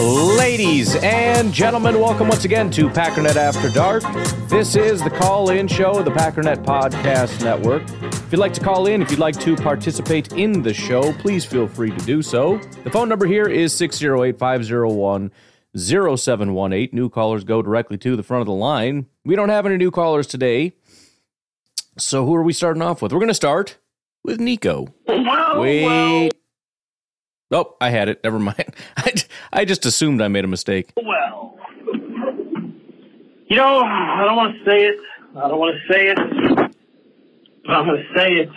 Ladies 0.00 0.96
and 0.96 1.52
gentlemen, 1.52 2.00
welcome 2.00 2.26
once 2.26 2.46
again 2.46 2.70
to 2.70 2.88
Packernet 2.88 3.36
After 3.36 3.68
Dark. 3.68 4.02
This 4.48 4.74
is 4.74 5.02
the 5.02 5.10
call 5.10 5.50
in 5.50 5.68
show 5.68 5.98
of 5.98 6.06
the 6.06 6.10
Packernet 6.10 6.64
Podcast 6.64 7.44
Network. 7.44 7.82
If 7.82 8.32
you'd 8.32 8.38
like 8.38 8.54
to 8.54 8.62
call 8.62 8.86
in, 8.86 9.02
if 9.02 9.10
you'd 9.10 9.20
like 9.20 9.38
to 9.40 9.56
participate 9.56 10.32
in 10.32 10.62
the 10.62 10.72
show, 10.72 11.12
please 11.12 11.44
feel 11.44 11.68
free 11.68 11.90
to 11.90 12.04
do 12.06 12.22
so. 12.22 12.56
The 12.82 12.90
phone 12.90 13.10
number 13.10 13.26
here 13.26 13.46
is 13.46 13.74
608 13.74 14.38
501 14.38 15.30
0718. 15.76 16.88
New 16.94 17.10
callers 17.10 17.44
go 17.44 17.60
directly 17.60 17.98
to 17.98 18.16
the 18.16 18.22
front 18.22 18.40
of 18.40 18.46
the 18.46 18.54
line. 18.54 19.04
We 19.26 19.36
don't 19.36 19.50
have 19.50 19.66
any 19.66 19.76
new 19.76 19.90
callers 19.90 20.26
today. 20.26 20.72
So 21.98 22.24
who 22.24 22.34
are 22.36 22.42
we 22.42 22.54
starting 22.54 22.80
off 22.80 23.02
with? 23.02 23.12
We're 23.12 23.18
going 23.18 23.28
to 23.28 23.34
start 23.34 23.76
with 24.24 24.40
Nico. 24.40 24.94
Wait. 25.06 26.32
Oh, 27.52 27.74
I 27.80 27.90
had 27.90 28.08
it. 28.08 28.22
Never 28.22 28.38
mind. 28.38 28.74
I, 28.96 29.12
I 29.52 29.64
just 29.64 29.84
assumed 29.84 30.22
I 30.22 30.28
made 30.28 30.44
a 30.44 30.48
mistake. 30.48 30.92
well, 30.96 31.56
you 33.46 33.56
know, 33.56 33.80
I 33.80 34.22
don't 34.24 34.36
want 34.36 34.56
to 34.56 34.64
say 34.64 34.84
it. 34.84 34.96
I 35.36 35.48
don't 35.48 35.58
want 35.58 35.74
to 35.76 35.92
say 35.92 36.06
it. 36.06 36.16
But 37.64 37.72
I'm 37.72 37.86
going 37.86 38.02
to 38.02 38.18
say 38.18 38.28
it. 38.34 38.48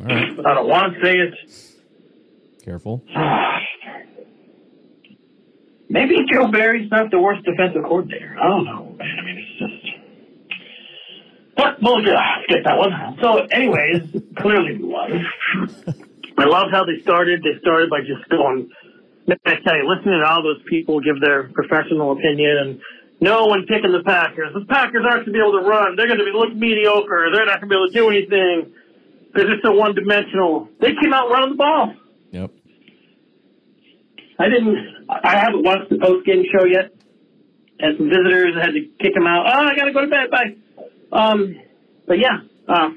All 0.00 0.06
right. 0.06 0.34
But 0.36 0.46
I 0.46 0.54
don't 0.54 0.68
want 0.68 0.94
to 0.94 1.00
say 1.02 1.18
it. 1.18 1.34
Careful. 2.64 3.02
Maybe 5.90 6.24
Joe 6.32 6.48
Barry's 6.50 6.90
not 6.90 7.10
the 7.10 7.18
worst 7.20 7.44
defensive 7.44 7.82
coordinator. 7.82 8.34
I 8.40 8.48
don't 8.48 8.64
know, 8.64 8.94
man. 8.98 9.18
I 9.18 9.22
mean, 9.22 9.36
it's 9.38 9.58
just. 9.58 9.74
But 11.54 11.82
we'll 11.82 12.02
get, 12.02 12.16
get 12.48 12.64
that 12.64 12.78
one. 12.78 13.18
So, 13.20 13.46
anyways, 13.50 14.22
clearly 14.38 14.78
we 14.78 14.84
won. 14.84 15.26
I 16.38 16.44
love 16.44 16.68
how 16.70 16.84
they 16.84 17.00
started. 17.02 17.42
They 17.42 17.58
started 17.60 17.90
by 17.90 18.00
just 18.00 18.28
going. 18.28 18.70
I 19.28 19.54
tell 19.64 19.76
you, 19.76 19.86
listening 19.88 20.20
to 20.20 20.28
all 20.28 20.42
those 20.42 20.62
people 20.68 21.00
give 21.00 21.20
their 21.20 21.48
professional 21.54 22.12
opinion 22.12 22.58
and 22.58 22.80
no 23.20 23.46
one 23.46 23.66
picking 23.66 23.92
the 23.92 24.02
Packers. 24.02 24.52
The 24.52 24.66
Packers 24.66 25.06
aren't 25.06 25.26
going 25.26 25.32
to 25.32 25.32
be 25.32 25.38
able 25.38 25.62
to 25.62 25.68
run. 25.68 25.94
They're 25.94 26.08
going 26.08 26.18
to 26.18 26.24
be 26.24 26.32
look 26.34 26.54
mediocre. 26.56 27.30
They're 27.32 27.46
not 27.46 27.60
going 27.60 27.70
to 27.70 27.74
be 27.74 27.76
able 27.78 27.86
to 27.86 27.94
do 27.94 28.10
anything. 28.10 28.74
They're 29.34 29.46
just 29.46 29.62
so 29.62 29.72
one 29.72 29.94
dimensional. 29.94 30.68
They 30.80 30.90
came 31.00 31.12
out 31.14 31.30
running 31.30 31.50
the 31.50 31.56
ball. 31.56 31.94
Yep. 32.32 32.50
I 34.38 34.48
didn't. 34.48 35.06
I 35.08 35.36
haven't 35.36 35.62
watched 35.62 35.90
the 35.90 35.98
post 35.98 36.26
game 36.26 36.42
show 36.50 36.66
yet. 36.66 36.90
Had 37.78 37.96
some 37.96 38.10
visitors. 38.10 38.54
I 38.58 38.66
had 38.66 38.74
to 38.74 38.90
kick 38.98 39.14
them 39.14 39.26
out. 39.26 39.46
Oh, 39.46 39.70
I 39.70 39.76
gotta 39.76 39.92
go 39.92 40.00
to 40.00 40.08
bed. 40.08 40.30
Bye. 40.30 40.56
Um, 41.12 41.54
but 42.06 42.18
yeah, 42.18 42.42
uh, 42.68 42.90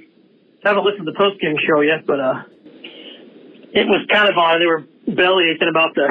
haven't 0.64 0.84
listened 0.84 1.06
to 1.06 1.12
the 1.12 1.18
post 1.18 1.40
game 1.40 1.56
show 1.62 1.82
yet. 1.82 2.06
But 2.08 2.20
uh, 2.20 2.44
it 3.76 3.86
was 3.88 4.06
kind 4.12 4.30
of 4.30 4.38
odd. 4.38 4.60
They 4.60 4.66
were 4.66 4.84
belly 5.16 5.52
aching 5.54 5.70
about 5.70 5.94
the 5.96 6.08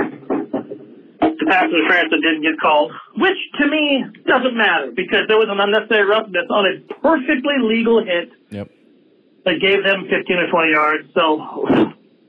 the 1.20 1.46
pass 1.50 1.64
interference 1.68 2.10
that 2.10 2.20
didn't 2.22 2.42
get 2.42 2.60
called, 2.60 2.92
which 3.16 3.36
to 3.60 3.66
me 3.66 4.04
doesn't 4.26 4.56
matter 4.56 4.92
because 4.94 5.24
there 5.28 5.36
was 5.38 5.48
an 5.50 5.58
unnecessary 5.60 6.06
roughness 6.06 6.46
on 6.50 6.64
a 6.66 6.94
perfectly 7.02 7.56
legal 7.60 8.04
hit 8.04 8.30
Yep. 8.50 8.70
that 9.44 9.60
gave 9.60 9.82
them 9.84 10.04
15 10.08 10.36
or 10.36 10.48
20 10.50 10.72
yards. 10.72 11.08
So 11.14 11.42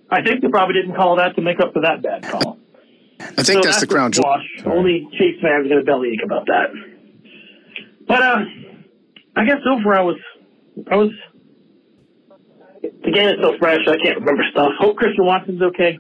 I 0.09 0.21
think 0.23 0.41
they 0.41 0.47
probably 0.49 0.73
didn't 0.81 0.95
call 0.95 1.15
that 1.17 1.35
to 1.35 1.41
make 1.41 1.59
up 1.59 1.73
for 1.73 1.81
that 1.81 2.01
bad 2.01 2.23
call. 2.23 2.57
I 3.19 3.43
think 3.43 3.61
So 3.63 3.69
that's 3.69 3.79
the 3.81 3.87
crown 3.87 4.11
jewel. 4.11 4.25
wash. 4.25 4.45
Only 4.65 5.07
Chiefs 5.17 5.39
fans 5.41 5.65
are 5.65 5.69
going 5.69 5.79
to 5.79 5.85
bellyache 5.85 6.23
about 6.23 6.45
that. 6.47 6.67
But 8.07 8.21
uh, 8.21 8.39
I 9.35 9.45
guess 9.45 9.59
overall, 9.69 9.99
I 9.99 10.03
was, 10.03 10.17
I 10.91 10.95
was. 10.95 11.09
The 13.03 13.11
game 13.11 13.29
is 13.29 13.35
so 13.41 13.57
fresh, 13.57 13.81
I 13.87 13.97
can't 14.03 14.19
remember 14.19 14.43
stuff. 14.51 14.71
Hope 14.79 14.97
Christian 14.97 15.25
Watson's 15.25 15.61
okay. 15.61 15.99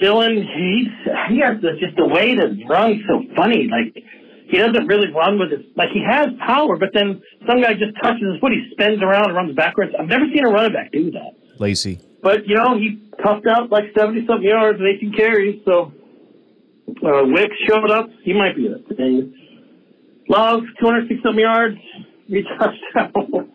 Dillon, 0.00 0.34
he's 0.34 0.88
he 1.30 1.38
has 1.40 1.62
the, 1.62 1.78
just 1.78 1.96
the 1.96 2.06
way 2.06 2.34
to 2.34 2.66
run 2.68 3.02
so 3.06 3.22
funny. 3.36 3.70
Like 3.70 4.04
he 4.48 4.58
doesn't 4.58 4.86
really 4.86 5.12
run 5.12 5.38
with 5.38 5.52
his 5.52 5.60
like 5.76 5.90
he 5.94 6.02
has 6.04 6.28
power, 6.44 6.76
but 6.76 6.90
then 6.92 7.22
some 7.46 7.62
guy 7.62 7.74
just 7.74 7.94
touches 8.02 8.22
his 8.32 8.40
foot, 8.40 8.52
he 8.52 8.68
spins 8.72 9.00
around 9.02 9.26
and 9.26 9.36
runs 9.36 9.54
backwards. 9.54 9.92
I've 9.98 10.08
never 10.08 10.26
seen 10.34 10.44
a 10.44 10.50
running 10.50 10.72
back 10.72 10.90
do 10.92 11.10
that. 11.12 11.38
Lacey. 11.60 12.00
But 12.22 12.46
you 12.46 12.56
know, 12.56 12.76
he 12.76 13.00
toughed 13.24 13.46
out 13.46 13.70
like 13.70 13.84
seventy 13.96 14.26
something 14.26 14.48
yards 14.48 14.78
and 14.78 14.88
eighteen 14.88 15.12
carries. 15.12 15.62
So 15.64 15.92
uh, 16.88 17.22
Wicks 17.26 17.56
showed 17.68 17.90
up. 17.90 18.10
He 18.24 18.32
might 18.32 18.56
be 18.56 18.66
it 18.66 18.86
today. 18.88 19.30
Love 20.28 20.62
two 20.80 20.86
hundred 20.86 21.08
six 21.08 21.22
something 21.22 21.40
yards, 21.40 21.76
three 22.28 22.46
touchdowns. 22.58 23.48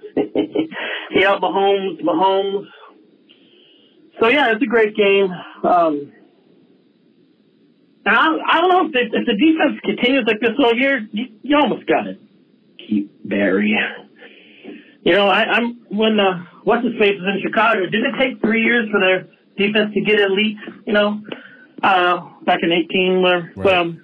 Out 1.25 1.41
Mahomes. 1.41 2.01
Mahomes. 2.01 2.65
So 4.19 4.27
yeah, 4.29 4.51
it's 4.51 4.63
a 4.63 4.67
great 4.67 4.95
game. 4.95 5.29
Um, 5.63 6.11
and 8.05 8.15
I, 8.15 8.37
I 8.49 8.61
don't 8.61 8.69
know 8.69 8.85
if 8.87 8.93
the, 8.93 9.17
if 9.17 9.25
the 9.25 9.35
defense 9.35 9.79
continues 9.83 10.23
like 10.25 10.39
this 10.39 10.51
all 10.59 10.73
year. 10.73 11.07
You, 11.11 11.25
you 11.43 11.57
almost 11.57 11.85
got 11.87 12.03
to 12.03 12.17
keep 12.87 13.11
Barry. 13.27 13.75
You 15.03 15.13
know, 15.13 15.27
I, 15.27 15.43
I'm 15.43 15.79
when 15.89 16.19
uh, 16.19 16.45
what's 16.63 16.83
his 16.83 16.93
face 16.99 17.15
was 17.19 17.35
in 17.35 17.41
Chicago. 17.41 17.81
Did 17.81 18.03
it 18.03 18.15
take 18.19 18.41
three 18.41 18.63
years 18.63 18.89
for 18.91 18.99
their 18.99 19.27
defense 19.57 19.93
to 19.93 20.01
get 20.01 20.19
elite? 20.19 20.57
You 20.85 20.93
know, 20.93 21.21
uh, 21.83 22.29
back 22.45 22.59
in 22.63 22.71
eighteen, 22.71 23.21
where 23.21 23.51
Right. 23.55 23.73
um, 23.73 24.03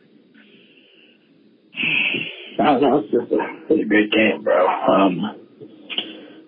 I 2.59 2.63
don't 2.65 2.81
know. 2.81 2.99
It's 2.99 3.11
just 3.11 3.31
a, 3.31 3.37
it's 3.69 3.81
a 3.83 3.85
great 3.85 4.11
game, 4.11 4.43
bro. 4.43 4.67
Um, 4.67 5.42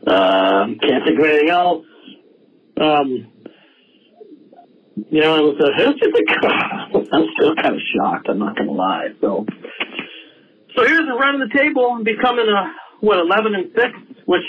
um, 0.07 0.77
can't 0.79 1.03
think 1.03 1.19
of 1.19 1.25
anything 1.25 1.49
else. 1.49 1.85
Um, 2.79 3.27
you 5.09 5.21
know, 5.21 5.35
it 5.35 5.41
was 5.41 5.57
just 5.57 6.03
a, 6.43 7.15
I'm 7.15 7.25
still 7.37 7.55
kind 7.55 7.75
of 7.75 7.81
shocked. 7.95 8.27
I'm 8.29 8.39
not 8.39 8.55
gonna 8.57 8.71
lie. 8.71 9.09
So, 9.21 9.45
so 10.75 10.85
here's 10.85 11.07
a 11.07 11.13
run 11.13 11.41
of 11.41 11.49
the 11.49 11.57
table 11.57 11.95
and 11.95 12.05
becoming 12.05 12.47
a 12.47 12.73
what 13.01 13.19
11 13.19 13.55
and 13.55 13.71
six, 13.75 13.91
which 14.25 14.45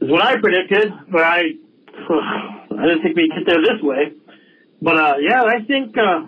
is 0.00 0.10
what 0.10 0.22
I 0.22 0.36
predicted. 0.40 0.92
But 1.10 1.22
I, 1.22 1.38
I 2.08 2.86
didn't 2.86 3.02
think 3.02 3.16
we'd 3.16 3.30
get 3.30 3.46
there 3.46 3.60
this 3.60 3.82
way. 3.82 4.12
But 4.80 4.96
uh, 4.96 5.14
yeah, 5.20 5.42
I 5.42 5.64
think 5.64 5.96
uh, 5.96 6.26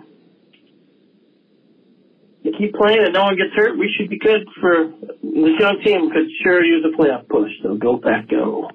you 2.47 2.57
keep 2.57 2.73
playing 2.75 3.03
and 3.03 3.13
no 3.13 3.23
one 3.23 3.35
gets 3.35 3.53
hurt. 3.55 3.77
We 3.77 3.93
should 3.97 4.09
be 4.09 4.17
good 4.17 4.47
for 4.59 4.91
this 5.21 5.59
young 5.59 5.81
team. 5.83 6.09
Could 6.11 6.27
sure 6.43 6.63
use 6.63 6.85
a 6.85 6.97
playoff 6.97 7.27
push. 7.27 7.51
So 7.61 7.75
go 7.75 7.97
back, 7.97 8.29
go. 8.29 8.69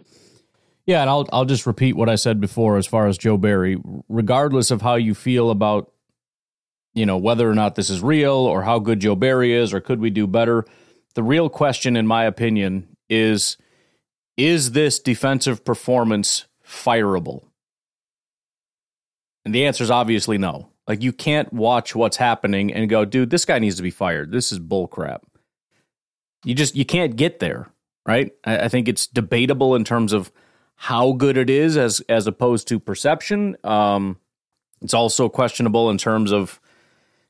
Yeah, 0.86 1.00
and 1.00 1.10
I'll 1.10 1.28
I'll 1.32 1.44
just 1.44 1.66
repeat 1.66 1.96
what 1.96 2.08
I 2.08 2.16
said 2.16 2.40
before 2.40 2.76
as 2.76 2.86
far 2.86 3.06
as 3.06 3.16
Joe 3.16 3.36
Barry. 3.36 3.78
Regardless 4.08 4.70
of 4.70 4.82
how 4.82 4.96
you 4.96 5.14
feel 5.14 5.50
about, 5.50 5.92
you 6.92 7.06
know, 7.06 7.16
whether 7.16 7.48
or 7.48 7.54
not 7.54 7.76
this 7.76 7.88
is 7.88 8.02
real 8.02 8.32
or 8.32 8.62
how 8.62 8.78
good 8.78 9.00
Joe 9.00 9.14
Barry 9.14 9.54
is 9.54 9.72
or 9.72 9.80
could 9.80 10.00
we 10.00 10.10
do 10.10 10.26
better, 10.26 10.64
the 11.14 11.22
real 11.22 11.48
question, 11.48 11.96
in 11.96 12.06
my 12.06 12.24
opinion, 12.24 12.88
is 13.08 13.56
is 14.36 14.72
this 14.72 14.98
defensive 14.98 15.64
performance 15.64 16.46
fireable? 16.66 17.44
And 19.44 19.54
the 19.54 19.64
answer 19.64 19.84
is 19.84 19.90
obviously 19.90 20.38
no. 20.38 20.71
Like 20.88 21.02
you 21.02 21.12
can't 21.12 21.52
watch 21.52 21.94
what's 21.94 22.16
happening 22.16 22.72
and 22.72 22.88
go, 22.90 23.04
dude, 23.04 23.30
this 23.30 23.44
guy 23.44 23.58
needs 23.58 23.76
to 23.76 23.82
be 23.82 23.90
fired. 23.90 24.32
This 24.32 24.50
is 24.50 24.58
bullcrap. 24.58 25.20
You 26.44 26.54
just 26.54 26.74
you 26.74 26.84
can't 26.84 27.16
get 27.16 27.38
there, 27.38 27.68
right? 28.06 28.32
I, 28.44 28.64
I 28.64 28.68
think 28.68 28.88
it's 28.88 29.06
debatable 29.06 29.76
in 29.76 29.84
terms 29.84 30.12
of 30.12 30.32
how 30.74 31.12
good 31.12 31.36
it 31.36 31.48
is 31.48 31.76
as 31.76 32.00
as 32.08 32.26
opposed 32.26 32.66
to 32.68 32.80
perception. 32.80 33.56
Um, 33.62 34.18
it's 34.80 34.94
also 34.94 35.28
questionable 35.28 35.90
in 35.90 35.98
terms 35.98 36.32
of, 36.32 36.60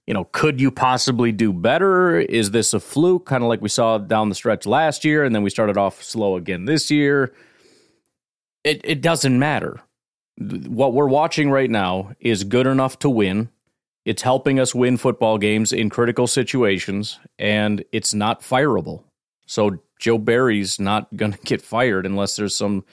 you 0.07 0.15
know, 0.15 0.25
could 0.33 0.59
you 0.59 0.71
possibly 0.71 1.33
do 1.33 1.53
better? 1.53 2.19
Is 2.19 2.53
this 2.53 2.73
a 2.73 2.81
fluke, 2.81 3.27
kind 3.27 3.43
of 3.43 3.51
like 3.51 3.61
we 3.61 3.69
saw 3.69 3.99
down 3.99 4.31
the 4.31 4.35
stretch 4.35 4.65
last 4.65 5.05
year, 5.05 5.23
and 5.25 5.35
then 5.35 5.43
we 5.43 5.51
started 5.51 5.77
off 5.77 6.03
slow 6.03 6.37
again 6.37 6.65
this 6.65 6.91
year? 6.91 7.35
It 8.65 8.81
it 8.85 9.03
doesn't 9.03 9.39
matter. 9.39 9.81
What 10.69 10.93
we're 10.93 11.09
watching 11.09 11.51
right 11.51 11.71
now 11.71 12.13
is 12.21 12.45
good 12.45 12.67
enough 12.67 12.99
to 13.01 13.11
win. 13.11 13.51
It's 14.05 14.23
helping 14.23 14.59
us 14.59 14.75
win 14.75 14.97
football 14.97 15.39
games 15.39 15.73
in 15.73 15.89
critical 15.89 16.27
situations, 16.27 17.19
and 17.39 17.85
it's 17.93 18.13
not 18.13 18.41
fireable. 18.41 19.05
So 19.47 19.79
Joe 20.01 20.19
Barry's 20.19 20.81
not 20.81 21.15
going 21.17 21.33
to 21.33 21.39
get 21.39 21.63
fired 21.63 22.07
unless 22.07 22.37
there's 22.37 22.57
some 22.57 22.85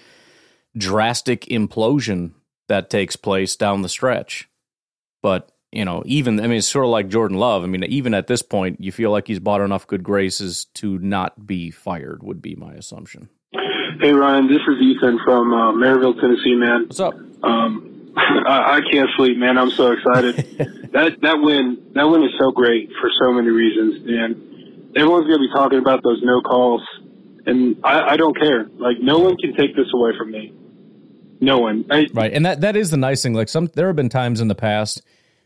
drastic 0.78 1.46
implosion 1.46 2.34
that 2.68 2.90
takes 2.90 3.16
place 3.16 3.56
down 3.56 3.82
the 3.82 3.90
stretch. 3.90 4.48
But 5.22 5.52
you 5.72 5.86
know, 5.86 6.04
even 6.06 6.40
I 6.40 6.44
mean, 6.44 6.58
it's 6.58 6.68
sort 6.68 6.86
of 6.86 6.92
like 6.92 7.10
Jordan 7.10 7.38
Love. 7.38 7.64
I 7.64 7.68
mean, 7.68 7.84
even 7.84 8.14
at 8.14 8.28
this 8.28 8.42
point, 8.42 8.82
you 8.82 8.92
feel 8.92 9.12
like 9.12 9.28
he's 9.28 9.40
bought 9.40 9.62
enough 9.62 9.86
good 9.86 10.04
graces 10.04 10.66
to 10.76 10.98
not 11.00 11.46
be 11.46 11.70
fired. 11.72 12.24
Would 12.24 12.42
be 12.42 12.56
my 12.56 12.74
assumption. 12.74 13.30
Hey 14.00 14.14
Ryan, 14.14 14.48
this 14.48 14.62
is 14.68 14.82
Ethan 14.82 15.20
from 15.26 15.54
uh, 15.54 15.74
Maryville, 15.74 16.20
Tennessee, 16.22 16.56
man. 16.56 16.86
What's 16.88 17.00
up? 17.00 17.16
Um, 17.44 18.14
I, 18.18 18.78
I 18.78 18.82
can't 18.92 19.10
sleep, 19.16 19.38
man. 19.38 19.58
I'm 19.58 19.72
so 19.72 19.92
excited. 19.92 20.36
that 20.94 21.18
that 21.22 21.40
win, 21.40 21.92
that 21.94 22.04
win 22.04 22.24
is 22.24 22.32
so 22.40 22.52
great 22.52 22.90
for 23.00 23.10
so 23.22 23.32
many 23.32 23.50
reasons, 23.50 24.08
and 24.08 24.98
everyone's 24.98 25.28
gonna 25.28 25.40
be 25.40 25.52
talking 25.54 25.80
about 25.80 26.04
those 26.04 26.20
no 26.24 26.42
calls, 26.42 26.82
and 27.46 27.78
I, 27.84 28.14
I 28.14 28.18
don't 28.18 28.38
care. 28.38 28.70
Like 28.78 28.98
no 29.00 29.20
one 29.20 29.38
can 29.38 29.56
take 29.56 29.76
this 29.76 29.88
away 29.94 30.12
from 30.18 30.32
me. 30.32 30.54
No 31.42 31.60
one. 31.60 31.86
I, 31.90 32.08
Right, 32.14 32.34
and 32.34 32.46
that 32.46 32.62
that 32.62 32.76
is 32.76 32.92
the 32.92 32.98
nice 32.98 33.24
thing. 33.24 33.34
Like 33.34 33.50
some, 33.50 33.68
there 33.76 33.88
have 33.88 33.96
been 33.96 34.10
times 34.10 34.42
in 34.42 34.48
the 34.48 34.56
past 34.56 35.02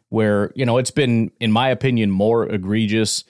where 0.09 0.51
you 0.55 0.65
know 0.65 0.77
it's 0.77 0.91
been, 0.91 1.31
in 1.39 1.51
my 1.51 1.69
opinion, 1.69 2.09
more 2.11 2.47
egregious, 2.47 3.23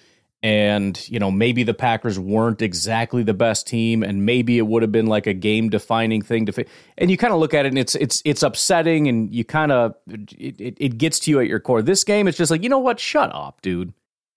and 0.44 1.10
you 1.10 1.18
know 1.18 1.32
maybe 1.32 1.64
the 1.64 1.74
Packers 1.74 2.20
weren't 2.20 2.62
exactly 2.62 3.24
the 3.24 3.34
best 3.34 3.66
team, 3.66 4.04
and 4.04 4.26
maybe 4.26 4.60
it 4.60 4.68
would 4.68 4.84
have 4.84 4.92
been 4.92 5.08
like 5.08 5.26
a 5.26 5.34
game 5.34 5.70
defining 5.70 6.22
thing 6.22 6.46
to. 6.46 6.52
Fi- 6.52 6.66
and 6.98 7.10
you 7.10 7.18
kind 7.18 7.34
of 7.34 7.40
look 7.40 7.54
at 7.56 7.66
it, 7.66 7.70
and 7.70 7.80
it's 7.80 7.96
it's 7.96 8.22
it's 8.26 8.44
upsetting, 8.44 9.08
and 9.08 9.34
you 9.34 9.44
kind 9.44 9.72
of 9.72 9.96
it, 10.08 10.62
it, 10.62 10.78
it 10.78 10.98
gets 11.00 11.20
to 11.22 11.32
you 11.32 11.40
at 11.40 11.48
your 11.48 11.60
core. 11.60 11.82
This 11.82 12.04
game, 12.04 12.28
it's 12.28 12.38
just 12.38 12.52
like 12.52 12.62
you 12.62 12.70
know 12.70 12.80
what, 12.80 13.00
shut 13.00 13.34
up, 13.34 13.62
dude. 13.62 13.94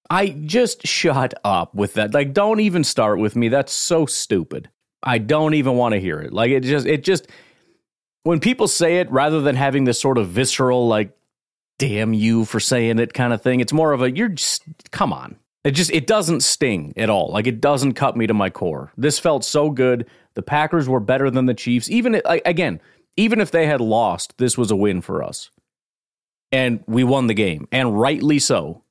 I 0.08 0.29
just 0.29 0.87
shut 0.87 1.35
up 1.44 1.75
with 1.75 1.94
that. 1.94 2.14
Like, 2.14 2.32
don't 2.32 2.61
even 2.61 2.85
start 2.85 3.19
with 3.19 3.35
me. 3.35 3.49
That's 3.49 3.73
so 3.73 4.06
stupid. 4.06 4.70
I 5.03 5.19
don't 5.19 5.55
even 5.55 5.75
want 5.75 5.94
to 5.94 6.00
hear 6.00 6.20
it. 6.20 6.32
Like, 6.32 6.50
it 6.50 6.61
just, 6.61 6.87
it 6.87 7.03
just, 7.03 7.26
when 8.23 8.38
people 8.38 8.69
say 8.69 8.99
it 9.00 9.11
rather 9.11 9.41
than 9.41 9.56
having 9.56 9.82
this 9.82 9.99
sort 9.99 10.19
of 10.19 10.29
visceral, 10.29 10.87
like, 10.87 11.17
damn 11.79 12.12
you 12.14 12.44
for 12.44 12.61
saying 12.61 13.00
it 13.00 13.14
kind 13.14 13.32
of 13.32 13.43
thing, 13.43 13.58
it's 13.58 13.73
more 13.73 13.93
of 13.93 14.03
a, 14.03 14.11
you're 14.11 14.29
just, 14.29 14.62
come 14.93 15.12
on. 15.12 15.37
It 15.66 15.72
just, 15.72 15.90
it 15.90 16.06
doesn't 16.06 16.42
sting 16.42 16.94
at 16.96 17.10
all. 17.10 17.30
Like, 17.30 17.46
it 17.46 17.60
doesn't 17.60 17.94
cut 17.94 18.16
me 18.16 18.26
to 18.26 18.34
my 18.34 18.50
core. 18.50 18.92
This 18.96 19.18
felt 19.18 19.44
so 19.44 19.70
good. 19.70 20.06
The 20.34 20.42
Packers 20.42 20.88
were 20.88 21.00
better 21.00 21.30
than 21.30 21.46
the 21.46 21.54
Chiefs. 21.54 21.90
Even, 21.90 22.22
again, 22.24 22.80
even 23.16 23.40
if 23.40 23.50
they 23.50 23.66
had 23.66 23.80
lost, 23.80 24.38
this 24.38 24.56
was 24.56 24.70
a 24.70 24.76
win 24.76 25.00
for 25.00 25.22
us. 25.22 25.50
And 26.52 26.84
we 26.86 27.04
won 27.04 27.26
the 27.26 27.34
game, 27.34 27.66
and 27.72 27.98
rightly 27.98 28.38
so 28.38 28.84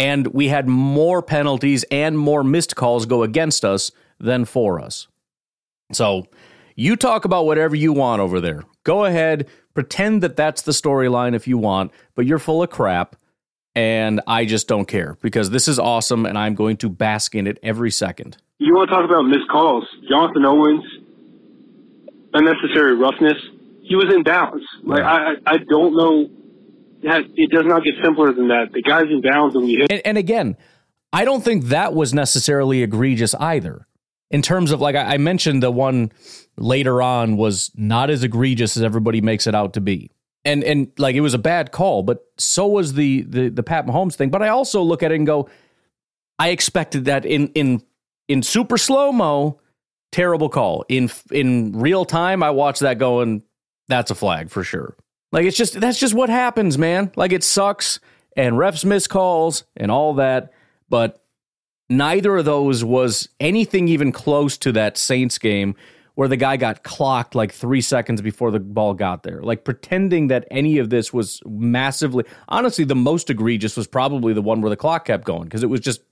and 0.00 0.28
we 0.28 0.48
had 0.48 0.66
more 0.66 1.20
penalties 1.20 1.84
and 1.90 2.16
more 2.16 2.42
missed 2.42 2.74
calls 2.74 3.04
go 3.04 3.22
against 3.22 3.66
us 3.66 3.92
than 4.18 4.46
for 4.46 4.80
us. 4.80 5.08
So 5.92 6.26
you 6.74 6.96
talk 6.96 7.26
about 7.26 7.44
whatever 7.44 7.76
you 7.76 7.92
want 7.92 8.22
over 8.22 8.40
there. 8.40 8.64
Go 8.82 9.04
ahead, 9.04 9.46
pretend 9.74 10.22
that 10.22 10.36
that's 10.36 10.62
the 10.62 10.72
storyline 10.72 11.34
if 11.34 11.46
you 11.46 11.58
want, 11.58 11.92
but 12.14 12.24
you're 12.24 12.38
full 12.38 12.62
of 12.62 12.70
crap. 12.70 13.14
And 13.74 14.20
I 14.26 14.44
just 14.46 14.66
don't 14.66 14.86
care 14.86 15.16
because 15.22 15.50
this 15.50 15.68
is 15.68 15.78
awesome 15.78 16.26
and 16.26 16.36
I'm 16.36 16.54
going 16.54 16.76
to 16.78 16.88
bask 16.88 17.34
in 17.34 17.46
it 17.46 17.58
every 17.62 17.90
second. 17.90 18.36
you 18.58 18.74
want 18.74 18.90
to 18.90 18.96
talk 18.96 19.04
about 19.04 19.22
missed 19.22 19.48
calls? 19.50 19.84
Jonathan 20.08 20.44
Owens, 20.44 20.84
unnecessary 22.34 22.96
roughness. 22.96 23.36
He 23.82 23.94
was 23.96 24.12
in 24.12 24.22
bounds. 24.22 24.64
Like 24.84 25.02
I, 25.02 25.16
I 25.16 25.34
I 25.46 25.56
don't 25.68 25.96
know. 25.96 26.28
That 27.02 27.22
it 27.34 27.50
does 27.50 27.64
not 27.64 27.82
get 27.82 27.94
simpler 28.04 28.32
than 28.32 28.48
that. 28.48 28.72
The 28.72 28.82
guy's 28.82 29.04
in 29.10 29.22
bounds 29.22 29.54
and 29.54 29.64
we 29.64 29.76
hit. 29.76 29.90
And, 29.90 30.02
and 30.04 30.18
again, 30.18 30.56
I 31.12 31.24
don't 31.24 31.42
think 31.42 31.66
that 31.66 31.94
was 31.94 32.12
necessarily 32.12 32.82
egregious 32.82 33.34
either. 33.36 33.86
In 34.30 34.42
terms 34.42 34.70
of 34.70 34.80
like 34.80 34.96
I 34.96 35.16
mentioned, 35.16 35.62
the 35.62 35.70
one 35.70 36.12
later 36.56 37.00
on 37.00 37.36
was 37.36 37.70
not 37.74 38.10
as 38.10 38.22
egregious 38.22 38.76
as 38.76 38.82
everybody 38.82 39.20
makes 39.20 39.46
it 39.46 39.54
out 39.54 39.72
to 39.74 39.80
be. 39.80 40.10
And 40.44 40.64
and 40.64 40.90
like 40.96 41.16
it 41.16 41.20
was 41.20 41.34
a 41.34 41.38
bad 41.38 41.70
call, 41.70 42.02
but 42.02 42.24
so 42.38 42.66
was 42.66 42.94
the 42.94 43.22
the 43.22 43.48
the 43.50 43.62
Pat 43.62 43.86
Mahomes 43.86 44.14
thing. 44.14 44.30
But 44.30 44.42
I 44.42 44.48
also 44.48 44.80
look 44.82 45.02
at 45.02 45.12
it 45.12 45.16
and 45.16 45.26
go, 45.26 45.50
I 46.38 46.48
expected 46.48 47.04
that 47.04 47.26
in 47.26 47.48
in 47.48 47.82
in 48.26 48.42
super 48.42 48.78
slow 48.78 49.12
mo, 49.12 49.60
terrible 50.12 50.48
call. 50.48 50.86
In 50.88 51.10
in 51.30 51.72
real 51.72 52.06
time, 52.06 52.42
I 52.42 52.50
watched 52.50 52.80
that 52.80 52.98
going, 52.98 53.42
that's 53.88 54.10
a 54.10 54.14
flag 54.14 54.48
for 54.48 54.64
sure. 54.64 54.96
Like 55.32 55.44
it's 55.44 55.56
just 55.56 55.78
that's 55.78 55.98
just 55.98 56.14
what 56.14 56.30
happens, 56.30 56.78
man. 56.78 57.12
Like 57.16 57.32
it 57.32 57.44
sucks 57.44 58.00
and 58.36 58.54
refs 58.54 58.84
miss 58.84 59.06
calls 59.06 59.64
and 59.76 59.90
all 59.90 60.14
that, 60.14 60.52
but 60.88 61.22
neither 61.88 62.36
of 62.38 62.44
those 62.44 62.82
was 62.82 63.28
anything 63.38 63.88
even 63.88 64.12
close 64.12 64.56
to 64.58 64.72
that 64.72 64.96
Saints 64.96 65.38
game 65.38 65.74
where 66.20 66.28
the 66.28 66.36
guy 66.36 66.58
got 66.58 66.82
clocked 66.82 67.34
like 67.34 67.50
3 67.50 67.80
seconds 67.80 68.20
before 68.20 68.50
the 68.50 68.60
ball 68.60 68.92
got 68.92 69.22
there. 69.22 69.40
Like 69.40 69.64
pretending 69.64 70.26
that 70.26 70.46
any 70.50 70.76
of 70.76 70.90
this 70.90 71.14
was 71.14 71.40
massively 71.46 72.24
honestly 72.46 72.84
the 72.84 72.94
most 72.94 73.30
egregious 73.30 73.74
was 73.74 73.86
probably 73.86 74.34
the 74.34 74.42
one 74.42 74.60
where 74.60 74.68
the 74.68 74.76
clock 74.76 75.06
kept 75.06 75.24
going 75.24 75.44
because 75.44 75.62
it 75.62 75.70
was 75.70 75.80
just 75.80 76.02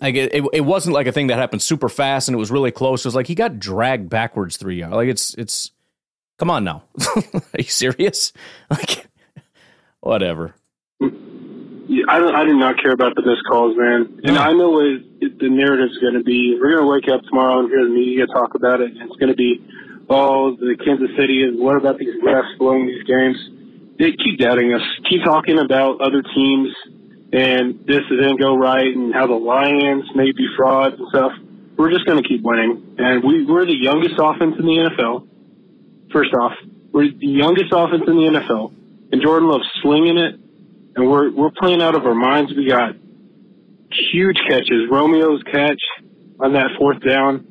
like 0.00 0.14
it, 0.14 0.32
it, 0.32 0.44
it 0.54 0.60
wasn't 0.62 0.94
like 0.94 1.06
a 1.06 1.12
thing 1.12 1.26
that 1.26 1.36
happened 1.36 1.60
super 1.60 1.90
fast 1.90 2.26
and 2.26 2.34
it 2.34 2.38
was 2.38 2.50
really 2.50 2.70
close. 2.70 3.04
It 3.04 3.08
was 3.08 3.14
like 3.14 3.26
he 3.26 3.34
got 3.34 3.58
dragged 3.58 4.08
backwards 4.08 4.56
three 4.56 4.76
yards. 4.76 4.96
Like 4.96 5.08
it's 5.08 5.34
it's 5.34 5.72
come 6.38 6.48
on 6.48 6.64
now. 6.64 6.82
Are 7.16 7.42
you 7.58 7.64
serious? 7.64 8.32
Like 8.70 9.08
whatever. 10.00 10.54
Mm. 11.02 11.31
Yeah, 11.88 12.04
I, 12.08 12.42
I 12.42 12.44
do 12.44 12.56
not 12.56 12.80
care 12.80 12.92
about 12.92 13.14
the 13.14 13.22
missed 13.22 13.42
calls, 13.50 13.76
man. 13.76 14.20
And 14.24 14.38
I 14.38 14.52
know 14.52 14.70
what 14.70 14.86
it, 14.86 15.38
the 15.38 15.50
narrative's 15.50 15.98
going 15.98 16.14
to 16.14 16.22
be. 16.22 16.56
We're 16.60 16.78
going 16.78 16.84
to 16.84 16.90
wake 16.90 17.08
up 17.12 17.22
tomorrow 17.26 17.60
and 17.60 17.68
hear 17.68 17.84
the 17.84 17.90
media 17.90 18.26
talk 18.26 18.54
about 18.54 18.80
it. 18.80 18.92
And 18.92 19.02
it's 19.10 19.16
going 19.16 19.30
to 19.30 19.38
be, 19.38 19.58
oh, 20.08 20.54
the 20.56 20.76
Kansas 20.84 21.10
City 21.18 21.42
is. 21.42 21.58
What 21.58 21.76
about 21.76 21.98
these 21.98 22.14
refs 22.22 22.56
blowing 22.58 22.86
these 22.86 23.02
games? 23.04 23.36
They 23.98 24.12
keep 24.12 24.38
doubting 24.38 24.72
us. 24.72 24.82
Keep 25.10 25.24
talking 25.24 25.58
about 25.58 26.00
other 26.00 26.22
teams 26.22 26.70
and 27.32 27.80
this 27.86 28.04
didn't 28.10 28.38
go 28.38 28.56
right 28.56 28.94
and 28.94 29.14
how 29.14 29.26
the 29.26 29.34
Lions 29.34 30.04
may 30.14 30.32
be 30.32 30.46
frauds 30.56 30.96
and 30.98 31.08
stuff. 31.08 31.32
We're 31.78 31.90
just 31.90 32.04
going 32.04 32.22
to 32.22 32.28
keep 32.28 32.42
winning. 32.42 32.94
And 32.98 33.24
we, 33.24 33.46
we're 33.46 33.64
the 33.64 33.72
youngest 33.72 34.16
offense 34.18 34.54
in 34.58 34.66
the 34.66 34.90
NFL. 34.92 35.26
First 36.12 36.34
off, 36.34 36.52
we're 36.92 37.08
the 37.08 37.26
youngest 37.26 37.72
offense 37.72 38.04
in 38.06 38.16
the 38.16 38.38
NFL. 38.38 38.74
And 39.12 39.22
Jordan 39.22 39.48
Love's 39.48 39.64
slinging 39.82 40.18
it 40.18 40.41
and 40.96 41.10
we're 41.10 41.30
we're 41.30 41.50
playing 41.50 41.82
out 41.82 41.94
of 41.94 42.04
our 42.04 42.14
minds. 42.14 42.52
We 42.56 42.68
got 42.68 42.94
huge 44.12 44.36
catches. 44.48 44.88
Romeo's 44.90 45.42
catch 45.44 45.80
on 46.40 46.52
that 46.54 46.70
fourth 46.78 47.02
down. 47.04 47.46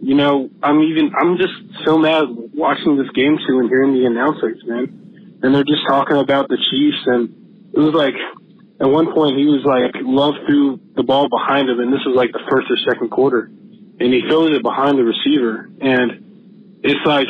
You 0.00 0.14
know, 0.14 0.50
I'm 0.62 0.80
even 0.80 1.12
I'm 1.16 1.36
just 1.36 1.54
so 1.84 1.98
mad 1.98 2.24
watching 2.54 2.96
this 2.96 3.10
game 3.14 3.38
too 3.46 3.60
and 3.60 3.68
hearing 3.68 3.92
the 3.92 4.06
announcers, 4.06 4.62
man. 4.66 5.38
And 5.42 5.54
they're 5.54 5.64
just 5.64 5.86
talking 5.88 6.16
about 6.16 6.48
the 6.48 6.58
Chiefs 6.70 7.02
and 7.06 7.70
it 7.74 7.78
was 7.78 7.94
like 7.94 8.14
at 8.80 8.88
one 8.88 9.12
point 9.12 9.36
he 9.36 9.46
was 9.46 9.62
like 9.64 9.94
Love 10.02 10.34
threw 10.46 10.80
the 10.96 11.02
ball 11.02 11.28
behind 11.28 11.68
him 11.68 11.78
and 11.80 11.92
this 11.92 12.02
was 12.06 12.16
like 12.16 12.32
the 12.32 12.42
first 12.50 12.66
or 12.70 12.76
second 12.88 13.10
quarter. 13.10 13.50
And 14.00 14.12
he 14.12 14.22
throws 14.28 14.50
it 14.56 14.62
behind 14.62 14.98
the 14.98 15.04
receiver 15.04 15.70
and 15.80 16.80
it's 16.82 17.06
like 17.06 17.28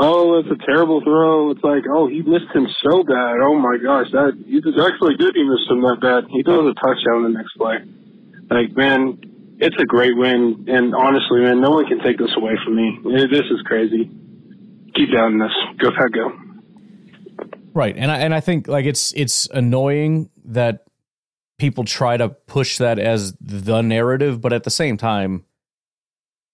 oh, 0.00 0.38
it's 0.40 0.48
a 0.50 0.66
terrible 0.66 1.00
throw. 1.04 1.50
It's 1.50 1.62
like, 1.62 1.84
oh, 1.92 2.08
he 2.08 2.22
missed 2.22 2.50
him 2.54 2.66
so 2.82 3.04
bad. 3.04 3.36
Oh 3.44 3.54
my 3.54 3.76
gosh, 3.76 4.10
that 4.12 4.32
was 4.34 4.80
actually 4.80 5.16
good 5.16 5.36
he 5.36 5.44
missed 5.44 5.70
him 5.70 5.82
that 5.82 6.00
bad. 6.00 6.24
He 6.32 6.42
throws 6.42 6.72
a 6.72 6.74
touchdown 6.80 7.22
the 7.22 7.36
next 7.36 7.52
play. 7.56 7.76
Like, 8.50 8.76
man, 8.76 9.20
it's 9.58 9.76
a 9.78 9.84
great 9.84 10.16
win. 10.16 10.64
And 10.68 10.94
honestly, 10.94 11.40
man, 11.40 11.60
no 11.60 11.70
one 11.70 11.86
can 11.86 12.00
take 12.00 12.18
this 12.18 12.32
away 12.36 12.56
from 12.64 12.76
me. 12.76 12.98
Eh, 13.14 13.26
This 13.30 13.46
is 13.50 13.60
crazy. 13.66 14.10
Keep 14.94 15.12
down 15.12 15.38
this. 15.38 15.52
Go 15.78 15.90
Pack, 15.90 16.12
go. 16.12 16.32
Right. 17.72 17.96
And 17.96 18.10
I 18.10 18.18
and 18.18 18.34
I 18.34 18.40
think 18.40 18.66
like 18.66 18.84
it's 18.86 19.12
it's 19.14 19.46
annoying 19.52 20.30
that 20.46 20.84
people 21.58 21.84
try 21.84 22.16
to 22.16 22.30
push 22.30 22.78
that 22.78 22.98
as 22.98 23.34
the 23.40 23.82
narrative, 23.82 24.40
but 24.40 24.52
at 24.52 24.64
the 24.64 24.70
same 24.70 24.96
time, 24.96 25.44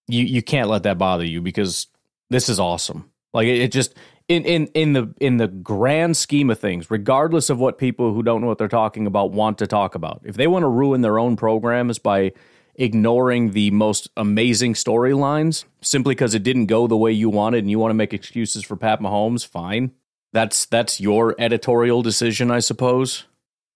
you 0.08 0.24
you 0.24 0.42
can't 0.42 0.68
let 0.68 0.82
that 0.82 0.98
bother 0.98 1.24
you 1.24 1.40
because 1.40 1.86
this 2.28 2.50
is 2.50 2.60
awesome. 2.60 3.10
Like 3.36 3.48
it, 3.48 3.60
it 3.60 3.70
just 3.70 3.94
in, 4.28 4.46
in 4.46 4.66
in 4.68 4.94
the 4.94 5.14
in 5.20 5.36
the 5.36 5.46
grand 5.46 6.16
scheme 6.16 6.48
of 6.48 6.58
things, 6.58 6.90
regardless 6.90 7.50
of 7.50 7.58
what 7.58 7.76
people 7.76 8.14
who 8.14 8.22
don't 8.22 8.40
know 8.40 8.46
what 8.46 8.56
they're 8.56 8.66
talking 8.66 9.06
about 9.06 9.30
want 9.30 9.58
to 9.58 9.66
talk 9.66 9.94
about, 9.94 10.22
if 10.24 10.36
they 10.36 10.46
want 10.46 10.62
to 10.62 10.68
ruin 10.68 11.02
their 11.02 11.18
own 11.18 11.36
programs 11.36 11.98
by 11.98 12.32
ignoring 12.76 13.50
the 13.52 13.70
most 13.72 14.08
amazing 14.16 14.72
storylines 14.72 15.64
simply 15.82 16.14
because 16.14 16.34
it 16.34 16.42
didn't 16.42 16.64
go 16.64 16.86
the 16.86 16.96
way 16.96 17.12
you 17.12 17.28
wanted 17.28 17.58
and 17.58 17.70
you 17.70 17.78
want 17.78 17.90
to 17.90 17.94
make 17.94 18.14
excuses 18.14 18.64
for 18.64 18.74
Pat 18.74 19.00
Mahomes, 19.00 19.46
fine. 19.46 19.92
That's 20.32 20.64
that's 20.64 20.98
your 20.98 21.34
editorial 21.38 22.00
decision, 22.00 22.50
I 22.50 22.60
suppose. 22.60 23.26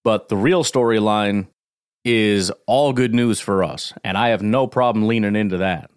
But 0.04 0.30
the 0.30 0.38
real 0.38 0.64
storyline 0.64 1.48
is 2.02 2.50
all 2.66 2.94
good 2.94 3.14
news 3.14 3.40
for 3.40 3.62
us, 3.62 3.92
and 4.02 4.16
I 4.16 4.28
have 4.28 4.42
no 4.42 4.66
problem 4.66 5.06
leaning 5.06 5.36
into 5.36 5.58
that. 5.58 5.90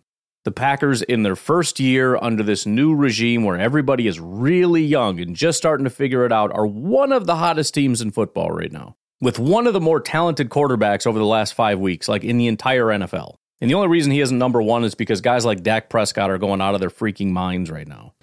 The 0.45 0.51
Packers, 0.51 1.01
in 1.01 1.23
their 1.23 1.38
first 1.38 1.79
year 1.79 2.17
under 2.17 2.43
this 2.43 2.65
new 2.65 2.93
regime 2.93 3.45
where 3.45 3.57
everybody 3.57 4.07
is 4.07 4.19
really 4.19 4.83
young 4.83 5.21
and 5.21 5.35
just 5.35 5.57
starting 5.57 5.85
to 5.85 5.89
figure 5.89 6.25
it 6.25 6.33
out, 6.33 6.51
are 6.51 6.65
one 6.65 7.13
of 7.13 7.25
the 7.25 7.38
hottest 7.38 7.73
teams 7.73 8.01
in 8.01 8.12
football 8.12 8.51
right 8.51 8.71
now, 8.71 8.97
with 9.21 9.39
one 9.39 9.67
of 9.67 9.73
the 9.73 9.79
more 9.79 10.01
talented 10.01 10.50
quarterbacks 10.50 11.07
over 11.07 11.17
the 11.17 11.25
last 11.25 11.53
five 11.53 11.79
weeks, 11.79 12.09
like 12.09 12.25
in 12.25 12.38
the 12.38 12.47
entire 12.47 12.88
NFL. 12.88 13.35
And 13.62 13.69
the 13.69 13.75
only 13.75 13.88
reason 13.88 14.12
he 14.12 14.19
isn't 14.19 14.38
number 14.38 14.62
one 14.62 14.83
is 14.83 14.95
because 14.95 15.21
guys 15.21 15.45
like 15.45 15.63
Dak 15.63 15.88
Prescott 15.88 16.29
are 16.29 16.38
going 16.38 16.59
out 16.59 16.73
of 16.73 16.81
their 16.81 16.89
freaking 16.89 17.31
minds 17.31 17.71
right 17.71 17.88
now. 17.88 18.13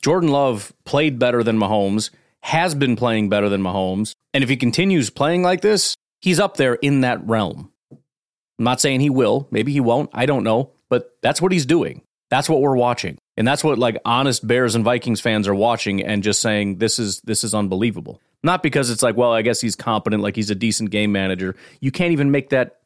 Jordan 0.00 0.30
Love 0.30 0.72
played 0.86 1.18
better 1.18 1.42
than 1.42 1.58
Mahomes, 1.58 2.08
has 2.40 2.74
been 2.74 2.96
playing 2.96 3.28
better 3.28 3.50
than 3.50 3.62
Mahomes, 3.62 4.14
And 4.32 4.42
if 4.42 4.48
he 4.48 4.56
continues 4.56 5.10
playing 5.10 5.42
like 5.42 5.60
this, 5.60 5.94
he's 6.20 6.40
up 6.40 6.56
there 6.56 6.74
in 6.74 7.02
that 7.02 7.26
realm. 7.26 7.70
I'm 7.90 8.64
not 8.64 8.80
saying 8.80 9.00
he 9.00 9.10
will. 9.10 9.46
Maybe 9.50 9.72
he 9.72 9.80
won't. 9.80 10.08
I 10.14 10.24
don't 10.24 10.44
know. 10.44 10.70
But 10.90 11.16
that's 11.22 11.40
what 11.40 11.52
he's 11.52 11.64
doing. 11.64 12.02
That's 12.28 12.48
what 12.48 12.60
we're 12.60 12.76
watching. 12.76 13.18
And 13.36 13.48
that's 13.48 13.64
what 13.64 13.78
like 13.78 13.98
honest 14.04 14.46
Bears 14.46 14.74
and 14.74 14.84
Vikings 14.84 15.20
fans 15.20 15.48
are 15.48 15.54
watching 15.54 16.02
and 16.02 16.22
just 16.22 16.40
saying 16.40 16.76
this 16.76 16.98
is 16.98 17.20
this 17.22 17.42
is 17.42 17.54
unbelievable. 17.54 18.20
Not 18.42 18.62
because 18.62 18.90
it's 18.90 19.02
like, 19.02 19.16
well, 19.16 19.32
I 19.32 19.42
guess 19.42 19.60
he's 19.60 19.76
competent, 19.76 20.22
like 20.22 20.36
he's 20.36 20.50
a 20.50 20.54
decent 20.54 20.90
game 20.90 21.12
manager. 21.12 21.56
You 21.80 21.90
can't 21.90 22.12
even 22.12 22.30
make 22.30 22.50
that 22.50 22.80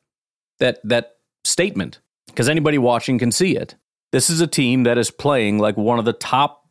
that 0.60 0.80
that 0.84 1.16
statement 1.44 2.00
because 2.26 2.48
anybody 2.48 2.78
watching 2.78 3.18
can 3.18 3.32
see 3.32 3.56
it. 3.56 3.74
This 4.12 4.30
is 4.30 4.40
a 4.40 4.46
team 4.46 4.84
that 4.84 4.96
is 4.96 5.10
playing 5.10 5.58
like 5.58 5.76
one 5.76 5.98
of 5.98 6.04
the 6.04 6.12
top 6.12 6.64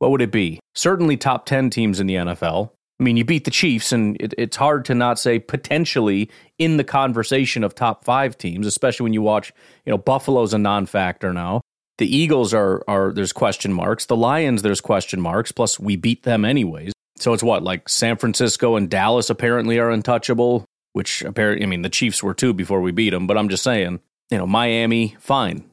what 0.00 0.10
would 0.10 0.22
it 0.22 0.32
be? 0.32 0.58
Certainly 0.74 1.18
top 1.18 1.44
10 1.44 1.68
teams 1.70 2.00
in 2.00 2.06
the 2.06 2.14
NFL. 2.14 2.70
I 3.00 3.02
mean, 3.02 3.16
you 3.16 3.24
beat 3.24 3.46
the 3.46 3.50
Chiefs, 3.50 3.92
and 3.92 4.20
it, 4.20 4.34
it's 4.36 4.56
hard 4.56 4.84
to 4.84 4.94
not 4.94 5.18
say 5.18 5.38
potentially 5.38 6.30
in 6.58 6.76
the 6.76 6.84
conversation 6.84 7.64
of 7.64 7.74
top 7.74 8.04
five 8.04 8.36
teams, 8.36 8.66
especially 8.66 9.04
when 9.04 9.14
you 9.14 9.22
watch, 9.22 9.54
you 9.86 9.90
know, 9.90 9.96
Buffalo's 9.96 10.52
a 10.52 10.58
non 10.58 10.84
factor 10.84 11.32
now. 11.32 11.62
The 11.96 12.14
Eagles 12.14 12.52
are 12.52 12.82
are 12.86 13.12
there's 13.12 13.32
question 13.32 13.72
marks. 13.72 14.06
The 14.06 14.16
Lions 14.16 14.62
there's 14.62 14.80
question 14.80 15.20
marks. 15.20 15.50
Plus 15.52 15.80
we 15.80 15.96
beat 15.96 16.22
them 16.22 16.44
anyways. 16.44 16.92
So 17.16 17.32
it's 17.32 17.42
what 17.42 17.62
like 17.62 17.88
San 17.88 18.16
Francisco 18.16 18.76
and 18.76 18.88
Dallas 18.88 19.28
apparently 19.28 19.78
are 19.78 19.90
untouchable. 19.90 20.64
Which 20.92 21.22
apparently 21.22 21.64
I 21.64 21.68
mean 21.68 21.82
the 21.82 21.90
Chiefs 21.90 22.22
were 22.22 22.34
too 22.34 22.54
before 22.54 22.80
we 22.80 22.90
beat 22.90 23.10
them. 23.10 23.26
But 23.26 23.36
I'm 23.36 23.50
just 23.50 23.62
saying 23.62 24.00
you 24.30 24.38
know 24.38 24.46
Miami 24.46 25.16
fine. 25.20 25.70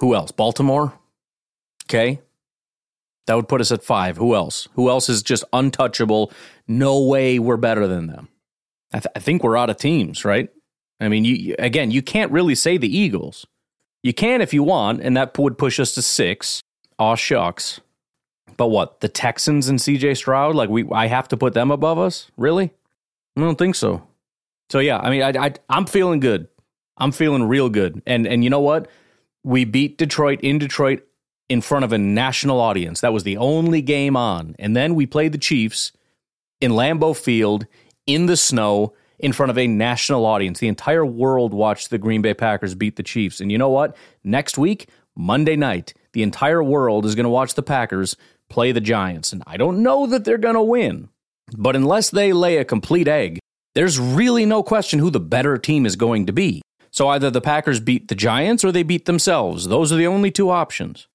Who 0.00 0.16
else? 0.16 0.32
Baltimore. 0.32 0.92
Okay. 1.86 2.20
That 3.28 3.36
would 3.36 3.46
put 3.46 3.60
us 3.60 3.70
at 3.70 3.84
five. 3.84 4.16
Who 4.16 4.34
else? 4.34 4.68
Who 4.72 4.88
else 4.88 5.10
is 5.10 5.22
just 5.22 5.44
untouchable? 5.52 6.32
No 6.66 7.02
way 7.02 7.38
we're 7.38 7.58
better 7.58 7.86
than 7.86 8.06
them. 8.06 8.28
I, 8.90 9.00
th- 9.00 9.12
I 9.14 9.18
think 9.18 9.44
we're 9.44 9.58
out 9.58 9.68
of 9.68 9.76
teams, 9.76 10.24
right? 10.24 10.48
I 10.98 11.08
mean, 11.08 11.26
you 11.26 11.54
again, 11.58 11.90
you 11.90 12.00
can't 12.00 12.32
really 12.32 12.54
say 12.54 12.78
the 12.78 12.88
Eagles. 12.88 13.46
You 14.02 14.14
can 14.14 14.40
if 14.40 14.54
you 14.54 14.62
want, 14.62 15.02
and 15.02 15.14
that 15.18 15.36
would 15.36 15.58
push 15.58 15.78
us 15.78 15.92
to 15.92 16.02
six. 16.02 16.62
Aw 16.98 17.16
shucks. 17.16 17.80
But 18.56 18.68
what? 18.68 19.00
The 19.00 19.10
Texans 19.10 19.68
and 19.68 19.78
CJ 19.78 20.16
Stroud? 20.16 20.54
Like 20.54 20.70
we 20.70 20.88
I 20.90 21.06
have 21.06 21.28
to 21.28 21.36
put 21.36 21.52
them 21.52 21.70
above 21.70 21.98
us? 21.98 22.30
Really? 22.38 22.72
I 23.36 23.42
don't 23.42 23.58
think 23.58 23.74
so. 23.74 24.08
So 24.70 24.78
yeah, 24.78 25.00
I 25.00 25.10
mean 25.10 25.22
I, 25.22 25.48
I 25.48 25.54
I'm 25.68 25.84
feeling 25.84 26.20
good. 26.20 26.48
I'm 26.96 27.12
feeling 27.12 27.44
real 27.44 27.68
good. 27.68 28.02
And 28.06 28.26
and 28.26 28.42
you 28.42 28.48
know 28.48 28.60
what? 28.60 28.88
We 29.44 29.66
beat 29.66 29.98
Detroit 29.98 30.40
in 30.40 30.58
Detroit 30.58 31.04
in 31.48 31.60
front 31.60 31.84
of 31.84 31.92
a 31.92 31.98
national 31.98 32.60
audience. 32.60 33.00
That 33.00 33.12
was 33.12 33.24
the 33.24 33.36
only 33.36 33.82
game 33.82 34.16
on. 34.16 34.54
And 34.58 34.76
then 34.76 34.94
we 34.94 35.06
played 35.06 35.32
the 35.32 35.38
Chiefs 35.38 35.92
in 36.60 36.72
Lambeau 36.72 37.16
Field 37.16 37.66
in 38.06 38.26
the 38.26 38.36
snow 38.36 38.94
in 39.18 39.32
front 39.32 39.50
of 39.50 39.58
a 39.58 39.66
national 39.66 40.26
audience. 40.26 40.60
The 40.60 40.68
entire 40.68 41.04
world 41.04 41.52
watched 41.52 41.90
the 41.90 41.98
Green 41.98 42.22
Bay 42.22 42.34
Packers 42.34 42.74
beat 42.74 42.96
the 42.96 43.02
Chiefs. 43.02 43.40
And 43.40 43.50
you 43.50 43.58
know 43.58 43.70
what? 43.70 43.96
Next 44.22 44.58
week, 44.58 44.88
Monday 45.16 45.56
night, 45.56 45.94
the 46.12 46.22
entire 46.22 46.62
world 46.62 47.04
is 47.04 47.14
going 47.14 47.24
to 47.24 47.30
watch 47.30 47.54
the 47.54 47.62
Packers 47.62 48.16
play 48.48 48.72
the 48.72 48.80
Giants. 48.80 49.32
And 49.32 49.42
I 49.46 49.56
don't 49.56 49.82
know 49.82 50.06
that 50.06 50.24
they're 50.24 50.38
going 50.38 50.54
to 50.54 50.62
win, 50.62 51.08
but 51.56 51.76
unless 51.76 52.10
they 52.10 52.32
lay 52.32 52.58
a 52.58 52.64
complete 52.64 53.08
egg, 53.08 53.38
there's 53.74 53.98
really 53.98 54.46
no 54.46 54.62
question 54.62 54.98
who 54.98 55.10
the 55.10 55.20
better 55.20 55.58
team 55.58 55.86
is 55.86 55.96
going 55.96 56.26
to 56.26 56.32
be. 56.32 56.62
So 56.90 57.08
either 57.08 57.30
the 57.30 57.40
Packers 57.40 57.80
beat 57.80 58.08
the 58.08 58.14
Giants 58.14 58.64
or 58.64 58.72
they 58.72 58.82
beat 58.82 59.04
themselves. 59.04 59.68
Those 59.68 59.92
are 59.92 59.96
the 59.96 60.06
only 60.06 60.30
two 60.30 60.50
options 60.50 61.06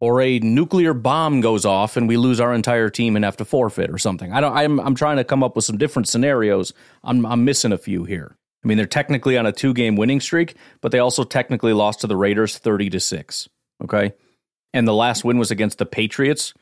or 0.00 0.20
a 0.20 0.38
nuclear 0.40 0.92
bomb 0.92 1.40
goes 1.40 1.64
off 1.64 1.96
and 1.96 2.08
we 2.08 2.16
lose 2.16 2.40
our 2.40 2.52
entire 2.52 2.90
team 2.90 3.16
and 3.16 3.24
have 3.24 3.36
to 3.38 3.44
forfeit 3.44 3.90
or 3.90 3.98
something. 3.98 4.32
I 4.32 4.40
don't. 4.40 4.56
I'm 4.56 4.80
I'm 4.80 4.94
trying 4.94 5.16
to 5.16 5.24
come 5.24 5.42
up 5.42 5.56
with 5.56 5.64
some 5.64 5.78
different 5.78 6.08
scenarios. 6.08 6.72
I'm 7.02 7.24
I'm 7.24 7.44
missing 7.44 7.72
a 7.72 7.78
few 7.78 8.04
here. 8.04 8.36
I 8.64 8.68
mean, 8.68 8.76
they're 8.76 8.86
technically 8.86 9.38
on 9.38 9.46
a 9.46 9.52
two 9.52 9.72
game 9.72 9.96
winning 9.96 10.20
streak, 10.20 10.56
but 10.80 10.92
they 10.92 10.98
also 10.98 11.24
technically 11.24 11.72
lost 11.72 12.00
to 12.00 12.06
the 12.06 12.16
Raiders 12.16 12.58
thirty 12.58 12.90
to 12.90 13.00
six. 13.00 13.48
Okay, 13.82 14.12
and 14.74 14.86
the 14.86 14.94
last 14.94 15.24
win 15.24 15.38
was 15.38 15.50
against 15.50 15.78
the 15.78 15.86
Patriots, 15.86 16.52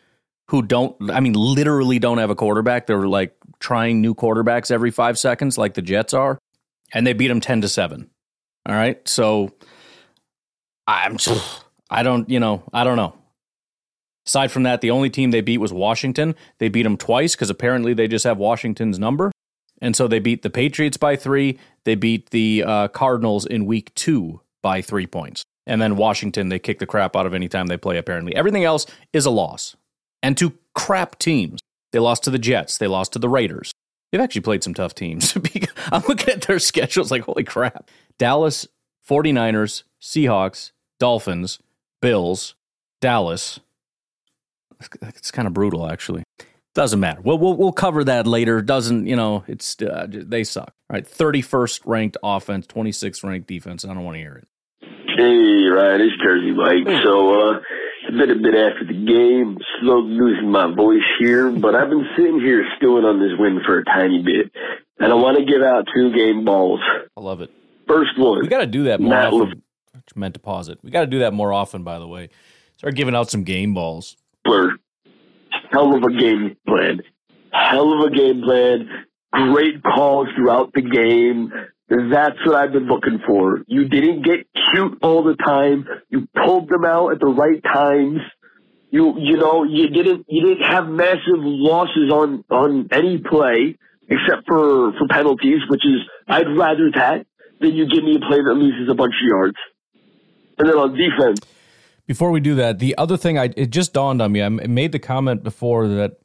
who 0.48 0.62
don't. 0.62 0.96
I 1.10 1.20
mean, 1.20 1.32
literally 1.32 1.98
don't 1.98 2.18
have 2.18 2.30
a 2.30 2.34
quarterback. 2.34 2.86
They're 2.86 3.08
like 3.08 3.34
trying 3.58 4.00
new 4.00 4.14
quarterbacks 4.14 4.70
every 4.70 4.90
five 4.90 5.18
seconds, 5.18 5.58
like 5.58 5.74
the 5.74 5.82
Jets 5.82 6.14
are, 6.14 6.38
and 6.92 7.06
they 7.06 7.14
beat 7.14 7.28
them 7.28 7.40
ten 7.40 7.60
to 7.62 7.68
seven. 7.68 8.10
All 8.66 8.74
right, 8.74 9.06
so 9.08 9.52
I'm. 10.86 11.16
I 11.90 12.02
don't. 12.02 12.28
You 12.28 12.40
know. 12.40 12.62
I 12.72 12.82
don't 12.84 12.96
know. 12.96 13.14
Aside 14.26 14.50
from 14.50 14.62
that, 14.62 14.80
the 14.80 14.90
only 14.90 15.10
team 15.10 15.30
they 15.30 15.40
beat 15.40 15.58
was 15.58 15.72
Washington. 15.72 16.34
They 16.58 16.68
beat 16.68 16.84
them 16.84 16.96
twice 16.96 17.34
because 17.34 17.50
apparently 17.50 17.94
they 17.94 18.08
just 18.08 18.24
have 18.24 18.38
Washington's 18.38 18.98
number. 18.98 19.30
And 19.80 19.94
so 19.94 20.08
they 20.08 20.18
beat 20.18 20.42
the 20.42 20.50
Patriots 20.50 20.96
by 20.96 21.16
three. 21.16 21.58
They 21.84 21.94
beat 21.94 22.30
the 22.30 22.64
uh, 22.66 22.88
Cardinals 22.88 23.44
in 23.44 23.66
week 23.66 23.94
two 23.94 24.40
by 24.62 24.80
three 24.80 25.06
points. 25.06 25.44
And 25.66 25.80
then 25.80 25.96
Washington, 25.96 26.48
they 26.48 26.58
kick 26.58 26.78
the 26.78 26.86
crap 26.86 27.16
out 27.16 27.26
of 27.26 27.34
any 27.34 27.48
time 27.48 27.66
they 27.66 27.76
play, 27.76 27.98
apparently. 27.98 28.34
Everything 28.34 28.64
else 28.64 28.86
is 29.12 29.26
a 29.26 29.30
loss. 29.30 29.76
And 30.22 30.36
to 30.38 30.54
crap 30.74 31.18
teams. 31.18 31.60
They 31.92 31.98
lost 31.98 32.24
to 32.24 32.30
the 32.30 32.38
Jets. 32.38 32.78
They 32.78 32.86
lost 32.86 33.12
to 33.12 33.18
the 33.18 33.28
Raiders. 33.28 33.72
They've 34.10 34.20
actually 34.20 34.42
played 34.42 34.64
some 34.64 34.74
tough 34.74 34.94
teams. 34.94 35.36
I'm 35.92 36.02
looking 36.08 36.30
at 36.34 36.42
their 36.42 36.58
schedules 36.58 37.10
like, 37.10 37.22
holy 37.22 37.44
crap. 37.44 37.90
Dallas, 38.18 38.66
49ers, 39.08 39.84
Seahawks, 40.00 40.72
Dolphins, 40.98 41.58
Bills, 42.00 42.54
Dallas, 43.00 43.60
it's 45.02 45.30
kind 45.30 45.46
of 45.48 45.54
brutal, 45.54 45.90
actually. 45.90 46.22
Doesn't 46.74 46.98
matter. 46.98 47.20
We'll, 47.22 47.38
we'll 47.38 47.56
we'll 47.56 47.72
cover 47.72 48.02
that 48.02 48.26
later. 48.26 48.60
Doesn't 48.60 49.06
you 49.06 49.14
know? 49.14 49.44
It's 49.46 49.80
uh, 49.80 50.06
they 50.10 50.42
suck. 50.42 50.72
All 50.90 50.94
right, 50.94 51.06
thirty 51.06 51.40
first 51.40 51.86
ranked 51.86 52.16
offense, 52.22 52.66
twenty 52.66 52.90
sixth 52.90 53.22
ranked 53.22 53.46
defense. 53.46 53.84
I 53.84 53.88
don't 53.94 54.02
want 54.02 54.16
to 54.16 54.20
hear 54.20 54.34
it. 54.34 54.48
Hey, 55.16 55.68
Ryan, 55.70 56.00
it's 56.00 56.16
Jersey 56.20 56.50
Mike. 56.50 57.02
So 57.04 57.52
uh, 57.52 57.60
it's 58.08 58.16
been 58.16 58.30
a 58.30 58.34
bit 58.34 58.56
after 58.56 58.84
the 58.88 59.06
game. 59.06 59.56
Slow 59.80 60.00
losing 60.00 60.50
my 60.50 60.74
voice 60.74 61.06
here, 61.20 61.52
but 61.52 61.76
I've 61.76 61.90
been 61.90 62.08
sitting 62.16 62.40
here 62.40 62.64
stewing 62.76 63.04
on 63.04 63.20
this 63.20 63.38
win 63.38 63.60
for 63.64 63.78
a 63.78 63.84
tiny 63.84 64.20
bit, 64.24 64.50
and 64.98 65.12
I 65.12 65.14
want 65.14 65.38
to 65.38 65.44
give 65.44 65.62
out 65.62 65.86
two 65.94 66.12
game 66.12 66.44
balls. 66.44 66.80
I 67.16 67.20
love 67.20 67.40
it. 67.40 67.52
First 67.86 68.18
one. 68.18 68.40
We 68.40 68.48
got 68.48 68.58
to 68.58 68.66
do 68.66 68.84
that 68.84 69.00
more 69.00 69.10
Matt 69.10 69.32
often. 69.32 69.62
Le- 69.94 70.00
meant 70.16 70.34
to 70.34 70.40
pause 70.40 70.68
it. 70.68 70.80
We 70.82 70.90
got 70.90 71.02
to 71.02 71.06
do 71.06 71.20
that 71.20 71.32
more 71.32 71.52
often. 71.52 71.84
By 71.84 72.00
the 72.00 72.08
way, 72.08 72.30
start 72.76 72.96
giving 72.96 73.14
out 73.14 73.30
some 73.30 73.44
game 73.44 73.74
balls. 73.74 74.16
Hell 75.74 75.96
of 75.96 76.04
a 76.04 76.12
game 76.12 76.56
plan. 76.68 77.00
Hell 77.52 77.92
of 77.92 78.12
a 78.12 78.14
game 78.14 78.42
plan. 78.42 78.88
Great 79.32 79.82
calls 79.82 80.28
throughout 80.36 80.72
the 80.72 80.82
game. 80.82 81.52
That's 81.88 82.38
what 82.46 82.54
I've 82.54 82.72
been 82.72 82.86
looking 82.86 83.18
for. 83.26 83.62
You 83.66 83.88
didn't 83.88 84.22
get 84.22 84.46
cute 84.72 84.98
all 85.02 85.24
the 85.24 85.34
time. 85.34 85.86
You 86.08 86.28
pulled 86.34 86.68
them 86.68 86.84
out 86.84 87.10
at 87.10 87.20
the 87.20 87.26
right 87.26 87.62
times. 87.62 88.20
You 88.90 89.14
you 89.18 89.36
know 89.36 89.64
you 89.64 89.88
didn't 89.88 90.26
you 90.28 90.46
didn't 90.46 90.64
have 90.70 90.88
massive 90.88 91.42
losses 91.42 92.12
on 92.12 92.44
on 92.48 92.88
any 92.92 93.18
play 93.18 93.76
except 94.08 94.46
for 94.46 94.92
for 94.92 95.08
penalties, 95.08 95.60
which 95.68 95.84
is 95.84 96.02
I'd 96.28 96.56
rather 96.56 96.90
that 96.94 97.26
than 97.60 97.74
you 97.74 97.88
give 97.88 98.04
me 98.04 98.16
a 98.16 98.20
play 98.20 98.38
that 98.38 98.54
loses 98.54 98.88
a 98.88 98.94
bunch 98.94 99.14
of 99.20 99.28
yards. 99.28 99.56
And 100.58 100.68
then 100.68 100.76
on 100.76 100.96
defense, 100.96 101.40
before 102.06 102.30
we 102.30 102.40
do 102.40 102.54
that, 102.56 102.78
the 102.78 102.96
other 102.98 103.16
thing 103.16 103.38
I 103.38 103.50
it 103.56 103.70
just 103.70 103.92
dawned 103.92 104.20
on 104.20 104.32
me. 104.32 104.42
I 104.42 104.48
made 104.48 104.92
the 104.92 104.98
comment 104.98 105.42
before 105.42 105.88
that 105.88 106.18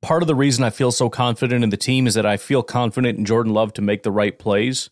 part 0.00 0.22
of 0.22 0.26
the 0.26 0.34
reason 0.34 0.64
I 0.64 0.70
feel 0.70 0.92
so 0.92 1.10
confident 1.10 1.62
in 1.62 1.70
the 1.70 1.76
team 1.76 2.06
is 2.06 2.14
that 2.14 2.26
I 2.26 2.36
feel 2.36 2.62
confident 2.62 3.18
in 3.18 3.24
Jordan 3.24 3.52
Love 3.52 3.72
to 3.74 3.82
make 3.82 4.02
the 4.02 4.10
right 4.10 4.38
plays. 4.38 4.90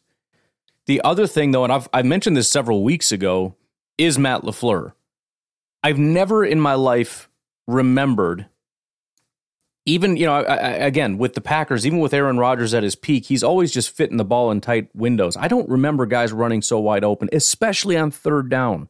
The 0.87 1.01
other 1.03 1.27
thing, 1.27 1.51
though, 1.51 1.65
and 1.65 1.73
I've 1.73 1.89
I 1.93 2.03
mentioned 2.03 2.37
this 2.37 2.51
several 2.51 2.85
weeks 2.85 3.11
ago, 3.11 3.57
is 3.99 4.19
Matt 4.19 4.43
LaFleur. 4.43 4.93
I've 5.83 5.99
never 5.99 6.45
in 6.45 6.61
my 6.61 6.75
life 6.75 7.31
remembered, 7.67 8.47
even 9.87 10.17
you 10.17 10.27
know, 10.27 10.35
I, 10.35 10.43
I, 10.43 10.71
again 10.73 11.17
with 11.17 11.35
the 11.35 11.41
Packers, 11.41 11.87
even 11.87 12.01
with 12.01 12.13
Aaron 12.13 12.39
Rodgers 12.39 12.75
at 12.75 12.83
his 12.83 12.97
peak, 12.97 13.27
he's 13.27 13.43
always 13.43 13.73
just 13.73 13.97
fitting 13.97 14.17
the 14.19 14.25
ball 14.25 14.51
in 14.51 14.61
tight 14.61 14.89
windows. 14.95 15.37
I 15.37 15.49
don't 15.49 15.69
remember 15.69 16.05
guys 16.05 16.33
running 16.33 16.61
so 16.61 16.79
wide 16.79 17.05
open, 17.05 17.31
especially 17.33 17.97
on 17.97 18.11
third 18.11 18.51
down 18.51 18.89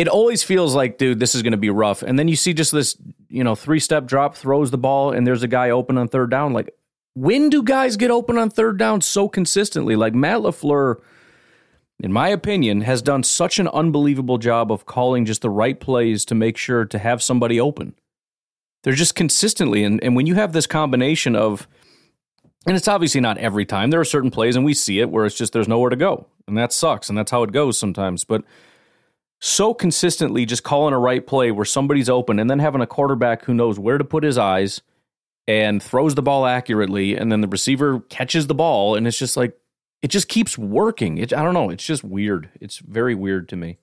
it 0.00 0.08
always 0.08 0.42
feels 0.42 0.74
like, 0.74 0.96
dude, 0.96 1.20
this 1.20 1.34
is 1.34 1.42
going 1.42 1.50
to 1.50 1.58
be 1.58 1.68
rough. 1.68 2.02
And 2.02 2.18
then 2.18 2.26
you 2.26 2.34
see 2.34 2.54
just 2.54 2.72
this, 2.72 2.96
you 3.28 3.44
know, 3.44 3.54
three 3.54 3.78
step 3.78 4.06
drop, 4.06 4.34
throws 4.34 4.70
the 4.70 4.78
ball, 4.78 5.12
and 5.12 5.26
there's 5.26 5.42
a 5.42 5.48
guy 5.48 5.68
open 5.68 5.98
on 5.98 6.08
third 6.08 6.30
down. 6.30 6.54
Like, 6.54 6.70
when 7.12 7.50
do 7.50 7.62
guys 7.62 7.98
get 7.98 8.10
open 8.10 8.38
on 8.38 8.48
third 8.48 8.78
down 8.78 9.02
so 9.02 9.28
consistently? 9.28 9.96
Like, 9.96 10.14
Matt 10.14 10.38
LaFleur, 10.40 11.02
in 12.02 12.14
my 12.14 12.28
opinion, 12.28 12.80
has 12.80 13.02
done 13.02 13.22
such 13.22 13.58
an 13.58 13.68
unbelievable 13.68 14.38
job 14.38 14.72
of 14.72 14.86
calling 14.86 15.26
just 15.26 15.42
the 15.42 15.50
right 15.50 15.78
plays 15.78 16.24
to 16.24 16.34
make 16.34 16.56
sure 16.56 16.86
to 16.86 16.98
have 16.98 17.22
somebody 17.22 17.60
open. 17.60 17.92
They're 18.82 18.94
just 18.94 19.14
consistently. 19.14 19.84
And, 19.84 20.02
and 20.02 20.16
when 20.16 20.24
you 20.24 20.34
have 20.36 20.54
this 20.54 20.66
combination 20.66 21.36
of, 21.36 21.68
and 22.66 22.74
it's 22.74 22.88
obviously 22.88 23.20
not 23.20 23.36
every 23.36 23.66
time, 23.66 23.90
there 23.90 24.00
are 24.00 24.04
certain 24.06 24.30
plays, 24.30 24.56
and 24.56 24.64
we 24.64 24.72
see 24.72 24.98
it 25.00 25.10
where 25.10 25.26
it's 25.26 25.36
just 25.36 25.52
there's 25.52 25.68
nowhere 25.68 25.90
to 25.90 25.96
go. 25.96 26.26
And 26.46 26.56
that 26.56 26.72
sucks. 26.72 27.10
And 27.10 27.18
that's 27.18 27.30
how 27.30 27.42
it 27.42 27.52
goes 27.52 27.76
sometimes. 27.76 28.24
But, 28.24 28.44
so 29.40 29.72
consistently 29.74 30.44
just 30.46 30.62
calling 30.62 30.92
a 30.94 30.98
right 30.98 31.26
play 31.26 31.50
where 31.50 31.64
somebody's 31.64 32.08
open 32.08 32.38
and 32.38 32.48
then 32.50 32.58
having 32.58 32.80
a 32.82 32.86
quarterback 32.86 33.44
who 33.44 33.54
knows 33.54 33.78
where 33.78 33.98
to 33.98 34.04
put 34.04 34.22
his 34.22 34.38
eyes 34.38 34.82
and 35.48 35.82
throws 35.82 36.14
the 36.14 36.22
ball 36.22 36.46
accurately, 36.46 37.16
and 37.16 37.32
then 37.32 37.40
the 37.40 37.48
receiver 37.48 38.00
catches 38.08 38.46
the 38.46 38.54
ball, 38.54 38.94
and 38.94 39.06
it's 39.06 39.18
just 39.18 39.36
like 39.36 39.56
it 40.02 40.08
just 40.08 40.28
keeps 40.28 40.56
working. 40.56 41.18
It, 41.18 41.32
I 41.32 41.42
don't 41.42 41.54
know. 41.54 41.70
It's 41.70 41.84
just 41.84 42.04
weird. 42.04 42.48
It's 42.60 42.78
very 42.78 43.14
weird 43.14 43.48
to 43.50 43.56
me. 43.56 43.78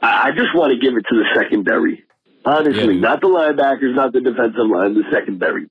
I 0.00 0.30
just 0.36 0.54
want 0.54 0.72
to 0.72 0.78
give 0.78 0.96
it 0.96 1.04
to 1.08 1.14
the 1.16 1.24
secondary. 1.34 2.04
Honestly, 2.44 2.94
Yeah. 2.94 3.00
not 3.00 3.20
the 3.22 3.28
linebackers, 3.28 3.94
not 3.94 4.12
the 4.12 4.20
defensive 4.20 4.66
line, 4.66 4.94
the 4.94 5.04
secondary. 5.10 5.66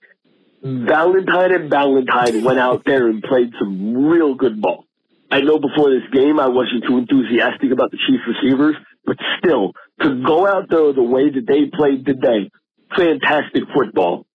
Hmm. 0.64 0.88
Ballentine 0.88 1.56
and 1.56 1.70
Valentine 1.70 2.44
went 2.44 2.60
out 2.60 2.84
there 2.86 3.08
and 3.08 3.22
played 3.22 3.54
some 3.60 3.96
real 4.08 4.34
good 4.34 4.60
ball. 4.62 4.86
I 5.34 5.42
know 5.42 5.58
before 5.58 5.90
this 5.90 6.08
game 6.12 6.40
I 6.40 6.48
wasn't 6.48 6.84
too 6.88 7.00
enthusiastic 7.00 7.72
about 7.72 7.90
the 7.90 7.98
Chiefs 7.98 8.22
receivers, 8.28 8.76
but 9.04 9.18
still, 9.40 9.72
to 10.00 10.24
go 10.24 10.46
out 10.46 10.70
there 10.70 10.94
the 10.94 11.02
way 11.02 11.32
that 11.32 11.48
they 11.48 11.76
played 11.76 12.06
today, 12.06 12.52
fantastic 12.96 13.64
football. 13.76 14.28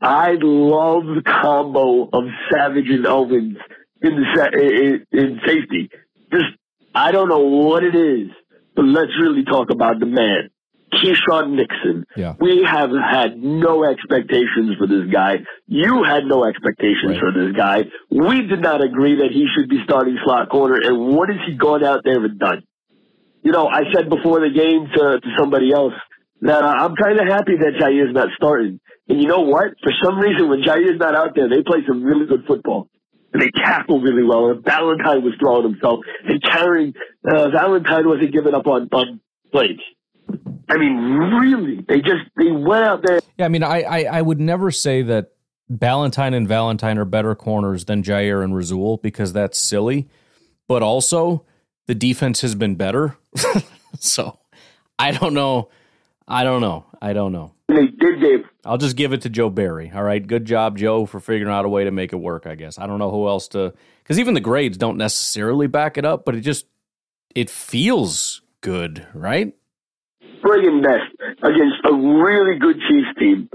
I 0.00 0.38
love 0.40 1.04
the 1.04 1.22
combo 1.22 2.08
of 2.10 2.24
Savage 2.50 2.88
and 2.88 3.06
Owens 3.06 3.58
in 4.00 4.16
the 4.16 4.24
sa- 4.34 4.58
in, 4.58 5.06
in 5.12 5.40
safety. 5.46 5.90
Just 6.32 6.56
I 6.94 7.12
don't 7.12 7.28
know 7.28 7.40
what 7.40 7.84
it 7.84 7.94
is, 7.94 8.30
but 8.74 8.86
let's 8.86 9.12
really 9.20 9.44
talk 9.44 9.68
about 9.70 10.00
the 10.00 10.06
man, 10.06 10.48
Keisean 10.96 11.56
Nixon. 11.56 12.04
Yeah. 12.16 12.34
We 12.40 12.62
have 12.68 12.90
had 12.90 13.36
no 13.38 13.84
expectations 13.84 14.76
for 14.78 14.86
this 14.86 15.06
guy. 15.12 15.36
You 15.66 16.02
had 16.04 16.24
no 16.24 16.44
expectations 16.44 17.12
Right. 17.16 17.20
for 17.20 17.32
this 17.32 17.54
guy. 17.56 17.84
We 18.10 18.46
did 18.46 18.60
not 18.62 18.82
agree 18.82 19.16
that 19.16 19.30
he 19.32 19.46
should 19.54 19.68
be 19.68 19.80
starting 19.84 20.18
slot 20.24 20.48
corner. 20.48 20.78
And 20.82 21.14
what 21.16 21.28
has 21.28 21.38
he 21.46 21.54
gone 21.56 21.84
out 21.84 22.00
there 22.04 22.24
and 22.24 22.38
done? 22.38 22.62
You 23.42 23.52
know, 23.52 23.68
I 23.68 23.82
said 23.94 24.08
before 24.08 24.40
the 24.40 24.50
game 24.50 24.88
to, 24.94 25.20
to 25.20 25.28
somebody 25.38 25.72
else 25.72 25.94
that 26.40 26.62
uh, 26.64 26.74
I'm 26.78 26.96
kind 26.96 27.18
of 27.20 27.26
happy 27.26 27.56
that 27.60 27.74
Jair's 27.78 28.12
not 28.12 28.28
starting. 28.36 28.80
And 29.08 29.22
you 29.22 29.28
know 29.28 29.40
what? 29.42 29.74
For 29.82 29.92
some 30.02 30.18
reason, 30.18 30.48
when 30.48 30.62
Jair's 30.62 30.98
not 30.98 31.14
out 31.14 31.34
there, 31.36 31.48
they 31.48 31.62
play 31.62 31.78
some 31.86 32.02
really 32.02 32.26
good 32.26 32.44
football. 32.46 32.88
And 33.32 33.40
they 33.42 33.50
tackle 33.50 34.00
really 34.00 34.22
well. 34.24 34.50
And 34.50 34.64
Valentine 34.64 35.22
was 35.22 35.34
throwing 35.38 35.62
himself 35.70 36.00
and 36.24 36.42
carrying. 36.42 36.94
Uh, 37.28 37.50
Valentine 37.50 38.08
wasn't 38.08 38.32
giving 38.32 38.54
up 38.54 38.66
on, 38.66 38.88
on 38.92 39.20
plays. 39.52 39.78
I 40.68 40.76
mean, 40.76 40.96
really, 40.96 41.84
they 41.88 42.00
just 42.00 42.24
they 42.36 42.50
went 42.50 42.84
out 42.84 43.02
there. 43.06 43.20
Yeah, 43.38 43.46
I 43.46 43.48
mean, 43.48 43.62
I, 43.62 43.82
I, 43.82 44.02
I 44.18 44.22
would 44.22 44.40
never 44.40 44.70
say 44.70 45.02
that 45.02 45.32
Ballentine 45.70 46.34
and 46.34 46.46
Valentine 46.46 46.98
are 46.98 47.04
better 47.04 47.34
corners 47.34 47.84
than 47.84 48.02
Jair 48.02 48.42
and 48.42 48.54
Rasul 48.54 48.98
because 48.98 49.32
that's 49.32 49.58
silly. 49.58 50.08
But 50.68 50.82
also, 50.82 51.44
the 51.86 51.94
defense 51.94 52.40
has 52.40 52.54
been 52.54 52.74
better. 52.74 53.16
so 54.00 54.38
I 54.98 55.12
don't 55.12 55.34
know. 55.34 55.68
I 56.26 56.44
don't 56.44 56.60
know. 56.60 56.86
I 57.00 57.12
don't 57.12 57.32
know. 57.32 57.52
They 57.68 57.86
did 57.86 58.20
they 58.20 58.44
I'll 58.64 58.78
just 58.78 58.96
give 58.96 59.12
it 59.12 59.22
to 59.22 59.28
Joe 59.28 59.50
Barry. 59.50 59.92
All 59.94 60.02
right. 60.02 60.24
Good 60.24 60.44
job, 60.44 60.76
Joe, 60.76 61.06
for 61.06 61.20
figuring 61.20 61.52
out 61.52 61.64
a 61.64 61.68
way 61.68 61.84
to 61.84 61.90
make 61.90 62.12
it 62.12 62.16
work, 62.16 62.46
I 62.46 62.54
guess. 62.54 62.78
I 62.78 62.86
don't 62.86 62.98
know 62.98 63.10
who 63.10 63.28
else 63.28 63.48
to 63.48 63.72
because 64.02 64.18
even 64.18 64.34
the 64.34 64.40
grades 64.40 64.76
don't 64.76 64.96
necessarily 64.96 65.66
back 65.68 65.96
it 65.96 66.04
up, 66.04 66.24
but 66.24 66.34
it 66.34 66.40
just 66.40 66.66
it 67.34 67.50
feels 67.50 68.42
good, 68.60 69.06
right? 69.14 69.54
Friggin' 70.42 70.82
best 70.82 71.12
against 71.42 71.76
a 71.84 71.94
really 71.94 72.58
good 72.58 72.76
Chiefs 72.88 73.18
team. 73.18 73.48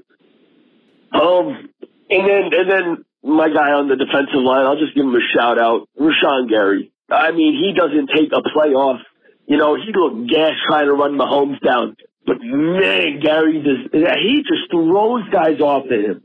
Um, 1.13 1.69
and 2.09 2.29
then 2.29 2.43
and 2.53 2.69
then 2.69 3.05
my 3.23 3.49
guy 3.49 3.71
on 3.71 3.87
the 3.87 3.95
defensive 3.95 4.41
line, 4.41 4.65
I'll 4.65 4.79
just 4.79 4.95
give 4.95 5.05
him 5.05 5.15
a 5.15 5.25
shout 5.35 5.59
out, 5.59 5.87
Rashan 5.99 6.49
Gary. 6.49 6.91
I 7.09 7.31
mean, 7.31 7.53
he 7.53 7.73
doesn't 7.73 8.09
take 8.15 8.31
a 8.31 8.41
play 8.41 8.73
off. 8.73 9.01
You 9.45 9.57
know, 9.57 9.75
he 9.75 9.91
looked 9.93 10.29
gas 10.29 10.53
trying 10.67 10.85
to 10.85 10.93
run 10.93 11.17
Mahomes 11.17 11.59
down, 11.59 11.97
but 12.25 12.37
man, 12.41 13.19
Gary 13.19 13.61
just 13.61 13.93
he 13.93 14.43
just 14.47 14.71
throws 14.71 15.27
guys 15.29 15.59
off 15.59 15.85
at 15.85 15.99
him. 15.99 16.23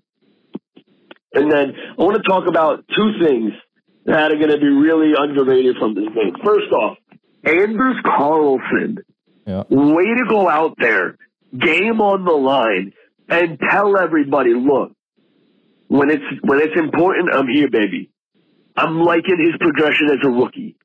And 1.34 1.50
then 1.50 1.74
I 1.98 2.02
want 2.02 2.16
to 2.16 2.22
talk 2.22 2.46
about 2.46 2.84
two 2.96 3.12
things 3.20 3.52
that 4.06 4.32
are 4.32 4.36
going 4.36 4.50
to 4.50 4.58
be 4.58 4.68
really 4.68 5.12
underrated 5.18 5.76
from 5.78 5.94
this 5.94 6.08
game. 6.14 6.34
First 6.44 6.72
off, 6.72 6.96
Anders 7.44 7.96
Carlson 8.04 8.98
Yeah. 9.46 9.62
way 9.70 10.04
to 10.04 10.24
go 10.28 10.48
out 10.48 10.74
there, 10.78 11.16
game 11.56 12.00
on 12.00 12.24
the 12.24 12.32
line, 12.32 12.92
and 13.28 13.58
tell 13.70 13.96
everybody, 13.98 14.54
look, 14.54 14.92
when 15.88 16.10
it's 16.10 16.24
when 16.42 16.60
it's 16.60 16.76
important, 16.76 17.32
I'm 17.32 17.48
here, 17.48 17.70
baby. 17.70 18.10
I'm 18.76 19.00
liking 19.00 19.38
his 19.38 19.56
progression 19.58 20.10
as 20.10 20.18
a 20.24 20.30
rookie. 20.30 20.76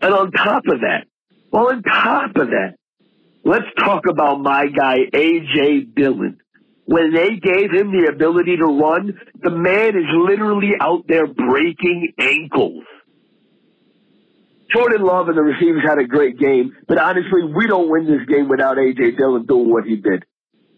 And 0.00 0.12
on 0.12 0.32
top 0.32 0.64
of 0.66 0.80
that, 0.80 1.06
well, 1.52 1.68
on 1.68 1.82
top 1.82 2.36
of 2.36 2.48
that, 2.48 2.74
let's 3.44 3.66
talk 3.78 4.06
about 4.06 4.40
my 4.40 4.66
guy 4.66 5.00
AJ 5.12 5.94
Dillon. 5.94 6.38
When 6.84 7.14
they 7.14 7.36
gave 7.36 7.70
him 7.70 7.92
the 7.92 8.10
ability 8.12 8.56
to 8.56 8.66
run, 8.66 9.18
the 9.40 9.50
man 9.50 9.96
is 9.96 10.06
literally 10.12 10.72
out 10.80 11.04
there 11.06 11.26
breaking 11.28 12.12
ankles. 12.18 12.82
Jordan 14.74 15.02
Love 15.02 15.28
and 15.28 15.36
the 15.36 15.42
receivers 15.42 15.82
had 15.86 15.98
a 15.98 16.04
great 16.04 16.38
game, 16.38 16.74
but 16.88 16.98
honestly, 16.98 17.44
we 17.44 17.66
don't 17.66 17.90
win 17.90 18.06
this 18.06 18.26
game 18.26 18.48
without 18.48 18.76
AJ 18.76 19.18
Dillon 19.18 19.46
doing 19.46 19.70
what 19.70 19.84
he 19.84 19.96
did. 19.96 20.24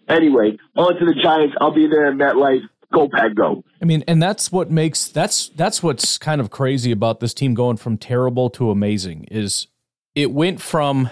Anyway, 0.09 0.59
on 0.76 0.94
to 0.98 1.04
the 1.04 1.14
Giants. 1.22 1.54
I'll 1.61 1.74
be 1.74 1.87
there 1.87 2.11
in 2.11 2.18
MetLife. 2.18 2.62
Go 2.92 3.09
Pack, 3.09 3.35
go! 3.35 3.64
I 3.83 3.87
mean, 3.87 4.04
and 4.07 4.22
that's 4.22 4.52
what 4.52 4.70
makes 4.70 5.09
that's 5.09 5.48
that's 5.48 5.83
what's 5.83 6.16
kind 6.16 6.40
of 6.40 6.50
crazy 6.50 6.92
about 6.92 7.18
this 7.18 7.35
team 7.35 7.54
going 7.54 7.76
from 7.76 7.96
terrible 7.96 8.50
to 8.50 8.70
amazing 8.70 9.24
is 9.30 9.66
it 10.14 10.30
went 10.30 10.61
from 10.61 11.11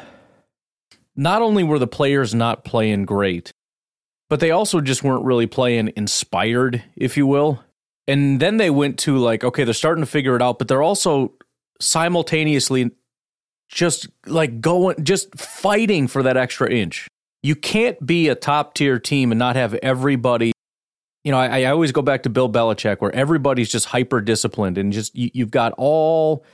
not 1.16 1.42
only 1.42 1.64
were 1.64 1.78
the 1.78 1.88
players 1.88 2.34
not 2.34 2.64
playing 2.64 3.04
great, 3.04 3.52
but 4.28 4.40
they 4.40 4.50
also 4.50 4.80
just 4.80 5.02
weren't 5.02 5.24
really 5.24 5.46
playing 5.46 5.92
inspired, 5.96 6.82
if 6.96 7.16
you 7.16 7.26
will. 7.26 7.62
And 8.06 8.40
then 8.40 8.58
they 8.58 8.70
went 8.70 8.98
to 9.00 9.18
like, 9.18 9.42
okay, 9.44 9.64
they're 9.64 9.74
starting 9.74 10.02
to 10.02 10.10
figure 10.10 10.36
it 10.36 10.42
out, 10.42 10.58
but 10.58 10.68
they're 10.68 10.82
also 10.82 11.32
simultaneously 11.82 12.90
just 13.68 14.08
like 14.26 14.60
going, 14.60 15.02
just 15.02 15.38
fighting 15.38 16.06
for 16.06 16.22
that 16.22 16.36
extra 16.36 16.70
inch. 16.70 17.08
You 17.42 17.56
can't 17.56 18.04
be 18.04 18.28
a 18.28 18.34
top 18.34 18.74
tier 18.74 18.98
team 18.98 19.32
and 19.32 19.38
not 19.38 19.56
have 19.56 19.74
everybody 19.74 20.52
you 21.24 21.30
know, 21.30 21.38
I, 21.38 21.60
I 21.60 21.64
always 21.66 21.92
go 21.92 22.02
back 22.02 22.24
to 22.24 22.30
Bill 22.30 22.50
Belichick, 22.50 23.00
where 23.00 23.14
everybody's 23.14 23.70
just 23.70 23.86
hyper 23.86 24.20
disciplined 24.20 24.78
and 24.78 24.92
just 24.92 25.14
you, 25.14 25.30
you've 25.32 25.50
got 25.50 25.72
all 25.78 26.44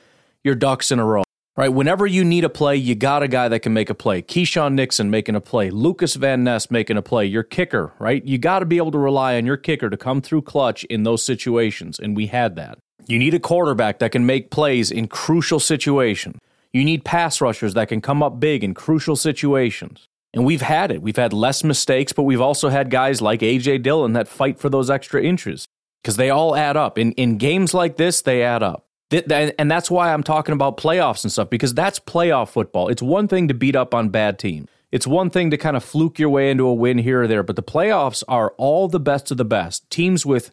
your 0.45 0.55
ducks 0.55 0.93
in 0.93 0.99
a 0.99 1.05
row, 1.05 1.23
right? 1.57 1.73
Whenever 1.73 2.07
you 2.07 2.25
need 2.25 2.45
a 2.45 2.51
play, 2.51 2.77
you 2.77 2.95
got 2.95 3.23
a 3.23 3.29
guy 3.29 3.49
that 3.49 3.61
can 3.61 3.73
make 3.73 3.88
a 3.88 3.95
play. 3.95 4.21
Keisean 4.21 4.75
Nixon 4.75 5.11
making 5.11 5.35
a 5.35 5.41
play, 5.41 5.71
Lucas 5.71 6.14
Van 6.17 6.45
Ness 6.45 6.71
making 6.71 6.97
a 6.99 7.03
play, 7.03 7.25
your 7.25 7.43
kicker, 7.43 7.93
right? 7.99 8.25
You 8.25 8.37
got 8.37 8.59
to 8.59 8.67
be 8.67 8.77
able 8.77 8.91
to 8.91 8.99
rely 8.99 9.37
on 9.37 9.47
your 9.47 9.57
kicker 9.57 9.88
to 9.88 9.97
come 9.97 10.21
through 10.21 10.43
clutch 10.43 10.85
in 10.85 11.03
those 11.03 11.25
situations, 11.25 11.99
and 11.99 12.14
we 12.14 12.27
had 12.27 12.57
that. 12.57 12.79
You 13.07 13.19
need 13.19 13.35
a 13.35 13.41
quarterback 13.41 13.99
that 14.01 14.13
can 14.13 14.27
make 14.27 14.51
plays 14.51 14.91
in 14.91 15.09
crucial 15.09 15.61
situations. 15.61 16.39
You 16.73 16.85
need 16.85 17.05
pass 17.05 17.41
rushers 17.41 17.75
that 17.75 17.89
can 17.89 18.01
come 18.01 18.23
up 18.23 18.39
big 18.39 18.63
in 18.63 18.75
crucial 18.75 19.17
situations. 19.17 20.09
And 20.35 20.45
we've 20.45 20.63
had 20.63 20.91
it. 20.91 21.01
We've 21.01 21.17
had 21.17 21.33
less 21.33 21.65
mistakes, 21.65 22.13
but 22.13 22.25
we've 22.25 22.41
also 22.41 22.69
had 22.69 22.91
guys 22.91 23.23
like 23.23 23.41
AJ 23.41 23.83
Dillon 23.83 24.13
that 24.13 24.29
fight 24.29 24.59
for 24.59 24.69
those 24.69 24.91
extra 24.91 25.23
inches 25.23 25.67
because 26.03 26.17
they 26.17 26.29
all 26.29 26.55
add 26.55 26.77
up. 26.77 26.99
In 26.99 27.13
in 27.13 27.39
games 27.39 27.73
like 27.73 27.97
this, 27.97 28.21
they 28.21 28.43
add 28.43 28.63
up. 28.63 28.85
And 29.11 29.71
that's 29.71 29.91
why 29.91 30.13
I'm 30.13 30.23
talking 30.23 30.53
about 30.53 30.77
playoffs 30.77 31.25
and 31.25 31.33
stuff 31.33 31.49
because 31.49 31.73
that's 31.73 31.99
playoff 31.99 32.51
football. 32.51 32.89
It's 32.89 33.01
one 33.01 33.27
thing 33.27 33.49
to 33.49 33.55
beat 33.55 33.75
up 33.75 33.95
on 33.95 34.11
bad 34.11 34.39
teams. 34.39 34.69
It's 34.93 35.07
one 35.07 35.31
thing 35.31 35.51
to 35.51 35.57
kind 35.57 35.77
of 35.77 35.85
fluke 35.85 36.19
your 36.19 36.29
way 36.29 36.51
into 36.51 36.67
a 36.67 36.75
win 36.75 36.99
here 36.99 37.23
or 37.23 37.27
there, 37.27 37.43
but 37.43 37.57
the 37.57 37.63
playoffs 37.63 38.23
are 38.29 38.53
all 38.59 38.89
the 38.89 39.01
best 39.01 39.31
of 39.31 39.39
the 39.39 39.45
best. 39.45 39.89
Teams 39.91 40.27
with 40.27 40.51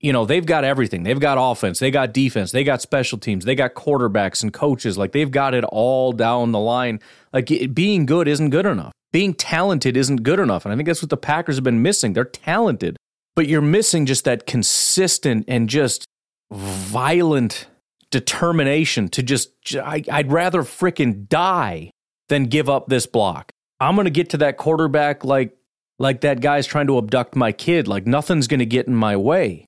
you 0.00 0.12
know, 0.12 0.24
they've 0.24 0.46
got 0.46 0.64
everything. 0.64 1.02
They've 1.02 1.20
got 1.20 1.36
offense, 1.38 1.78
they 1.78 1.90
got 1.90 2.12
defense, 2.12 2.52
they 2.52 2.64
got 2.64 2.80
special 2.80 3.18
teams, 3.18 3.44
they 3.44 3.54
got 3.54 3.74
quarterbacks 3.74 4.42
and 4.42 4.52
coaches. 4.52 4.96
Like 4.96 5.12
they've 5.12 5.30
got 5.30 5.54
it 5.54 5.64
all 5.64 6.12
down 6.12 6.52
the 6.52 6.58
line. 6.58 7.00
Like 7.32 7.50
it, 7.50 7.74
being 7.74 8.06
good 8.06 8.26
isn't 8.26 8.50
good 8.50 8.66
enough. 8.66 8.92
Being 9.12 9.34
talented 9.34 9.96
isn't 9.96 10.22
good 10.22 10.38
enough. 10.40 10.64
And 10.64 10.72
I 10.72 10.76
think 10.76 10.86
that's 10.86 11.02
what 11.02 11.10
the 11.10 11.16
Packers 11.16 11.56
have 11.56 11.64
been 11.64 11.82
missing. 11.82 12.12
They're 12.12 12.24
talented, 12.24 12.96
but 13.36 13.46
you're 13.46 13.60
missing 13.60 14.06
just 14.06 14.24
that 14.24 14.46
consistent 14.46 15.44
and 15.48 15.68
just 15.68 16.06
violent 16.50 17.66
determination 18.10 19.08
to 19.08 19.22
just, 19.22 19.50
I, 19.76 20.02
I'd 20.10 20.32
rather 20.32 20.62
frickin' 20.62 21.28
die 21.28 21.90
than 22.28 22.44
give 22.44 22.68
up 22.68 22.88
this 22.88 23.06
block. 23.06 23.50
I'm 23.80 23.94
going 23.96 24.04
to 24.04 24.10
get 24.10 24.30
to 24.30 24.38
that 24.38 24.56
quarterback 24.56 25.24
like 25.24 25.56
like 25.98 26.22
that 26.22 26.40
guy's 26.40 26.66
trying 26.66 26.86
to 26.86 26.96
abduct 26.96 27.36
my 27.36 27.52
kid. 27.52 27.86
Like 27.86 28.06
nothing's 28.06 28.46
going 28.48 28.60
to 28.60 28.66
get 28.66 28.86
in 28.86 28.94
my 28.94 29.16
way. 29.16 29.66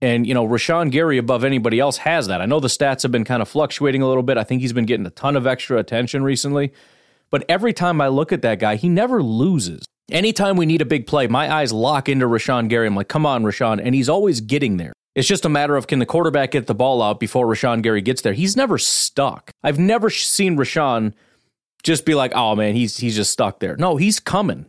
And, 0.00 0.26
you 0.26 0.34
know, 0.34 0.46
Rashan 0.46 0.90
Gary 0.90 1.18
above 1.18 1.44
anybody 1.44 1.80
else 1.80 1.98
has 1.98 2.26
that. 2.26 2.40
I 2.40 2.46
know 2.46 2.60
the 2.60 2.68
stats 2.68 3.02
have 3.02 3.12
been 3.12 3.24
kind 3.24 3.40
of 3.40 3.48
fluctuating 3.48 4.02
a 4.02 4.08
little 4.08 4.22
bit. 4.22 4.36
I 4.36 4.44
think 4.44 4.60
he's 4.60 4.72
been 4.72 4.84
getting 4.84 5.06
a 5.06 5.10
ton 5.10 5.36
of 5.36 5.46
extra 5.46 5.78
attention 5.78 6.22
recently. 6.22 6.72
But 7.30 7.44
every 7.48 7.72
time 7.72 8.00
I 8.00 8.08
look 8.08 8.32
at 8.32 8.42
that 8.42 8.58
guy, 8.58 8.76
he 8.76 8.88
never 8.88 9.22
loses. 9.22 9.84
Anytime 10.10 10.56
we 10.56 10.66
need 10.66 10.82
a 10.82 10.84
big 10.84 11.06
play, 11.06 11.26
my 11.26 11.52
eyes 11.52 11.72
lock 11.72 12.08
into 12.08 12.26
Rashan 12.26 12.68
Gary. 12.68 12.86
I'm 12.86 12.94
like, 12.94 13.08
come 13.08 13.24
on, 13.24 13.42
Rashan. 13.42 13.80
And 13.82 13.94
he's 13.94 14.08
always 14.08 14.40
getting 14.40 14.76
there. 14.76 14.92
It's 15.14 15.28
just 15.28 15.44
a 15.44 15.48
matter 15.48 15.76
of 15.76 15.86
can 15.86 16.00
the 16.00 16.06
quarterback 16.06 16.50
get 16.50 16.66
the 16.66 16.74
ball 16.74 17.00
out 17.00 17.20
before 17.20 17.46
Rashan 17.46 17.82
Gary 17.82 18.02
gets 18.02 18.22
there? 18.22 18.32
He's 18.32 18.56
never 18.56 18.78
stuck. 18.78 19.50
I've 19.62 19.78
never 19.78 20.10
seen 20.10 20.56
Rashan 20.56 21.14
just 21.84 22.04
be 22.04 22.14
like, 22.14 22.32
oh 22.34 22.56
man, 22.56 22.74
he's 22.74 22.96
he's 22.96 23.14
just 23.14 23.30
stuck 23.30 23.60
there. 23.60 23.76
No, 23.76 23.96
he's 23.96 24.18
coming. 24.18 24.66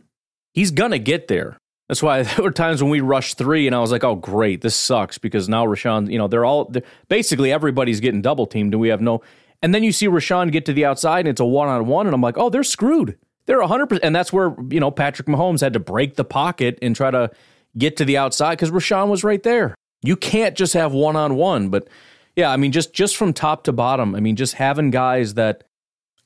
He's 0.54 0.70
gonna 0.70 0.98
get 1.00 1.28
there. 1.28 1.58
That's 1.88 2.02
why 2.02 2.22
there 2.24 2.44
were 2.44 2.50
times 2.50 2.82
when 2.82 2.90
we 2.90 3.00
rushed 3.00 3.38
three, 3.38 3.66
and 3.66 3.74
I 3.74 3.80
was 3.80 3.92
like, 3.92 4.04
"Oh, 4.04 4.14
great, 4.14 4.60
this 4.60 4.76
sucks," 4.76 5.18
because 5.18 5.48
now 5.48 5.64
Rashan, 5.66 6.10
you 6.10 6.18
know, 6.18 6.28
they're 6.28 6.44
all 6.44 6.66
they're, 6.66 6.82
basically 7.08 7.52
everybody's 7.52 8.00
getting 8.00 8.22
double 8.22 8.46
teamed, 8.46 8.74
and 8.74 8.80
we 8.80 8.88
have 8.88 9.00
no. 9.00 9.22
And 9.62 9.74
then 9.74 9.82
you 9.82 9.92
see 9.92 10.06
Rashan 10.06 10.52
get 10.52 10.66
to 10.66 10.72
the 10.72 10.84
outside, 10.84 11.20
and 11.20 11.28
it's 11.28 11.40
a 11.40 11.44
one 11.44 11.68
on 11.68 11.86
one, 11.86 12.06
and 12.06 12.14
I'm 12.14 12.20
like, 12.20 12.38
"Oh, 12.38 12.50
they're 12.50 12.64
screwed. 12.64 13.18
They're 13.46 13.62
hundred 13.62 13.86
percent." 13.86 14.04
And 14.04 14.16
that's 14.16 14.32
where 14.32 14.54
you 14.70 14.80
know 14.80 14.90
Patrick 14.90 15.28
Mahomes 15.28 15.60
had 15.60 15.72
to 15.72 15.80
break 15.80 16.16
the 16.16 16.24
pocket 16.24 16.78
and 16.82 16.94
try 16.94 17.10
to 17.10 17.30
get 17.78 17.96
to 17.98 18.04
the 18.04 18.16
outside 18.16 18.56
because 18.56 18.70
Rashan 18.70 19.08
was 19.08 19.24
right 19.24 19.42
there. 19.42 19.74
You 20.02 20.16
can't 20.16 20.56
just 20.56 20.74
have 20.74 20.92
one 20.92 21.16
on 21.16 21.36
one, 21.36 21.68
but 21.68 21.88
yeah, 22.36 22.50
I 22.50 22.56
mean, 22.56 22.72
just 22.72 22.92
just 22.92 23.16
from 23.16 23.32
top 23.32 23.64
to 23.64 23.72
bottom, 23.72 24.14
I 24.14 24.20
mean, 24.20 24.36
just 24.36 24.54
having 24.54 24.90
guys 24.90 25.34
that 25.34 25.64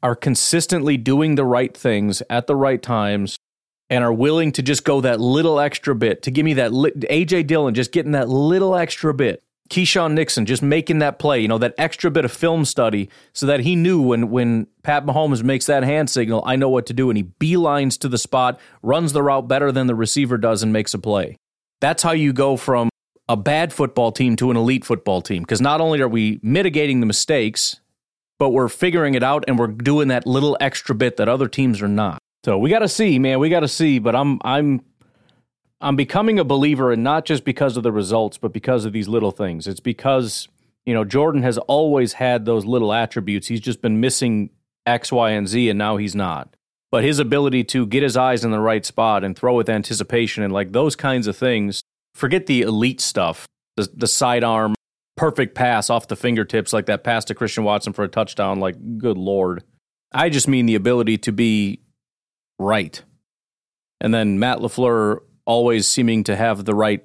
are 0.02 0.16
consistently 0.16 0.96
doing 0.96 1.34
the 1.34 1.44
right 1.44 1.76
things 1.76 2.22
at 2.30 2.46
the 2.46 2.56
right 2.56 2.82
times 2.82 3.36
and 3.90 4.04
are 4.04 4.12
willing 4.12 4.52
to 4.52 4.62
just 4.62 4.84
go 4.84 5.00
that 5.00 5.20
little 5.20 5.58
extra 5.58 5.94
bit 5.94 6.22
to 6.22 6.30
give 6.30 6.44
me 6.44 6.54
that 6.54 6.72
li- 6.72 6.92
AJ 6.92 7.48
Dillon 7.48 7.74
just 7.74 7.92
getting 7.92 8.12
that 8.12 8.28
little 8.28 8.76
extra 8.76 9.12
bit. 9.12 9.42
Keisean 9.68 10.14
Nixon 10.14 10.46
just 10.46 10.62
making 10.62 10.98
that 10.98 11.18
play, 11.20 11.40
you 11.40 11.46
know, 11.46 11.58
that 11.58 11.74
extra 11.78 12.10
bit 12.10 12.24
of 12.24 12.32
film 12.32 12.64
study 12.64 13.08
so 13.32 13.46
that 13.46 13.60
he 13.60 13.76
knew 13.76 14.00
when 14.00 14.30
when 14.30 14.66
Pat 14.82 15.04
Mahomes 15.06 15.44
makes 15.44 15.66
that 15.66 15.84
hand 15.84 16.10
signal, 16.10 16.42
I 16.44 16.56
know 16.56 16.68
what 16.68 16.86
to 16.86 16.92
do 16.92 17.10
and 17.10 17.16
he 17.16 17.24
beelines 17.24 17.98
to 18.00 18.08
the 18.08 18.18
spot, 18.18 18.58
runs 18.82 19.12
the 19.12 19.22
route 19.22 19.46
better 19.46 19.70
than 19.70 19.86
the 19.86 19.94
receiver 19.94 20.38
does 20.38 20.62
and 20.62 20.72
makes 20.72 20.94
a 20.94 20.98
play. 20.98 21.36
That's 21.80 22.02
how 22.02 22.12
you 22.12 22.32
go 22.32 22.56
from 22.56 22.88
a 23.28 23.36
bad 23.36 23.72
football 23.72 24.10
team 24.10 24.34
to 24.36 24.50
an 24.50 24.56
elite 24.56 24.84
football 24.84 25.22
team 25.22 25.42
because 25.42 25.60
not 25.60 25.80
only 25.80 26.00
are 26.00 26.08
we 26.08 26.40
mitigating 26.42 26.98
the 26.98 27.06
mistakes, 27.06 27.80
but 28.40 28.50
we're 28.50 28.68
figuring 28.68 29.14
it 29.14 29.22
out 29.22 29.44
and 29.46 29.56
we're 29.56 29.68
doing 29.68 30.08
that 30.08 30.26
little 30.26 30.56
extra 30.60 30.96
bit 30.96 31.16
that 31.16 31.28
other 31.28 31.46
teams 31.46 31.80
are 31.80 31.88
not. 31.88 32.18
So 32.44 32.58
we 32.58 32.70
got 32.70 32.80
to 32.80 32.88
see, 32.88 33.18
man. 33.18 33.38
We 33.38 33.48
got 33.48 33.60
to 33.60 33.68
see. 33.68 33.98
But 33.98 34.16
I'm 34.16 34.40
I'm 34.44 34.82
I'm 35.80 35.96
becoming 35.96 36.38
a 36.38 36.44
believer, 36.44 36.92
and 36.92 37.02
not 37.02 37.24
just 37.24 37.44
because 37.44 37.76
of 37.76 37.82
the 37.82 37.92
results, 37.92 38.38
but 38.38 38.52
because 38.52 38.84
of 38.84 38.92
these 38.92 39.08
little 39.08 39.30
things. 39.30 39.66
It's 39.66 39.80
because 39.80 40.48
you 40.86 40.94
know 40.94 41.04
Jordan 41.04 41.42
has 41.42 41.58
always 41.58 42.14
had 42.14 42.44
those 42.44 42.64
little 42.64 42.92
attributes. 42.92 43.48
He's 43.48 43.60
just 43.60 43.82
been 43.82 44.00
missing 44.00 44.50
X, 44.86 45.12
Y, 45.12 45.30
and 45.30 45.46
Z, 45.48 45.68
and 45.68 45.78
now 45.78 45.96
he's 45.96 46.14
not. 46.14 46.54
But 46.90 47.04
his 47.04 47.18
ability 47.18 47.64
to 47.64 47.86
get 47.86 48.02
his 48.02 48.16
eyes 48.16 48.44
in 48.44 48.50
the 48.50 48.58
right 48.58 48.84
spot 48.84 49.22
and 49.22 49.36
throw 49.36 49.54
with 49.54 49.68
anticipation 49.68 50.42
and 50.42 50.52
like 50.52 50.72
those 50.72 50.96
kinds 50.96 51.28
of 51.28 51.36
things 51.36 51.82
forget 52.14 52.46
the 52.46 52.62
elite 52.62 53.00
stuff, 53.00 53.46
the, 53.76 53.88
the 53.94 54.06
sidearm, 54.06 54.74
perfect 55.16 55.54
pass 55.54 55.90
off 55.90 56.08
the 56.08 56.16
fingertips, 56.16 56.72
like 56.72 56.86
that 56.86 57.04
pass 57.04 57.24
to 57.26 57.34
Christian 57.34 57.64
Watson 57.64 57.92
for 57.92 58.04
a 58.04 58.08
touchdown. 58.08 58.60
Like, 58.60 58.98
good 58.98 59.18
Lord. 59.18 59.62
I 60.12 60.28
just 60.28 60.48
mean 60.48 60.66
the 60.66 60.74
ability 60.74 61.18
to 61.18 61.32
be 61.32 61.80
right. 62.60 63.02
And 64.00 64.14
then 64.14 64.38
Matt 64.38 64.58
LaFleur 64.58 65.18
always 65.44 65.88
seeming 65.88 66.24
to 66.24 66.36
have 66.36 66.64
the 66.64 66.74
right 66.74 67.04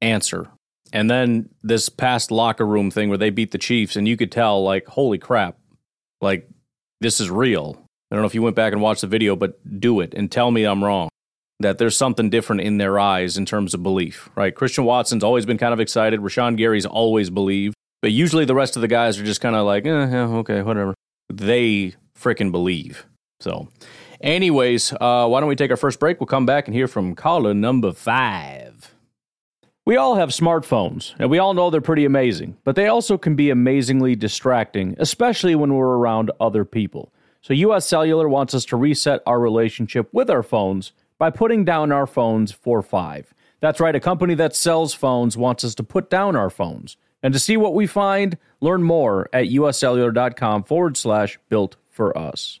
answer. 0.00 0.48
And 0.92 1.10
then 1.10 1.48
this 1.62 1.88
past 1.88 2.30
locker 2.30 2.66
room 2.66 2.90
thing 2.90 3.08
where 3.08 3.18
they 3.18 3.30
beat 3.30 3.50
the 3.50 3.58
Chiefs, 3.58 3.96
and 3.96 4.08
you 4.08 4.16
could 4.16 4.32
tell, 4.32 4.62
like, 4.62 4.86
holy 4.86 5.18
crap, 5.18 5.56
like, 6.20 6.48
this 7.00 7.20
is 7.20 7.30
real. 7.30 7.82
I 8.10 8.14
don't 8.14 8.22
know 8.22 8.26
if 8.26 8.34
you 8.34 8.42
went 8.42 8.56
back 8.56 8.72
and 8.72 8.80
watched 8.80 9.02
the 9.02 9.06
video, 9.06 9.36
but 9.36 9.80
do 9.80 10.00
it 10.00 10.14
and 10.14 10.30
tell 10.30 10.50
me 10.50 10.64
I'm 10.64 10.82
wrong 10.82 11.08
that 11.60 11.78
there's 11.78 11.96
something 11.96 12.30
different 12.30 12.62
in 12.62 12.78
their 12.78 12.98
eyes 12.98 13.36
in 13.36 13.44
terms 13.44 13.74
of 13.74 13.82
belief, 13.82 14.30
right? 14.34 14.54
Christian 14.54 14.84
Watson's 14.84 15.24
always 15.24 15.44
been 15.44 15.58
kind 15.58 15.74
of 15.74 15.80
excited. 15.80 16.20
Rashan 16.20 16.56
Gary's 16.56 16.86
always 16.86 17.30
believed. 17.30 17.74
But 18.00 18.12
usually 18.12 18.44
the 18.44 18.54
rest 18.54 18.76
of 18.76 18.82
the 18.82 18.88
guys 18.88 19.18
are 19.18 19.24
just 19.24 19.40
kind 19.40 19.56
of 19.56 19.66
like, 19.66 19.84
eh, 19.84 19.88
yeah, 19.88 20.28
okay, 20.36 20.62
whatever. 20.62 20.94
They 21.28 21.94
freaking 22.16 22.52
believe. 22.52 23.04
So, 23.40 23.68
anyways, 24.20 24.92
uh, 24.92 25.26
why 25.26 25.40
don't 25.40 25.48
we 25.48 25.56
take 25.56 25.70
our 25.70 25.76
first 25.76 26.00
break? 26.00 26.20
We'll 26.20 26.26
come 26.26 26.46
back 26.46 26.66
and 26.66 26.74
hear 26.74 26.88
from 26.88 27.14
caller 27.14 27.54
number 27.54 27.92
five. 27.92 28.94
We 29.84 29.96
all 29.96 30.16
have 30.16 30.28
smartphones, 30.28 31.14
and 31.18 31.30
we 31.30 31.38
all 31.38 31.54
know 31.54 31.70
they're 31.70 31.80
pretty 31.80 32.04
amazing, 32.04 32.58
but 32.62 32.76
they 32.76 32.88
also 32.88 33.16
can 33.16 33.36
be 33.36 33.48
amazingly 33.48 34.14
distracting, 34.16 34.94
especially 34.98 35.54
when 35.54 35.72
we're 35.72 35.96
around 35.96 36.30
other 36.40 36.66
people. 36.66 37.10
So, 37.40 37.54
US 37.54 37.86
Cellular 37.86 38.28
wants 38.28 38.52
us 38.52 38.66
to 38.66 38.76
reset 38.76 39.22
our 39.24 39.40
relationship 39.40 40.08
with 40.12 40.28
our 40.28 40.42
phones 40.42 40.92
by 41.18 41.30
putting 41.30 41.64
down 41.64 41.90
our 41.90 42.06
phones 42.06 42.52
for 42.52 42.82
five. 42.82 43.32
That's 43.60 43.80
right, 43.80 43.96
a 43.96 44.00
company 44.00 44.34
that 44.34 44.54
sells 44.54 44.92
phones 44.94 45.36
wants 45.36 45.64
us 45.64 45.74
to 45.76 45.82
put 45.82 46.10
down 46.10 46.36
our 46.36 46.50
phones. 46.50 46.96
And 47.22 47.32
to 47.32 47.40
see 47.40 47.56
what 47.56 47.74
we 47.74 47.86
find, 47.86 48.38
learn 48.60 48.82
more 48.82 49.28
at 49.32 49.46
uscellular.com 49.46 50.64
forward 50.64 50.96
slash 50.96 51.38
built 51.48 51.76
for 51.88 52.16
us. 52.16 52.60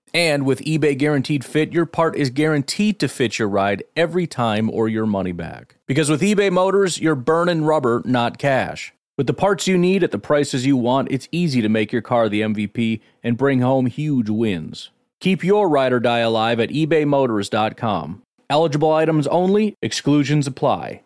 And 0.13 0.45
with 0.45 0.61
eBay 0.61 0.97
Guaranteed 0.97 1.45
Fit, 1.45 1.71
your 1.71 1.85
part 1.85 2.17
is 2.17 2.29
guaranteed 2.29 2.99
to 2.99 3.07
fit 3.07 3.39
your 3.39 3.47
ride 3.47 3.83
every 3.95 4.27
time 4.27 4.69
or 4.69 4.89
your 4.89 5.05
money 5.05 5.31
back. 5.31 5.75
Because 5.87 6.09
with 6.09 6.21
eBay 6.21 6.51
Motors, 6.51 6.99
you're 6.99 7.15
burning 7.15 7.63
rubber, 7.63 8.01
not 8.03 8.37
cash. 8.37 8.93
With 9.17 9.27
the 9.27 9.33
parts 9.33 9.67
you 9.67 9.77
need 9.77 10.03
at 10.03 10.11
the 10.11 10.19
prices 10.19 10.65
you 10.65 10.75
want, 10.75 11.11
it's 11.11 11.29
easy 11.31 11.61
to 11.61 11.69
make 11.69 11.91
your 11.91 12.01
car 12.01 12.27
the 12.27 12.41
MVP 12.41 13.01
and 13.23 13.37
bring 13.37 13.61
home 13.61 13.85
huge 13.85 14.29
wins. 14.29 14.89
Keep 15.19 15.43
your 15.43 15.69
ride 15.69 15.93
or 15.93 15.99
die 15.99 16.19
alive 16.19 16.59
at 16.59 16.69
ebaymotors.com. 16.69 18.21
Eligible 18.49 18.91
items 18.91 19.27
only, 19.27 19.75
exclusions 19.81 20.47
apply. 20.47 21.03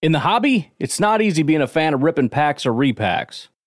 In 0.00 0.12
the 0.12 0.20
hobby, 0.20 0.72
it's 0.78 1.00
not 1.00 1.20
easy 1.20 1.42
being 1.42 1.60
a 1.60 1.66
fan 1.66 1.92
of 1.92 2.02
ripping 2.02 2.28
packs 2.28 2.64
or 2.64 2.72
repacks. 2.72 3.48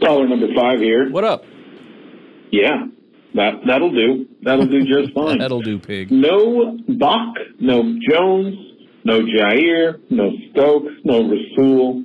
Caller 0.00 0.28
number 0.28 0.48
five 0.54 0.80
here. 0.80 1.10
What 1.10 1.24
up? 1.24 1.44
Yeah, 2.50 2.86
that, 3.34 3.60
that'll 3.66 3.92
do. 3.92 4.26
That'll 4.42 4.66
do 4.66 4.84
just 4.84 5.12
fine. 5.14 5.38
That'll 5.38 5.62
do, 5.62 5.78
pig. 5.78 6.10
No 6.10 6.78
Bach, 6.88 7.34
no 7.60 7.82
Jones, 8.08 8.56
no 9.04 9.20
Jair, 9.20 10.00
no 10.10 10.30
Stokes, 10.50 10.92
no 11.04 11.28
Rasul. 11.28 12.04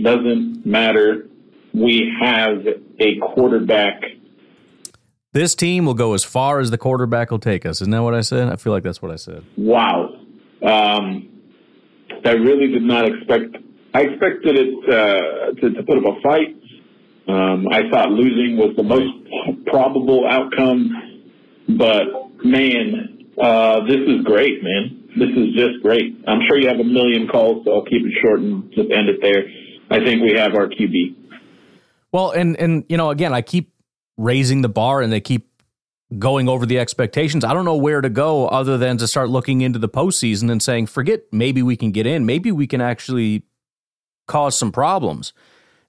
Doesn't 0.00 0.64
matter. 0.64 1.26
We 1.74 2.10
have 2.20 2.66
a 2.98 3.18
quarterback 3.18 4.02
this 5.32 5.54
team 5.54 5.84
will 5.84 5.94
go 5.94 6.14
as 6.14 6.24
far 6.24 6.58
as 6.58 6.70
the 6.70 6.78
quarterback 6.78 7.30
will 7.30 7.38
take 7.38 7.64
us. 7.64 7.80
Isn't 7.80 7.92
that 7.92 8.02
what 8.02 8.14
I 8.14 8.20
said? 8.20 8.48
I 8.48 8.56
feel 8.56 8.72
like 8.72 8.82
that's 8.82 9.00
what 9.00 9.12
I 9.12 9.16
said. 9.16 9.44
Wow. 9.56 10.16
Um, 10.62 11.28
I 12.24 12.32
really 12.32 12.66
did 12.66 12.82
not 12.82 13.06
expect. 13.06 13.56
I 13.94 14.02
expected 14.02 14.56
it 14.56 14.88
uh, 14.88 15.60
to, 15.60 15.70
to, 15.70 15.82
put 15.84 15.98
up 15.98 16.04
a 16.04 16.20
fight. 16.20 16.56
Um, 17.30 17.68
I 17.68 17.88
thought 17.90 18.10
losing 18.10 18.56
was 18.56 18.74
the 18.76 18.82
most 18.82 19.66
probable 19.66 20.26
outcome, 20.26 20.90
but 21.78 22.04
man, 22.44 23.24
uh, 23.40 23.84
this 23.86 24.00
is 24.00 24.24
great, 24.24 24.62
man. 24.64 25.08
this 25.16 25.30
is 25.30 25.54
just 25.54 25.82
great. 25.82 26.16
I'm 26.26 26.40
sure 26.48 26.58
you 26.58 26.66
have 26.68 26.80
a 26.80 26.84
million 26.84 27.28
calls, 27.28 27.64
so 27.64 27.72
I'll 27.72 27.84
keep 27.84 28.02
it 28.04 28.12
short 28.20 28.40
and 28.40 28.68
just 28.72 28.90
end 28.90 29.08
it 29.08 29.20
there. 29.22 29.44
I 29.90 30.04
think 30.04 30.22
we 30.22 30.32
have 30.32 30.54
our 30.54 30.68
QB. 30.68 31.14
Well, 32.10 32.32
and 32.32 32.56
and 32.56 32.84
you 32.88 32.96
know, 32.96 33.10
again, 33.10 33.32
I 33.32 33.42
keep 33.42 33.72
raising 34.16 34.62
the 34.62 34.68
bar, 34.68 35.00
and 35.00 35.12
they 35.12 35.20
keep 35.20 35.46
going 36.18 36.48
over 36.48 36.66
the 36.66 36.80
expectations. 36.80 37.44
I 37.44 37.54
don't 37.54 37.64
know 37.64 37.76
where 37.76 38.00
to 38.00 38.10
go 38.10 38.48
other 38.48 38.76
than 38.76 38.98
to 38.98 39.06
start 39.06 39.28
looking 39.28 39.60
into 39.60 39.78
the 39.78 39.88
postseason 39.88 40.50
and 40.50 40.60
saying, 40.60 40.86
forget 40.86 41.22
maybe 41.30 41.62
we 41.62 41.76
can 41.76 41.92
get 41.92 42.06
in, 42.06 42.26
maybe 42.26 42.50
we 42.50 42.66
can 42.66 42.80
actually 42.80 43.44
cause 44.26 44.58
some 44.58 44.72
problems. 44.72 45.32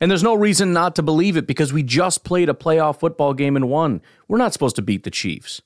And 0.01 0.09
there's 0.09 0.23
no 0.23 0.33
reason 0.33 0.73
not 0.73 0.95
to 0.95 1.03
believe 1.03 1.37
it 1.37 1.45
because 1.45 1.71
we 1.71 1.83
just 1.83 2.23
played 2.23 2.49
a 2.49 2.53
playoff 2.53 2.99
football 2.99 3.33
game 3.33 3.55
and 3.55 3.69
won. 3.69 4.01
We're 4.27 4.39
not 4.39 4.51
supposed 4.51 4.75
to 4.77 4.81
beat 4.81 5.03
the 5.03 5.11
Chiefs. 5.11 5.61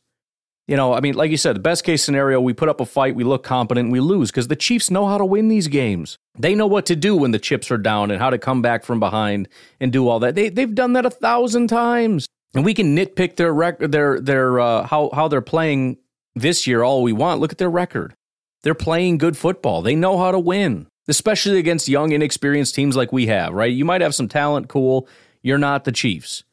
You 0.68 0.76
know, 0.76 0.94
I 0.94 1.00
mean, 1.00 1.14
like 1.14 1.32
you 1.32 1.38
said, 1.38 1.56
the 1.56 1.62
best 1.62 1.84
case 1.84 2.04
scenario, 2.04 2.42
we 2.42 2.52
put 2.52 2.70
up 2.70 2.82
a 2.82 2.86
fight, 2.86 3.16
we 3.16 3.24
look 3.24 3.44
competent, 3.44 3.92
we 3.92 4.00
lose 4.00 4.32
because 4.32 4.48
the 4.48 4.56
Chiefs 4.56 4.92
know 4.92 5.08
how 5.08 5.18
to 5.18 5.26
win 5.26 5.48
these 5.48 5.68
games. 5.68 6.18
They 6.38 6.54
know 6.54 6.68
what 6.68 6.88
to 6.88 6.96
do 6.96 7.16
when 7.16 7.32
the 7.32 7.40
chips 7.40 7.72
are 7.72 7.78
down 7.78 8.12
and 8.12 8.20
how 8.20 8.30
to 8.32 8.38
come 8.38 8.62
back 8.62 8.84
from 8.84 9.00
behind 9.00 9.48
and 9.80 9.92
do 9.92 10.08
all 10.08 10.20
that. 10.20 10.36
They, 10.36 10.50
they've 10.50 10.74
done 10.74 10.94
that 10.94 11.06
a 11.06 11.12
thousand 11.12 11.68
times. 11.68 12.28
And 12.56 12.66
we 12.66 12.74
can 12.74 12.96
nitpick 12.96 13.36
their 13.36 13.54
record, 13.54 13.92
their 13.92 14.20
their 14.20 14.60
uh, 14.60 14.84
how 14.88 15.10
how 15.14 15.28
they're 15.28 15.42
playing 15.42 15.98
this 16.36 16.66
year 16.66 16.84
all 16.84 17.04
we 17.04 17.14
want. 17.14 17.42
Look 17.42 17.52
at 17.52 17.58
their 17.58 17.70
record. 17.70 18.16
They're 18.64 18.74
playing 18.74 19.18
good 19.18 19.38
football. 19.38 19.82
They 19.82 19.96
know 19.96 20.18
how 20.18 20.32
to 20.32 20.40
win, 20.40 20.88
especially 21.08 21.60
against 21.60 21.88
young, 21.88 22.12
inexperienced 22.12 22.76
teams 22.76 22.96
like 22.96 23.12
we 23.12 23.28
have. 23.28 23.54
Right? 23.54 23.74
You 23.74 23.86
might 23.86 24.02
have 24.02 24.16
some 24.16 24.28
talent, 24.28 24.70
cool. 24.70 25.08
You're 25.42 25.58
not 25.58 25.84
the 25.84 25.92
Chiefs. 25.92 26.44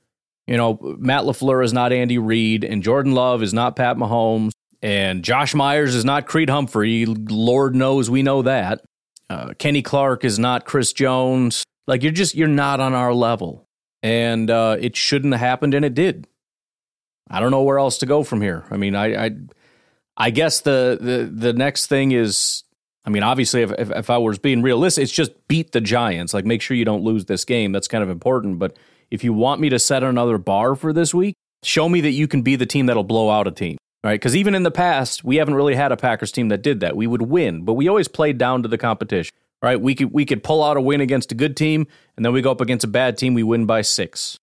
You 0.46 0.56
know, 0.56 0.78
Matt 0.98 1.22
LaFleur 1.22 1.64
is 1.64 1.72
not 1.72 1.92
Andy 1.92 2.18
Reid, 2.18 2.64
and 2.64 2.82
Jordan 2.82 3.12
Love 3.12 3.42
is 3.42 3.54
not 3.54 3.76
Pat 3.76 3.96
Mahomes, 3.96 4.50
and 4.82 5.22
Josh 5.22 5.54
Myers 5.54 5.94
is 5.94 6.04
not 6.04 6.26
Creed 6.26 6.50
Humphrey. 6.50 7.06
Lord 7.06 7.74
knows 7.74 8.10
we 8.10 8.22
know 8.22 8.42
that. 8.42 8.82
Uh, 9.30 9.54
Kenny 9.58 9.82
Clark 9.82 10.24
is 10.24 10.38
not 10.38 10.66
Chris 10.66 10.92
Jones. 10.92 11.64
Like 11.86 12.02
you're 12.02 12.12
just 12.12 12.34
you're 12.34 12.48
not 12.48 12.80
on 12.80 12.92
our 12.92 13.14
level, 13.14 13.66
and 14.02 14.50
uh, 14.50 14.76
it 14.78 14.96
shouldn't 14.96 15.32
have 15.32 15.40
happened, 15.40 15.74
and 15.74 15.84
it 15.84 15.94
did. 15.94 16.26
I 17.30 17.40
don't 17.40 17.50
know 17.50 17.62
where 17.62 17.78
else 17.78 17.98
to 17.98 18.06
go 18.06 18.24
from 18.24 18.42
here. 18.42 18.64
I 18.70 18.76
mean, 18.76 18.94
I 18.94 19.26
I, 19.26 19.30
I 20.16 20.30
guess 20.30 20.60
the, 20.60 20.98
the 21.00 21.30
the 21.32 21.52
next 21.52 21.86
thing 21.86 22.12
is, 22.12 22.64
I 23.04 23.10
mean, 23.10 23.22
obviously, 23.22 23.62
if, 23.62 23.72
if 23.72 23.90
if 23.90 24.10
I 24.10 24.18
was 24.18 24.38
being 24.38 24.62
realistic, 24.62 25.02
it's 25.02 25.12
just 25.12 25.32
beat 25.48 25.72
the 25.72 25.80
Giants. 25.80 26.32
Like, 26.32 26.44
make 26.44 26.62
sure 26.62 26.76
you 26.76 26.84
don't 26.84 27.02
lose 27.02 27.24
this 27.24 27.44
game. 27.44 27.72
That's 27.72 27.88
kind 27.88 28.04
of 28.04 28.10
important, 28.10 28.58
but 28.58 28.76
if 29.10 29.24
you 29.24 29.32
want 29.32 29.60
me 29.60 29.68
to 29.70 29.78
set 29.78 30.02
another 30.02 30.38
bar 30.38 30.74
for 30.74 30.92
this 30.92 31.12
week, 31.12 31.34
show 31.62 31.88
me 31.88 32.00
that 32.00 32.12
you 32.12 32.28
can 32.28 32.42
be 32.42 32.56
the 32.56 32.66
team 32.66 32.86
that'll 32.86 33.04
blow 33.04 33.28
out 33.28 33.46
a 33.46 33.50
team. 33.50 33.76
Right? 34.04 34.18
Because 34.18 34.34
even 34.34 34.54
in 34.54 34.64
the 34.64 34.70
past, 34.70 35.22
we 35.22 35.36
haven't 35.36 35.54
really 35.54 35.76
had 35.76 35.92
a 35.92 35.96
Packers 35.96 36.32
team 36.32 36.48
that 36.48 36.62
did 36.62 36.80
that. 36.80 36.96
We 36.96 37.06
would 37.06 37.22
win, 37.22 37.64
but 37.64 37.74
we 37.74 37.88
always 37.88 38.08
played 38.08 38.36
down 38.36 38.62
to 38.62 38.68
the 38.68 38.78
competition. 38.78 39.32
Right? 39.62 39.80
We 39.80 39.94
could 39.94 40.12
we 40.12 40.24
could 40.24 40.42
pull 40.42 40.62
out 40.62 40.76
a 40.76 40.80
win 40.80 41.00
against 41.00 41.30
a 41.30 41.36
good 41.36 41.56
team, 41.56 41.86
and 42.16 42.24
then 42.24 42.32
we 42.32 42.42
go 42.42 42.50
up 42.50 42.60
against 42.60 42.84
a 42.84 42.88
bad 42.88 43.16
team, 43.16 43.34
we 43.34 43.44
win 43.44 43.64
by 43.66 43.82
six. 43.82 44.38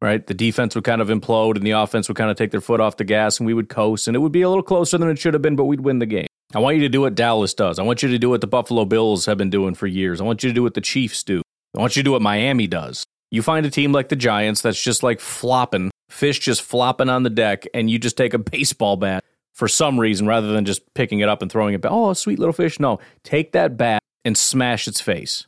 Right? 0.00 0.24
The 0.24 0.34
defense 0.34 0.74
would 0.74 0.84
kind 0.84 1.00
of 1.00 1.08
implode 1.08 1.56
and 1.56 1.66
the 1.66 1.72
offense 1.72 2.08
would 2.08 2.16
kind 2.16 2.30
of 2.30 2.36
take 2.36 2.52
their 2.52 2.60
foot 2.60 2.80
off 2.80 2.96
the 2.96 3.04
gas 3.04 3.38
and 3.38 3.46
we 3.46 3.54
would 3.54 3.68
coast 3.68 4.06
and 4.06 4.16
it 4.16 4.20
would 4.20 4.32
be 4.32 4.42
a 4.42 4.48
little 4.48 4.62
closer 4.62 4.96
than 4.96 5.08
it 5.08 5.18
should 5.18 5.34
have 5.34 5.42
been, 5.42 5.56
but 5.56 5.64
we'd 5.64 5.80
win 5.80 5.98
the 5.98 6.06
game. 6.06 6.28
I 6.54 6.60
want 6.60 6.76
you 6.76 6.82
to 6.82 6.88
do 6.88 7.02
what 7.02 7.14
Dallas 7.14 7.52
does. 7.52 7.78
I 7.78 7.82
want 7.82 8.02
you 8.02 8.08
to 8.08 8.18
do 8.18 8.30
what 8.30 8.40
the 8.40 8.46
Buffalo 8.46 8.84
Bills 8.86 9.26
have 9.26 9.36
been 9.36 9.50
doing 9.50 9.74
for 9.74 9.86
years. 9.86 10.20
I 10.20 10.24
want 10.24 10.42
you 10.42 10.48
to 10.48 10.54
do 10.54 10.62
what 10.62 10.74
the 10.74 10.80
Chiefs 10.80 11.22
do. 11.22 11.42
I 11.76 11.80
want 11.80 11.94
you 11.94 12.02
to 12.02 12.04
do 12.04 12.12
what 12.12 12.22
Miami 12.22 12.66
does. 12.66 13.04
You 13.30 13.42
find 13.42 13.66
a 13.66 13.70
team 13.70 13.92
like 13.92 14.08
the 14.08 14.16
Giants 14.16 14.62
that's 14.62 14.82
just 14.82 15.02
like 15.02 15.20
flopping, 15.20 15.90
fish 16.08 16.38
just 16.38 16.62
flopping 16.62 17.10
on 17.10 17.22
the 17.22 17.30
deck, 17.30 17.66
and 17.74 17.90
you 17.90 17.98
just 17.98 18.16
take 18.16 18.32
a 18.32 18.38
baseball 18.52 18.96
bat 18.96 19.24
for 19.54 19.68
some 19.68 20.00
reason 20.00 20.26
rather 20.26 20.48
than 20.52 20.64
just 20.64 20.82
picking 20.94 21.20
it 21.20 21.28
up 21.28 21.42
and 21.42 21.52
throwing 21.52 21.74
it 21.74 21.82
back. 21.82 21.92
Oh, 21.92 22.12
sweet 22.14 22.38
little 22.38 22.54
fish. 22.54 22.80
No, 22.80 22.98
take 23.24 23.52
that 23.52 23.76
bat 23.76 24.02
and 24.24 24.36
smash 24.36 24.88
its 24.88 25.00
face. 25.00 25.46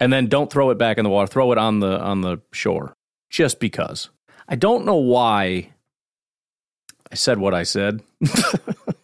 And 0.00 0.12
then 0.12 0.26
don't 0.26 0.50
throw 0.50 0.70
it 0.70 0.78
back 0.78 0.98
in 0.98 1.04
the 1.04 1.10
water. 1.10 1.26
Throw 1.26 1.52
it 1.52 1.58
on 1.58 1.80
the 1.80 2.00
on 2.00 2.22
the 2.22 2.40
shore. 2.52 2.94
Just 3.30 3.60
because. 3.60 4.10
I 4.48 4.54
don't 4.56 4.84
know 4.84 4.96
why 4.96 5.72
I 7.10 7.14
said 7.14 7.38
what 7.38 7.54
I 7.54 7.64
said. 7.64 8.02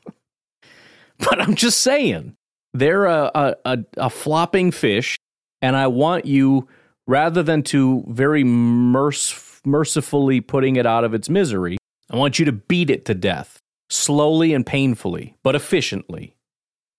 but 1.30 1.40
I'm 1.40 1.54
just 1.54 1.80
saying. 1.80 2.36
They're 2.74 3.04
a, 3.04 3.30
a, 3.34 3.56
a, 3.64 3.78
a 3.98 4.10
flopping 4.10 4.70
fish, 4.70 5.18
and 5.60 5.76
I 5.76 5.88
want 5.88 6.24
you 6.24 6.68
rather 7.06 7.42
than 7.42 7.62
to 7.64 8.04
very 8.08 8.44
merc- 8.44 9.60
mercifully 9.64 10.40
putting 10.40 10.76
it 10.76 10.86
out 10.86 11.04
of 11.04 11.14
its 11.14 11.28
misery, 11.28 11.76
I 12.10 12.16
want 12.16 12.38
you 12.38 12.44
to 12.46 12.52
beat 12.52 12.90
it 12.90 13.04
to 13.06 13.14
death, 13.14 13.58
slowly 13.90 14.54
and 14.54 14.64
painfully, 14.64 15.36
but 15.42 15.54
efficiently. 15.54 16.34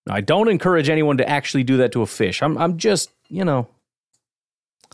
Now, 0.05 0.15
I 0.15 0.21
don't 0.21 0.49
encourage 0.49 0.89
anyone 0.89 1.17
to 1.17 1.27
actually 1.27 1.63
do 1.63 1.77
that 1.77 1.91
to 1.93 2.01
a 2.01 2.05
fish. 2.05 2.41
I'm, 2.41 2.57
I'm 2.57 2.77
just, 2.77 3.09
you 3.29 3.45
know, 3.45 3.67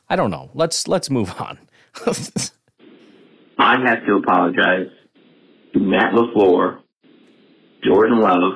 I 0.09 0.15
don't 0.15 0.31
know. 0.31 0.49
Let's 0.53 0.87
let's 0.87 1.09
move 1.09 1.33
on. 1.39 1.59
I 3.57 3.77
have 3.85 4.05
to 4.05 4.15
apologize 4.15 4.87
to 5.73 5.79
Matt 5.79 6.13
LaFleur, 6.13 6.79
Jordan 7.83 8.19
Love, 8.19 8.53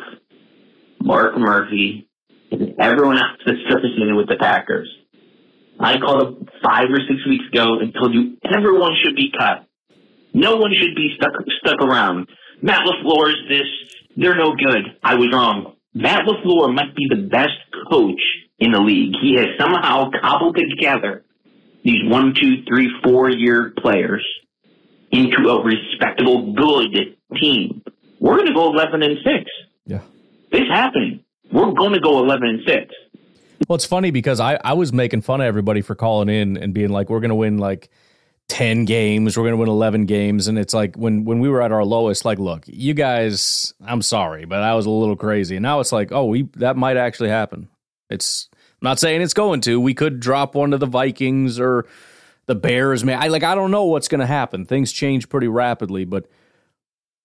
Mark 1.03 1.37
Murphy, 1.37 2.07
and 2.51 2.79
everyone 2.79 3.17
else 3.17 3.37
that's 3.45 3.59
associated 3.67 4.15
with 4.15 4.29
the 4.29 4.37
Packers. 4.39 4.89
I 5.79 5.99
called 5.99 6.21
up 6.21 6.47
five 6.63 6.85
or 6.89 6.99
six 6.99 7.19
weeks 7.27 7.45
ago 7.51 7.79
and 7.79 7.93
told 7.93 8.13
you 8.13 8.37
everyone 8.43 8.93
should 9.03 9.15
be 9.15 9.31
cut. 9.37 9.67
No 10.33 10.55
one 10.55 10.71
should 10.79 10.95
be 10.95 11.15
stuck 11.17 11.33
stuck 11.59 11.81
around. 11.81 12.29
Matt 12.61 12.81
LaFleur 12.85 13.29
is 13.29 13.49
this. 13.49 13.67
They're 14.15 14.37
no 14.37 14.55
good. 14.55 14.97
I 15.03 15.15
was 15.15 15.29
wrong. 15.33 15.75
Matt 15.93 16.21
LaFleur 16.25 16.73
must 16.73 16.95
be 16.95 17.07
the 17.09 17.27
best 17.27 17.59
coach 17.91 18.21
in 18.59 18.71
the 18.71 18.79
league. 18.79 19.13
He 19.21 19.35
has 19.35 19.47
somehow 19.59 20.09
cobbled 20.21 20.55
together 20.55 21.25
these 21.83 22.09
one, 22.09 22.33
two, 22.39 22.63
three, 22.67 22.89
four 23.03 23.29
year 23.29 23.73
players 23.77 24.25
into 25.11 25.49
a 25.49 25.63
respectable, 25.63 26.53
good 26.53 27.17
team. 27.39 27.83
We're 28.19 28.37
going 28.37 28.47
to 28.47 28.53
go 28.53 28.71
11 28.71 29.03
and 29.03 29.17
6. 29.17 29.51
Yeah. 29.85 30.01
It's 30.53 30.69
happening. 30.69 31.23
We're 31.51 31.71
going 31.71 31.93
to 31.93 31.99
go 31.99 32.23
11 32.23 32.47
and 32.47 32.59
6. 32.65 32.93
Well, 33.67 33.75
it's 33.75 33.85
funny 33.85 34.11
because 34.11 34.39
I, 34.39 34.59
I 34.63 34.73
was 34.73 34.93
making 34.93 35.21
fun 35.21 35.41
of 35.41 35.45
everybody 35.45 35.81
for 35.81 35.95
calling 35.95 36.29
in 36.29 36.57
and 36.57 36.73
being 36.73 36.89
like, 36.89 37.09
we're 37.09 37.19
going 37.19 37.29
to 37.29 37.35
win 37.35 37.57
like 37.57 37.89
10 38.49 38.85
games, 38.85 39.37
we're 39.37 39.43
going 39.43 39.53
to 39.53 39.57
win 39.57 39.69
11 39.69 40.05
games. 40.05 40.47
And 40.47 40.59
it's 40.59 40.73
like 40.73 40.95
when, 40.95 41.25
when 41.25 41.39
we 41.39 41.49
were 41.49 41.61
at 41.61 41.71
our 41.71 41.83
lowest, 41.83 42.25
like, 42.25 42.39
look, 42.39 42.63
you 42.67 42.93
guys, 42.93 43.73
I'm 43.83 44.01
sorry, 44.01 44.45
but 44.45 44.59
I 44.61 44.75
was 44.75 44.85
a 44.85 44.89
little 44.89 45.15
crazy. 45.15 45.55
And 45.55 45.63
now 45.63 45.79
it's 45.79 45.91
like, 45.91 46.11
oh, 46.11 46.25
we 46.25 46.43
that 46.57 46.77
might 46.77 46.97
actually 46.97 47.29
happen. 47.29 47.69
It's 48.09 48.49
I'm 48.53 48.89
not 48.89 48.99
saying 48.99 49.21
it's 49.21 49.33
going 49.33 49.61
to. 49.61 49.79
We 49.79 49.93
could 49.93 50.19
drop 50.19 50.55
one 50.55 50.71
to 50.71 50.77
the 50.77 50.85
Vikings 50.85 51.59
or 51.59 51.85
the 52.45 52.55
Bears. 52.55 53.03
Man, 53.03 53.21
I 53.21 53.27
like 53.27 53.43
I 53.43 53.55
don't 53.55 53.71
know 53.71 53.85
what's 53.85 54.07
going 54.07 54.19
to 54.19 54.27
happen. 54.27 54.65
Things 54.65 54.91
change 54.91 55.29
pretty 55.29 55.47
rapidly, 55.47 56.05
but 56.05 56.27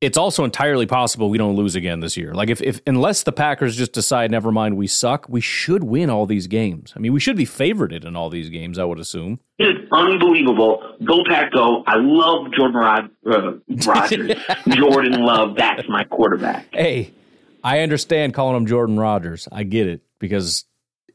it's 0.00 0.16
also 0.16 0.44
entirely 0.44 0.86
possible 0.86 1.28
we 1.28 1.38
don't 1.38 1.56
lose 1.56 1.74
again 1.74 2.00
this 2.00 2.16
year. 2.16 2.32
Like 2.32 2.50
if, 2.50 2.62
if 2.62 2.80
unless 2.86 3.24
the 3.24 3.32
Packers 3.32 3.76
just 3.76 3.92
decide, 3.92 4.30
never 4.30 4.52
mind, 4.52 4.76
we 4.76 4.86
suck, 4.86 5.26
we 5.28 5.40
should 5.40 5.82
win 5.82 6.08
all 6.08 6.24
these 6.24 6.46
games. 6.46 6.92
I 6.94 7.00
mean, 7.00 7.12
we 7.12 7.18
should 7.18 7.36
be 7.36 7.46
favorited 7.46 8.04
in 8.04 8.14
all 8.14 8.30
these 8.30 8.48
games. 8.48 8.78
I 8.78 8.84
would 8.84 9.00
assume. 9.00 9.40
It's 9.58 9.90
unbelievable. 9.90 10.82
Go 11.04 11.24
Pack, 11.28 11.52
go! 11.52 11.82
I 11.86 11.96
love 11.96 12.52
Jordan 12.52 12.76
Rod, 12.76 13.10
uh, 13.28 13.52
Rodgers. 13.86 14.36
Jordan 14.68 15.20
Love. 15.20 15.56
That's 15.56 15.88
my 15.88 16.04
quarterback. 16.04 16.68
Hey, 16.72 17.12
I 17.64 17.80
understand 17.80 18.34
calling 18.34 18.56
him 18.56 18.66
Jordan 18.66 19.00
Rodgers. 19.00 19.48
I 19.50 19.64
get 19.64 19.88
it 19.88 20.02
because 20.20 20.64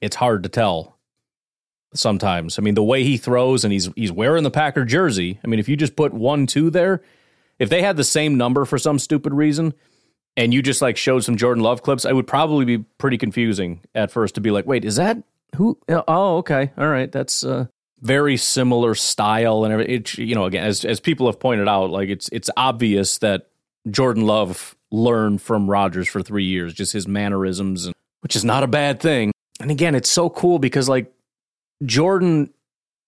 it's 0.01 0.17
hard 0.17 0.43
to 0.43 0.49
tell 0.49 0.97
sometimes. 1.93 2.59
I 2.59 2.61
mean, 2.61 2.75
the 2.75 2.83
way 2.83 3.03
he 3.03 3.15
throws 3.15 3.63
and 3.63 3.71
he's 3.71 3.89
he's 3.95 4.11
wearing 4.11 4.43
the 4.43 4.51
Packer 4.51 4.83
jersey. 4.83 5.39
I 5.41 5.47
mean, 5.47 5.61
if 5.61 5.69
you 5.69 5.77
just 5.77 5.95
put 5.95 6.13
one 6.13 6.47
two 6.47 6.69
there 6.69 7.01
if 7.63 7.69
they 7.69 7.81
had 7.81 7.95
the 7.95 8.03
same 8.03 8.35
number 8.35 8.65
for 8.65 8.77
some 8.77 8.99
stupid 8.99 9.33
reason 9.33 9.73
and 10.35 10.53
you 10.53 10.61
just 10.61 10.81
like 10.81 10.97
showed 10.97 11.23
some 11.23 11.37
Jordan 11.37 11.63
Love 11.63 11.81
clips, 11.81 12.03
it 12.03 12.13
would 12.13 12.27
probably 12.27 12.65
be 12.65 12.79
pretty 12.97 13.17
confusing 13.17 13.79
at 13.95 14.11
first 14.11 14.35
to 14.35 14.41
be 14.41 14.51
like, 14.51 14.65
wait, 14.67 14.83
is 14.83 14.97
that 14.97 15.23
who? 15.55 15.79
Oh, 15.87 16.37
okay. 16.37 16.71
All 16.77 16.89
right. 16.89 17.09
That's 17.09 17.45
uh, 17.45 17.67
very 18.01 18.35
similar 18.35 18.95
style 18.95 19.63
and. 19.63 19.81
It, 19.81 20.17
you 20.17 20.35
know, 20.35 20.43
again, 20.43 20.65
as, 20.65 20.83
as 20.83 20.99
people 20.99 21.27
have 21.27 21.39
pointed 21.39 21.69
out, 21.69 21.89
like 21.89 22.09
it's, 22.09 22.27
it's 22.33 22.49
obvious 22.57 23.19
that 23.19 23.47
Jordan 23.89 24.25
Love 24.25 24.75
learned 24.91 25.41
from 25.41 25.69
Rodgers 25.69 26.09
for 26.09 26.21
three 26.21 26.45
years, 26.45 26.73
just 26.73 26.91
his 26.91 27.07
mannerisms, 27.07 27.85
and, 27.85 27.95
which 28.19 28.35
is 28.35 28.43
not 28.43 28.63
a 28.63 28.67
bad 28.67 28.99
thing. 28.99 29.31
And 29.61 29.71
again, 29.71 29.95
it's 29.95 30.09
so 30.09 30.29
cool 30.29 30.59
because 30.59 30.89
like 30.89 31.13
Jordan 31.85 32.52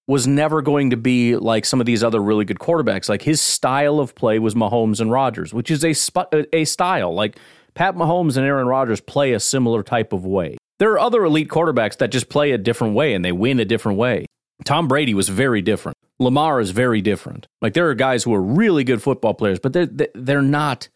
was 0.07 0.27
never 0.27 0.61
going 0.61 0.91
to 0.91 0.97
be 0.97 1.35
like 1.35 1.65
some 1.65 1.79
of 1.79 1.85
these 1.85 2.03
other 2.03 2.21
really 2.21 2.45
good 2.45 2.59
quarterbacks. 2.59 3.09
Like 3.09 3.23
his 3.23 3.41
style 3.41 3.99
of 3.99 4.13
play 4.15 4.39
was 4.39 4.53
Mahomes 4.53 4.99
and 4.99 5.11
Rodgers, 5.11 5.53
which 5.53 5.71
is 5.71 5.83
a 5.83 5.93
sp- 5.97 6.29
uh, 6.31 6.43
a 6.53 6.65
style. 6.65 7.13
Like 7.13 7.37
Pat 7.73 7.95
Mahomes 7.95 8.37
and 8.37 8.45
Aaron 8.45 8.67
Rodgers 8.67 9.01
play 9.01 9.33
a 9.33 9.39
similar 9.39 9.83
type 9.83 10.13
of 10.13 10.25
way. 10.25 10.57
There 10.77 10.91
are 10.91 10.99
other 10.99 11.23
elite 11.23 11.49
quarterbacks 11.49 11.97
that 11.97 12.11
just 12.11 12.29
play 12.29 12.51
a 12.51 12.57
different 12.57 12.93
way 12.93 13.13
and 13.13 13.23
they 13.23 13.31
win 13.31 13.59
a 13.59 13.65
different 13.65 13.97
way. 13.97 14.25
Tom 14.63 14.87
Brady 14.87 15.13
was 15.13 15.29
very 15.29 15.61
different. 15.61 15.97
Lamar 16.19 16.59
is 16.59 16.71
very 16.71 17.01
different. 17.01 17.47
Like 17.61 17.73
there 17.73 17.89
are 17.89 17.95
guys 17.95 18.23
who 18.23 18.33
are 18.33 18.41
really 18.41 18.83
good 18.83 19.01
football 19.01 19.33
players, 19.33 19.59
but 19.59 19.73
they're 19.73 19.89
they're 20.13 20.41
not 20.41 20.89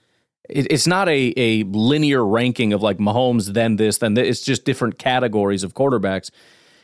it's 0.50 0.88
not 0.88 1.08
a, 1.08 1.34
a 1.38 1.64
linear 1.64 2.26
ranking 2.26 2.74
of 2.74 2.82
like 2.82 2.98
Mahomes, 2.98 3.54
then 3.54 3.76
this, 3.76 4.00
then 4.00 4.16
this. 4.16 4.28
It's 4.28 4.42
just 4.42 4.66
different 4.66 4.98
categories 4.98 5.64
of 5.64 5.76
quarterbacks. 5.76 6.32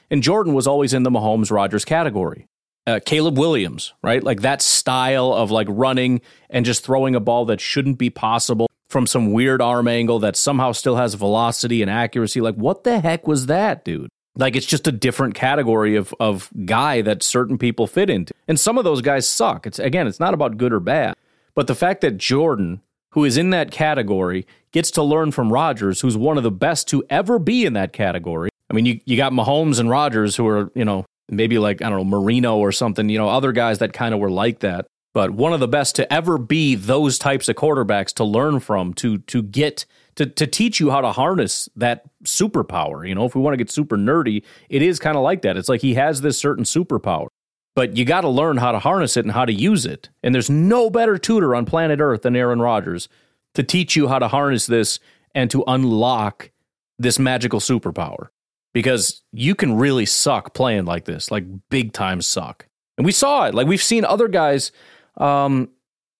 And 0.09 0.23
Jordan 0.23 0.53
was 0.53 0.67
always 0.67 0.93
in 0.93 1.03
the 1.03 1.09
Mahomes 1.09 1.51
Rodgers 1.51 1.85
category. 1.85 2.47
Uh, 2.87 2.99
Caleb 3.03 3.37
Williams, 3.37 3.93
right? 4.03 4.23
Like 4.23 4.41
that 4.41 4.61
style 4.61 5.33
of 5.33 5.49
like 5.49 5.67
running 5.69 6.21
and 6.49 6.65
just 6.65 6.83
throwing 6.83 7.15
a 7.15 7.19
ball 7.19 7.45
that 7.45 7.59
shouldn't 7.59 7.97
be 7.97 8.11
possible 8.11 8.67
from 8.89 9.07
some 9.07 9.31
weird 9.31 9.61
arm 9.61 9.87
angle 9.87 10.19
that 10.19 10.35
somehow 10.35 10.71
still 10.71 10.95
has 10.95 11.15
velocity 11.15 11.81
and 11.81 11.89
accuracy. 11.89 12.41
Like, 12.41 12.55
what 12.55 12.83
the 12.83 12.99
heck 12.99 13.27
was 13.27 13.47
that, 13.47 13.83
dude? 13.83 14.09
Like, 14.37 14.55
it's 14.55 14.65
just 14.65 14.87
a 14.87 14.91
different 14.91 15.33
category 15.33 15.95
of, 15.95 16.13
of 16.19 16.51
guy 16.65 17.01
that 17.01 17.23
certain 17.23 17.57
people 17.57 17.87
fit 17.87 18.09
into. 18.09 18.33
And 18.47 18.59
some 18.59 18.77
of 18.77 18.83
those 18.83 19.01
guys 19.01 19.27
suck. 19.27 19.65
It's 19.65 19.79
again, 19.79 20.07
it's 20.07 20.19
not 20.19 20.33
about 20.33 20.57
good 20.57 20.71
or 20.71 20.79
bad. 20.79 21.15
But 21.55 21.67
the 21.67 21.75
fact 21.75 22.01
that 22.01 22.17
Jordan, 22.17 22.81
who 23.11 23.23
is 23.23 23.37
in 23.37 23.49
that 23.51 23.71
category, 23.71 24.45
gets 24.71 24.91
to 24.91 25.01
learn 25.03 25.31
from 25.31 25.51
Rodgers, 25.51 26.01
who's 26.01 26.17
one 26.17 26.37
of 26.37 26.43
the 26.43 26.51
best 26.51 26.87
to 26.89 27.03
ever 27.09 27.39
be 27.39 27.65
in 27.65 27.73
that 27.73 27.93
category. 27.93 28.49
I 28.69 28.73
mean, 28.73 28.85
you, 28.85 28.99
you 29.05 29.17
got 29.17 29.31
Mahomes 29.31 29.79
and 29.79 29.89
Rodgers, 29.89 30.35
who 30.35 30.47
are, 30.47 30.71
you 30.75 30.85
know, 30.85 31.05
maybe 31.29 31.59
like, 31.59 31.81
I 31.81 31.89
don't 31.89 31.99
know, 31.99 32.17
Marino 32.17 32.57
or 32.57 32.71
something, 32.71 33.09
you 33.09 33.17
know, 33.17 33.29
other 33.29 33.51
guys 33.51 33.79
that 33.79 33.93
kind 33.93 34.13
of 34.13 34.19
were 34.19 34.31
like 34.31 34.59
that 34.59 34.85
but 35.15 35.31
one 35.31 35.53
of 35.53 35.61
the 35.61 35.67
best 35.67 35.95
to 35.95 36.13
ever 36.13 36.37
be 36.37 36.75
those 36.75 37.17
types 37.17 37.47
of 37.47 37.55
quarterbacks 37.55 38.13
to 38.15 38.25
learn 38.25 38.59
from, 38.59 38.93
to 38.95 39.19
to 39.19 39.41
get 39.41 39.85
to 40.15 40.25
to 40.25 40.45
teach 40.45 40.81
you 40.81 40.91
how 40.91 40.99
to 40.99 41.13
harness 41.13 41.69
that 41.77 42.03
superpower. 42.25 43.07
You 43.07 43.15
know, 43.15 43.23
if 43.23 43.33
we 43.33 43.39
want 43.39 43.53
to 43.53 43.57
get 43.57 43.71
super 43.71 43.95
nerdy, 43.95 44.43
it 44.67 44.81
is 44.81 44.99
kind 44.99 45.15
of 45.15 45.23
like 45.23 45.41
that. 45.43 45.55
It's 45.55 45.69
like 45.69 45.79
he 45.79 45.93
has 45.93 46.19
this 46.19 46.37
certain 46.37 46.65
superpower. 46.65 47.27
But 47.75 47.95
you 47.95 48.03
got 48.03 48.21
to 48.21 48.29
learn 48.29 48.57
how 48.57 48.73
to 48.73 48.79
harness 48.79 49.15
it 49.15 49.23
and 49.23 49.31
how 49.31 49.45
to 49.45 49.53
use 49.53 49.85
it. 49.85 50.09
And 50.21 50.35
there's 50.35 50.49
no 50.49 50.89
better 50.89 51.17
tutor 51.17 51.55
on 51.55 51.65
planet 51.65 52.01
Earth 52.01 52.23
than 52.23 52.35
Aaron 52.35 52.61
Rodgers 52.61 53.07
to 53.53 53.63
teach 53.63 53.95
you 53.95 54.09
how 54.09 54.19
to 54.19 54.27
harness 54.27 54.65
this 54.65 54.99
and 55.33 55.49
to 55.49 55.63
unlock 55.65 56.51
this 56.99 57.19
magical 57.19 57.61
superpower. 57.61 58.27
Because 58.75 59.23
you 59.31 59.55
can 59.55 59.75
really 59.75 60.05
suck 60.05 60.53
playing 60.53 60.85
like 60.85 61.05
this, 61.05 61.31
like 61.31 61.45
big 61.71 61.93
time 61.93 62.21
suck. 62.21 62.67
And 62.97 63.05
we 63.05 63.11
saw 63.11 63.47
it. 63.47 63.55
Like 63.55 63.65
we've 63.65 63.81
seen 63.81 64.05
other 64.05 64.27
guys 64.27 64.71
um, 65.17 65.69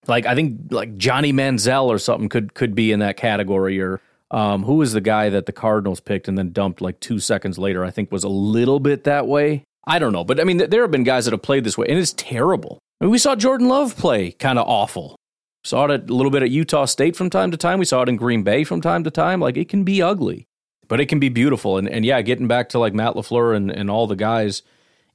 like 0.07 0.25
I 0.25 0.35
think 0.35 0.71
like 0.71 0.97
Johnny 0.97 1.33
Manziel 1.33 1.87
or 1.87 1.97
something 1.97 2.29
could 2.29 2.53
could 2.53 2.75
be 2.75 2.91
in 2.91 2.99
that 2.99 3.17
category. 3.17 3.79
Or 3.79 4.01
um, 4.31 4.63
who 4.63 4.75
was 4.75 4.93
the 4.93 5.01
guy 5.01 5.29
that 5.29 5.45
the 5.45 5.51
Cardinals 5.51 5.99
picked 5.99 6.27
and 6.27 6.37
then 6.37 6.51
dumped 6.51 6.81
like 6.81 6.99
two 6.99 7.19
seconds 7.19 7.57
later? 7.57 7.83
I 7.83 7.91
think 7.91 8.11
was 8.11 8.23
a 8.23 8.29
little 8.29 8.79
bit 8.79 9.03
that 9.05 9.27
way. 9.27 9.63
I 9.87 9.99
don't 9.99 10.13
know, 10.13 10.23
but 10.23 10.39
I 10.39 10.45
mean, 10.45 10.57
there 10.57 10.81
have 10.81 10.89
been 10.89 11.03
guys 11.03 11.25
that 11.25 11.31
have 11.31 11.43
played 11.43 11.63
this 11.63 11.77
way, 11.77 11.85
and 11.87 11.99
it's 11.99 12.13
terrible. 12.13 12.79
I 12.99 13.05
mean, 13.05 13.11
we 13.11 13.19
saw 13.19 13.35
Jordan 13.35 13.67
Love 13.67 13.95
play 13.95 14.31
kind 14.31 14.57
of 14.57 14.67
awful. 14.67 15.15
Saw 15.63 15.85
it 15.85 16.09
a 16.09 16.13
little 16.13 16.31
bit 16.31 16.41
at 16.41 16.49
Utah 16.49 16.85
State 16.85 17.15
from 17.15 17.29
time 17.29 17.51
to 17.51 17.57
time. 17.57 17.77
We 17.77 17.85
saw 17.85 18.01
it 18.01 18.09
in 18.09 18.15
Green 18.15 18.41
Bay 18.43 18.63
from 18.63 18.81
time 18.81 19.03
to 19.03 19.11
time. 19.11 19.39
Like 19.39 19.57
it 19.57 19.69
can 19.69 19.83
be 19.83 20.01
ugly, 20.01 20.47
but 20.87 20.99
it 20.99 21.07
can 21.07 21.19
be 21.19 21.29
beautiful. 21.29 21.77
And 21.77 21.89
and 21.89 22.05
yeah, 22.05 22.21
getting 22.21 22.47
back 22.47 22.69
to 22.69 22.79
like 22.79 22.93
Matt 22.93 23.13
LaFleur 23.13 23.55
and, 23.55 23.71
and 23.71 23.89
all 23.89 24.07
the 24.07 24.15
guys, 24.15 24.61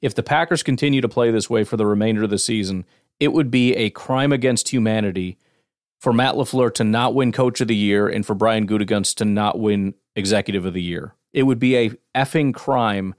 if 0.00 0.14
the 0.14 0.22
Packers 0.22 0.62
continue 0.62 1.00
to 1.00 1.08
play 1.08 1.30
this 1.30 1.50
way 1.50 1.64
for 1.64 1.76
the 1.76 1.86
remainder 1.86 2.22
of 2.24 2.30
the 2.30 2.38
season, 2.38 2.84
it 3.18 3.32
would 3.32 3.50
be 3.50 3.74
a 3.74 3.90
crime 3.90 4.32
against 4.32 4.70
humanity 4.70 5.38
for 6.00 6.12
Matt 6.12 6.34
LaFleur 6.34 6.72
to 6.74 6.84
not 6.84 7.14
win 7.14 7.32
Coach 7.32 7.60
of 7.60 7.68
the 7.68 7.76
Year 7.76 8.08
and 8.08 8.24
for 8.24 8.34
Brian 8.34 8.66
Gutekunst 8.66 9.16
to 9.16 9.24
not 9.24 9.58
win 9.58 9.94
Executive 10.16 10.64
of 10.64 10.72
the 10.72 10.82
Year. 10.82 11.14
It 11.32 11.44
would 11.44 11.58
be 11.58 11.76
a 11.76 11.90
effing 12.14 12.54
crime 12.54 13.14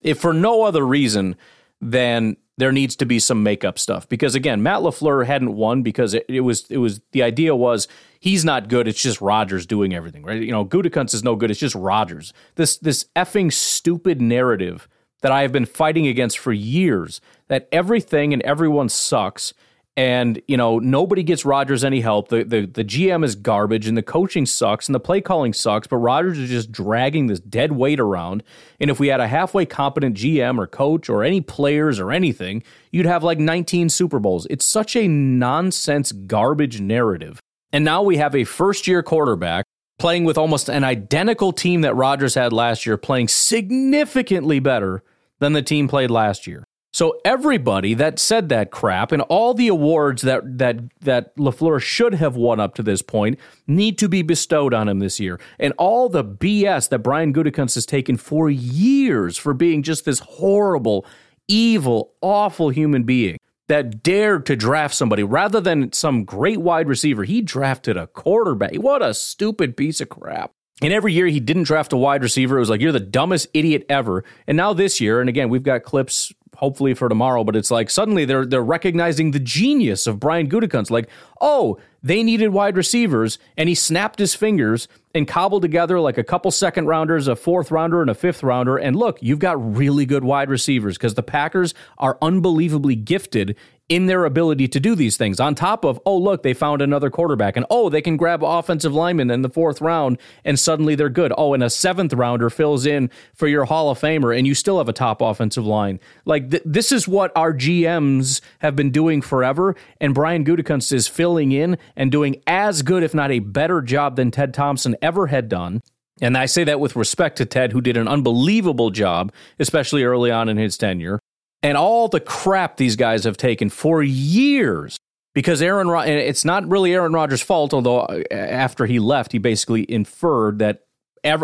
if 0.00 0.18
for 0.18 0.32
no 0.32 0.64
other 0.64 0.84
reason 0.84 1.36
than 1.80 2.36
there 2.62 2.70
needs 2.70 2.94
to 2.94 3.04
be 3.04 3.18
some 3.18 3.42
makeup 3.42 3.76
stuff. 3.76 4.08
Because 4.08 4.36
again, 4.36 4.62
Matt 4.62 4.82
LaFleur 4.82 5.26
hadn't 5.26 5.56
won 5.56 5.82
because 5.82 6.14
it, 6.14 6.24
it 6.28 6.42
was 6.42 6.70
it 6.70 6.78
was 6.78 7.00
the 7.10 7.20
idea 7.20 7.56
was 7.56 7.88
he's 8.20 8.44
not 8.44 8.68
good. 8.68 8.86
It's 8.86 9.02
just 9.02 9.20
Rodgers 9.20 9.66
doing 9.66 9.92
everything, 9.92 10.22
right? 10.22 10.40
You 10.40 10.52
know, 10.52 10.64
Gutekunst 10.64 11.12
is 11.12 11.24
no 11.24 11.34
good. 11.34 11.50
It's 11.50 11.58
just 11.58 11.74
Rodgers. 11.74 12.32
This 12.54 12.78
this 12.78 13.06
effing 13.16 13.52
stupid 13.52 14.22
narrative 14.22 14.88
that 15.22 15.32
I 15.32 15.42
have 15.42 15.50
been 15.50 15.66
fighting 15.66 16.06
against 16.06 16.38
for 16.38 16.52
years 16.52 17.20
that 17.48 17.68
everything 17.72 18.32
and 18.32 18.42
everyone 18.42 18.88
sucks 18.88 19.54
and 19.96 20.40
you 20.48 20.56
know 20.56 20.78
nobody 20.78 21.22
gets 21.22 21.44
Rodgers 21.44 21.84
any 21.84 22.00
help. 22.00 22.28
The, 22.28 22.44
the 22.44 22.66
the 22.66 22.84
GM 22.84 23.24
is 23.24 23.34
garbage 23.34 23.86
and 23.86 23.96
the 23.96 24.02
coaching 24.02 24.46
sucks 24.46 24.88
and 24.88 24.94
the 24.94 25.00
play 25.00 25.20
calling 25.20 25.52
sucks, 25.52 25.86
but 25.86 25.98
Rodgers 25.98 26.38
is 26.38 26.48
just 26.48 26.72
dragging 26.72 27.26
this 27.26 27.40
dead 27.40 27.72
weight 27.72 28.00
around. 28.00 28.42
And 28.80 28.90
if 28.90 28.98
we 28.98 29.08
had 29.08 29.20
a 29.20 29.28
halfway 29.28 29.66
competent 29.66 30.16
GM 30.16 30.58
or 30.58 30.66
coach 30.66 31.08
or 31.08 31.22
any 31.22 31.40
players 31.40 32.00
or 32.00 32.10
anything, 32.10 32.62
you'd 32.90 33.06
have 33.06 33.22
like 33.22 33.38
19 33.38 33.90
Super 33.90 34.18
Bowls. 34.18 34.46
It's 34.48 34.64
such 34.64 34.96
a 34.96 35.06
nonsense 35.06 36.12
garbage 36.12 36.80
narrative. 36.80 37.40
And 37.72 37.84
now 37.84 38.02
we 38.02 38.16
have 38.16 38.34
a 38.34 38.44
first 38.44 38.86
year 38.86 39.02
quarterback 39.02 39.64
playing 39.98 40.24
with 40.24 40.38
almost 40.38 40.68
an 40.68 40.84
identical 40.84 41.52
team 41.52 41.82
that 41.82 41.94
Rodgers 41.94 42.34
had 42.34 42.52
last 42.52 42.86
year, 42.86 42.96
playing 42.96 43.28
significantly 43.28 44.58
better 44.58 45.02
than 45.38 45.52
the 45.52 45.62
team 45.62 45.86
played 45.86 46.10
last 46.10 46.46
year. 46.46 46.64
So 46.92 47.18
everybody 47.24 47.94
that 47.94 48.18
said 48.18 48.50
that 48.50 48.70
crap 48.70 49.12
and 49.12 49.22
all 49.22 49.54
the 49.54 49.68
awards 49.68 50.22
that 50.22 50.58
that 50.58 50.78
that 51.00 51.34
LaFleur 51.36 51.80
should 51.80 52.14
have 52.14 52.36
won 52.36 52.60
up 52.60 52.74
to 52.74 52.82
this 52.82 53.00
point 53.00 53.38
need 53.66 53.96
to 53.98 54.08
be 54.08 54.20
bestowed 54.20 54.74
on 54.74 54.88
him 54.88 54.98
this 54.98 55.18
year. 55.18 55.40
And 55.58 55.72
all 55.78 56.10
the 56.10 56.24
BS 56.24 56.90
that 56.90 56.98
Brian 56.98 57.32
Gutekunst 57.32 57.76
has 57.76 57.86
taken 57.86 58.18
for 58.18 58.50
years 58.50 59.38
for 59.38 59.54
being 59.54 59.82
just 59.82 60.04
this 60.04 60.18
horrible, 60.18 61.06
evil, 61.48 62.12
awful 62.20 62.68
human 62.68 63.04
being 63.04 63.38
that 63.68 64.02
dared 64.02 64.44
to 64.44 64.54
draft 64.54 64.94
somebody 64.94 65.22
rather 65.22 65.62
than 65.62 65.92
some 65.92 66.24
great 66.24 66.60
wide 66.60 66.88
receiver. 66.88 67.24
He 67.24 67.40
drafted 67.40 67.96
a 67.96 68.06
quarterback. 68.06 68.74
What 68.74 69.02
a 69.02 69.14
stupid 69.14 69.78
piece 69.78 70.02
of 70.02 70.10
crap. 70.10 70.52
And 70.82 70.92
every 70.92 71.14
year 71.14 71.26
he 71.28 71.40
didn't 71.40 71.62
draft 71.62 71.92
a 71.92 71.96
wide 71.96 72.22
receiver. 72.22 72.56
It 72.56 72.60
was 72.60 72.68
like, 72.68 72.80
you're 72.82 72.92
the 72.92 73.00
dumbest 73.00 73.48
idiot 73.54 73.86
ever. 73.88 74.24
And 74.46 74.56
now 74.56 74.72
this 74.74 75.00
year, 75.00 75.20
and 75.20 75.28
again, 75.28 75.48
we've 75.48 75.62
got 75.62 75.84
clips 75.84 76.32
hopefully 76.56 76.94
for 76.94 77.08
tomorrow, 77.08 77.44
but 77.44 77.56
it's 77.56 77.70
like 77.70 77.90
suddenly 77.90 78.24
they're 78.24 78.46
they're 78.46 78.62
recognizing 78.62 79.30
the 79.30 79.40
genius 79.40 80.06
of 80.06 80.20
Brian 80.20 80.48
Gutekunst. 80.48 80.90
Like, 80.90 81.08
oh, 81.40 81.78
they 82.02 82.22
needed 82.22 82.48
wide 82.48 82.76
receivers, 82.76 83.38
and 83.56 83.68
he 83.68 83.74
snapped 83.74 84.18
his 84.18 84.34
fingers 84.34 84.88
and 85.14 85.28
cobbled 85.28 85.62
together 85.62 86.00
like 86.00 86.18
a 86.18 86.24
couple 86.24 86.50
second 86.50 86.86
rounders, 86.86 87.28
a 87.28 87.36
fourth 87.36 87.70
rounder, 87.70 88.00
and 88.00 88.10
a 88.10 88.14
fifth 88.14 88.42
rounder. 88.42 88.76
And 88.76 88.96
look, 88.96 89.18
you've 89.22 89.38
got 89.38 89.76
really 89.76 90.06
good 90.06 90.24
wide 90.24 90.50
receivers 90.50 90.96
because 90.96 91.14
the 91.14 91.22
Packers 91.22 91.74
are 91.98 92.18
unbelievably 92.20 92.96
gifted 92.96 93.56
in 93.92 94.06
their 94.06 94.24
ability 94.24 94.66
to 94.66 94.80
do 94.80 94.94
these 94.94 95.18
things. 95.18 95.38
On 95.38 95.54
top 95.54 95.84
of, 95.84 96.00
oh, 96.06 96.16
look, 96.16 96.42
they 96.42 96.54
found 96.54 96.80
another 96.80 97.10
quarterback, 97.10 97.58
and 97.58 97.66
oh, 97.68 97.90
they 97.90 98.00
can 98.00 98.16
grab 98.16 98.42
offensive 98.42 98.94
linemen 98.94 99.30
in 99.30 99.42
the 99.42 99.50
fourth 99.50 99.82
round, 99.82 100.16
and 100.46 100.58
suddenly 100.58 100.94
they're 100.94 101.10
good. 101.10 101.30
Oh, 101.36 101.52
and 101.52 101.62
a 101.62 101.68
seventh 101.68 102.14
rounder 102.14 102.48
fills 102.48 102.86
in 102.86 103.10
for 103.34 103.46
your 103.46 103.66
Hall 103.66 103.90
of 103.90 104.00
Famer, 104.00 104.34
and 104.34 104.46
you 104.46 104.54
still 104.54 104.78
have 104.78 104.88
a 104.88 104.94
top 104.94 105.20
offensive 105.20 105.66
line. 105.66 106.00
Like, 106.24 106.50
th- 106.50 106.62
this 106.64 106.90
is 106.90 107.06
what 107.06 107.32
our 107.36 107.52
GMs 107.52 108.40
have 108.60 108.74
been 108.74 108.92
doing 108.92 109.20
forever, 109.20 109.76
and 110.00 110.14
Brian 110.14 110.42
Gutekunst 110.42 110.90
is 110.94 111.06
filling 111.06 111.52
in 111.52 111.76
and 111.94 112.10
doing 112.10 112.36
as 112.46 112.80
good, 112.80 113.02
if 113.02 113.12
not 113.12 113.30
a 113.30 113.40
better 113.40 113.82
job 113.82 114.16
than 114.16 114.30
Ted 114.30 114.54
Thompson 114.54 114.96
ever 115.02 115.26
had 115.26 115.50
done. 115.50 115.82
And 116.22 116.38
I 116.38 116.46
say 116.46 116.64
that 116.64 116.80
with 116.80 116.96
respect 116.96 117.36
to 117.38 117.44
Ted, 117.44 117.72
who 117.72 117.82
did 117.82 117.98
an 117.98 118.08
unbelievable 118.08 118.88
job, 118.88 119.34
especially 119.58 120.02
early 120.02 120.30
on 120.30 120.48
in 120.48 120.56
his 120.56 120.78
tenure 120.78 121.20
and 121.62 121.76
all 121.76 122.08
the 122.08 122.20
crap 122.20 122.76
these 122.76 122.96
guys 122.96 123.24
have 123.24 123.36
taken 123.36 123.70
for 123.70 124.02
years 124.02 124.98
because 125.34 125.62
Aaron 125.62 125.88
it's 126.08 126.44
not 126.44 126.68
really 126.68 126.92
Aaron 126.92 127.12
Rodgers' 127.12 127.42
fault 127.42 127.72
although 127.72 128.00
uh, 128.00 128.22
after 128.30 128.86
he 128.86 128.98
left 128.98 129.32
he 129.32 129.38
basically 129.38 129.90
inferred 129.90 130.58
that 130.58 130.84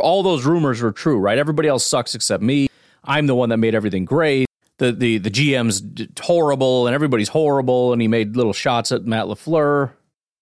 all 0.01 0.23
those 0.23 0.45
rumors 0.45 0.83
were 0.83 0.93
true 0.93 1.19
right? 1.19 1.39
Everybody 1.39 1.69
else 1.69 1.85
sucks 1.85 2.15
except 2.15 2.43
me. 2.43 2.69
I'm 3.05 3.27
the 3.27 3.35
one 3.35 3.49
that 3.51 3.59
made 3.59 3.75
everything 3.75 4.05
great. 4.05 4.47
The 4.79 4.93
the 4.93 5.19
the 5.19 5.31
GM's 5.31 5.83
horrible 6.21 6.87
and 6.87 6.95
everybody's 6.95 7.29
horrible 7.29 7.93
and 7.93 8.03
he 8.03 8.09
made 8.09 8.37
little 8.37 8.53
shots 8.53 8.93
at 8.93 9.05
Matt 9.05 9.27
LaFleur. 9.27 9.93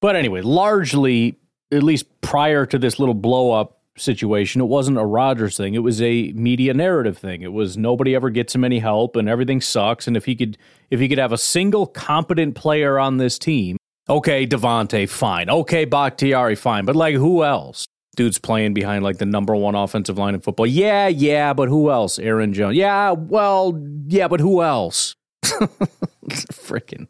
But 0.01 0.17
anyway 0.17 0.43
largely 0.43 1.39
at 1.73 1.83
least 1.83 2.21
prior 2.21 2.65
to 2.67 2.79
this 2.79 2.99
little 2.99 3.15
blow 3.15 3.51
up 3.51 3.81
situation. 3.97 4.61
It 4.61 4.67
wasn't 4.67 4.99
a 4.99 5.05
Rodgers 5.05 5.57
thing. 5.57 5.75
It 5.75 5.83
was 5.83 6.01
a 6.03 6.33
media 6.33 6.75
narrative 6.75 7.19
thing. 7.19 7.42
It 7.42 7.53
was 7.53 7.77
nobody 7.77 8.15
ever 8.15 8.31
gets 8.31 8.55
him 8.55 8.65
any 8.65 8.79
help 8.79 9.17
and 9.17 9.29
everything 9.29 9.61
sucks. 9.61 10.07
And 10.07 10.17
if 10.17 10.25
he 10.25 10.35
could 10.35 10.59
if 10.90 11.01
he 11.01 11.09
could 11.09 11.19
have 11.19 11.33
a 11.33 11.38
single 11.38 11.87
competent 11.87 12.55
player 12.55 12.99
on 12.99 13.17
this 13.17 13.38
team, 13.38 13.77
okay, 14.09 14.47
Davante, 14.47 15.09
fine. 15.09 15.51
Okay, 15.51 15.85
Bakhtiari, 15.85 16.55
fine. 16.55 16.85
But 16.85 16.97
like 16.97 17.15
who 17.15 17.44
else? 17.44 17.87
Dude's 18.17 18.38
playing 18.38 18.73
behind 18.73 19.05
like 19.05 19.19
the 19.19 19.27
number 19.27 19.55
one 19.55 19.75
offensive 19.75 20.17
line 20.19 20.35
in 20.35 20.40
football. 20.40 20.67
Yeah, 20.67 21.07
yeah, 21.09 21.53
but 21.53 21.69
who 21.69 21.90
else? 21.90 22.19
Aaron 22.19 22.55
Jones. 22.55 22.77
Yeah, 22.77 23.11
well, 23.13 23.81
yeah, 24.07 24.27
but 24.27 24.40
who 24.40 24.63
else? 24.63 25.15
Freaking. 25.44 27.09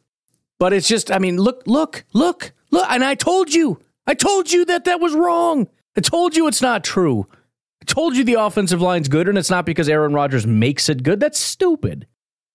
But 0.59 0.73
it's 0.73 0.89
just, 0.89 1.13
I 1.13 1.19
mean, 1.19 1.37
look, 1.37 1.63
look, 1.67 2.05
look, 2.13 2.53
look. 2.71 2.87
And 2.91 3.05
I 3.05 3.15
told 3.15 3.55
you, 3.55 3.79
I 4.07 4.15
told 4.15 4.51
you 4.51 4.65
that 4.65 4.85
that 4.85 5.01
was 5.01 5.15
wrong. 5.15 5.69
I 5.97 6.01
told 6.01 6.37
you 6.37 6.47
it's 6.47 6.63
not 6.63 6.85
true. 6.85 7.27
I 7.83 7.85
told 7.85 8.17
you 8.17 8.25
the 8.25 8.35
offensive 8.35 8.83
line's 8.83 9.09
good, 9.09 9.29
and 9.29 9.39
it's 9.39 9.51
not 9.51 9.67
because 9.67 9.89
Aaron 9.89 10.13
Rodgers 10.13 10.47
makes 10.47 10.89
it 10.89 11.03
good. 11.03 11.21
That's 11.21 11.39
stupid. 11.39 12.07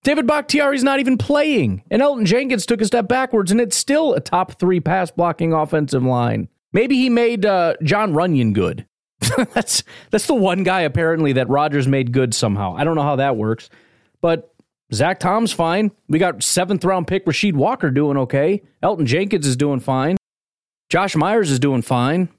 David 0.04 0.26
Bakhtiari's 0.26 0.84
not 0.84 1.00
even 1.00 1.18
playing, 1.18 1.84
and 1.92 2.02
Elgton 2.02 2.26
Jenkins 2.26 2.66
took 2.66 2.82
a 2.82 2.86
step 2.86 3.08
backwards, 3.08 3.52
and 3.52 3.62
it's 3.62 3.76
still 3.76 4.14
a 4.14 4.20
top 4.20 4.60
three 4.60 4.80
pass 4.80 5.12
blocking 5.12 5.54
offensive 5.54 6.04
line. 6.04 6.48
Maybe 6.74 6.96
he 6.96 7.10
made 7.10 7.46
uh, 7.46 7.76
Jon 7.84 8.14
Runyan 8.14 8.54
good. 8.54 8.88
that's 9.54 9.84
that's 10.10 10.26
the 10.26 10.34
one 10.34 10.64
guy 10.64 10.82
apparently 10.82 11.34
that 11.34 11.50
Rodgers 11.50 11.88
made 11.88 12.12
good 12.12 12.34
somehow. 12.34 12.76
I 12.76 12.84
don't 12.84 12.96
know 12.96 13.04
how 13.04 13.18
that 13.18 13.38
works, 13.38 13.70
but 14.20 14.52
Zach 14.92 15.20
Tom's 15.20 15.52
fine. 15.52 15.92
We 16.10 16.18
got 16.18 16.42
seventh 16.42 16.84
round 16.84 17.08
pick 17.08 17.26
Rasheed 17.26 17.54
Walker 17.54 17.92
doing 17.92 18.18
okay. 18.18 18.64
Elgton 18.82 19.06
Jenkins 19.06 19.46
is 19.46 19.56
doing 19.56 19.80
fine. 19.80 20.18
Josh 20.89 21.16
Myers 21.16 21.52
is 21.52 21.60
doing 21.60 21.84
fine. 21.84 22.30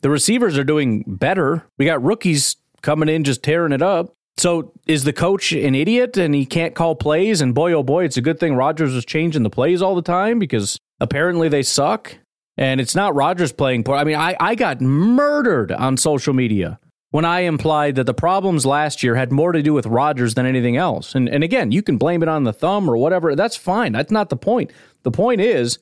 The 0.00 0.10
receivers 0.10 0.56
are 0.56 0.64
doing 0.64 1.04
better. 1.06 1.64
We 1.76 1.84
got 1.84 2.02
rookies 2.02 2.56
coming 2.82 3.08
in 3.08 3.24
just 3.24 3.42
tearing 3.42 3.72
it 3.72 3.82
up. 3.82 4.14
So 4.36 4.72
is 4.86 5.02
the 5.02 5.12
coach 5.12 5.52
an 5.52 5.74
idiot 5.74 6.16
and 6.16 6.34
he 6.34 6.46
can't 6.46 6.74
call 6.74 6.94
plays? 6.94 7.40
And 7.40 7.54
boy, 7.54 7.72
oh 7.72 7.82
boy, 7.82 8.04
it's 8.04 8.16
a 8.16 8.22
good 8.22 8.38
thing 8.38 8.54
Rodgers 8.54 8.94
was 8.94 9.04
changing 9.04 9.42
the 9.42 9.50
plays 9.50 9.82
all 9.82 9.96
the 9.96 10.02
time 10.02 10.38
because 10.38 10.78
apparently 11.00 11.48
they 11.48 11.62
suck. 11.62 12.16
And 12.56 12.80
it's 12.80 12.94
not 12.94 13.14
Rodgers 13.14 13.52
playing 13.52 13.84
poor. 13.84 13.96
I 13.96 14.04
mean, 14.04 14.16
I, 14.16 14.36
I 14.38 14.54
got 14.54 14.80
murdered 14.80 15.72
on 15.72 15.96
social 15.96 16.34
media 16.34 16.78
when 17.10 17.24
I 17.24 17.40
implied 17.40 17.96
that 17.96 18.04
the 18.04 18.14
problems 18.14 18.66
last 18.66 19.02
year 19.02 19.14
had 19.14 19.32
more 19.32 19.52
to 19.52 19.62
do 19.62 19.72
with 19.72 19.86
Rodgers 19.86 20.34
than 20.34 20.46
anything 20.46 20.76
else. 20.76 21.14
And 21.14 21.28
and 21.28 21.42
again, 21.42 21.72
you 21.72 21.82
can 21.82 21.98
blame 21.98 22.22
it 22.22 22.28
on 22.28 22.44
the 22.44 22.52
thumb 22.52 22.88
or 22.88 22.96
whatever. 22.96 23.34
That's 23.34 23.56
fine. 23.56 23.92
That's 23.92 24.10
not 24.10 24.28
the 24.28 24.36
point. 24.36 24.72
The 25.02 25.10
point 25.10 25.40
is 25.40 25.78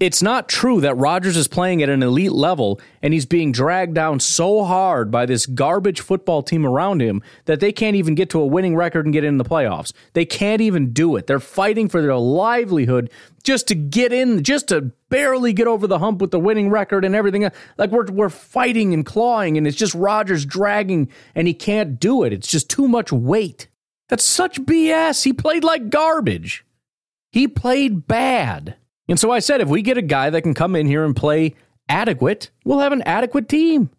it's 0.00 0.20
not 0.20 0.48
true 0.48 0.80
that 0.80 0.96
Rodgers 0.96 1.36
is 1.36 1.46
playing 1.46 1.80
at 1.80 1.88
an 1.88 2.02
elite 2.02 2.32
level 2.32 2.80
and 3.00 3.14
he's 3.14 3.26
being 3.26 3.52
dragged 3.52 3.94
down 3.94 4.18
so 4.18 4.64
hard 4.64 5.08
by 5.08 5.24
this 5.24 5.46
garbage 5.46 6.00
football 6.00 6.42
team 6.42 6.66
around 6.66 7.00
him 7.00 7.22
that 7.44 7.60
they 7.60 7.70
can't 7.70 7.94
even 7.94 8.16
get 8.16 8.28
to 8.30 8.40
a 8.40 8.46
winning 8.46 8.74
record 8.74 9.06
and 9.06 9.12
get 9.12 9.22
in 9.22 9.38
the 9.38 9.44
playoffs. 9.44 9.92
They 10.14 10.24
can't 10.24 10.60
even 10.60 10.92
do 10.92 11.14
it. 11.14 11.28
They're 11.28 11.38
fighting 11.38 11.88
for 11.88 12.02
their 12.02 12.16
livelihood 12.16 13.08
just 13.44 13.68
to 13.68 13.76
get 13.76 14.12
in, 14.12 14.42
just 14.42 14.68
to 14.68 14.90
barely 15.10 15.52
get 15.52 15.68
over 15.68 15.86
the 15.86 16.00
hump 16.00 16.20
with 16.20 16.32
the 16.32 16.40
winning 16.40 16.70
record 16.70 17.04
and 17.04 17.14
everything. 17.14 17.48
Like 17.78 17.90
we're 17.92 18.06
we're 18.06 18.30
fighting 18.30 18.92
and 18.94 19.06
clawing 19.06 19.56
and 19.56 19.64
it's 19.64 19.76
just 19.76 19.94
Rodgers 19.94 20.44
dragging 20.44 21.08
and 21.36 21.46
he 21.46 21.54
can't 21.54 22.00
do 22.00 22.24
it. 22.24 22.32
It's 22.32 22.48
just 22.48 22.68
too 22.68 22.88
much 22.88 23.12
weight. 23.12 23.68
That's 24.08 24.24
such 24.24 24.60
BS. 24.60 25.22
He 25.22 25.32
played 25.32 25.62
like 25.62 25.88
garbage. 25.88 26.66
He 27.30 27.46
played 27.46 28.08
bad. 28.08 28.76
And 29.08 29.18
so 29.20 29.30
I 29.30 29.38
said, 29.38 29.60
if 29.60 29.68
we 29.68 29.82
get 29.82 29.98
a 29.98 30.02
guy 30.02 30.30
that 30.30 30.42
can 30.42 30.54
come 30.54 30.74
in 30.76 30.86
here 30.86 31.04
and 31.04 31.14
play 31.14 31.54
adequate, 31.88 32.50
we'll 32.64 32.78
have 32.78 32.92
an 32.92 33.02
adequate 33.02 33.48
team. 33.48 33.90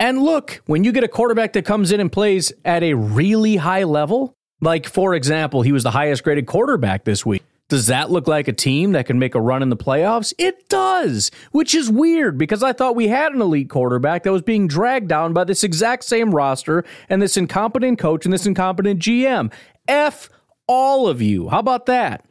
And 0.00 0.22
look, 0.22 0.62
when 0.66 0.84
you 0.84 0.92
get 0.92 1.04
a 1.04 1.08
quarterback 1.08 1.52
that 1.54 1.64
comes 1.64 1.92
in 1.92 2.00
and 2.00 2.10
plays 2.10 2.52
at 2.64 2.82
a 2.82 2.94
really 2.94 3.56
high 3.56 3.84
level, 3.84 4.34
like 4.60 4.86
for 4.86 5.14
example, 5.14 5.62
he 5.62 5.72
was 5.72 5.82
the 5.82 5.90
highest 5.90 6.24
graded 6.24 6.46
quarterback 6.46 7.04
this 7.04 7.24
week. 7.26 7.42
Does 7.68 7.88
that 7.88 8.10
look 8.10 8.26
like 8.26 8.48
a 8.48 8.52
team 8.52 8.92
that 8.92 9.06
can 9.06 9.18
make 9.18 9.34
a 9.34 9.40
run 9.40 9.62
in 9.62 9.68
the 9.68 9.76
playoffs? 9.76 10.32
It 10.38 10.68
does, 10.70 11.30
which 11.52 11.74
is 11.74 11.90
weird 11.90 12.38
because 12.38 12.62
I 12.62 12.72
thought 12.72 12.96
we 12.96 13.08
had 13.08 13.32
an 13.32 13.42
elite 13.42 13.68
quarterback 13.68 14.22
that 14.22 14.32
was 14.32 14.40
being 14.40 14.68
dragged 14.68 15.08
down 15.08 15.34
by 15.34 15.44
this 15.44 15.62
exact 15.62 16.04
same 16.04 16.34
roster 16.34 16.84
and 17.10 17.20
this 17.20 17.36
incompetent 17.36 17.98
coach 17.98 18.24
and 18.24 18.32
this 18.32 18.46
incompetent 18.46 19.00
GM. 19.00 19.52
F 19.86 20.30
all 20.66 21.08
of 21.08 21.20
you. 21.20 21.48
How 21.50 21.58
about 21.58 21.86
that? 21.86 22.24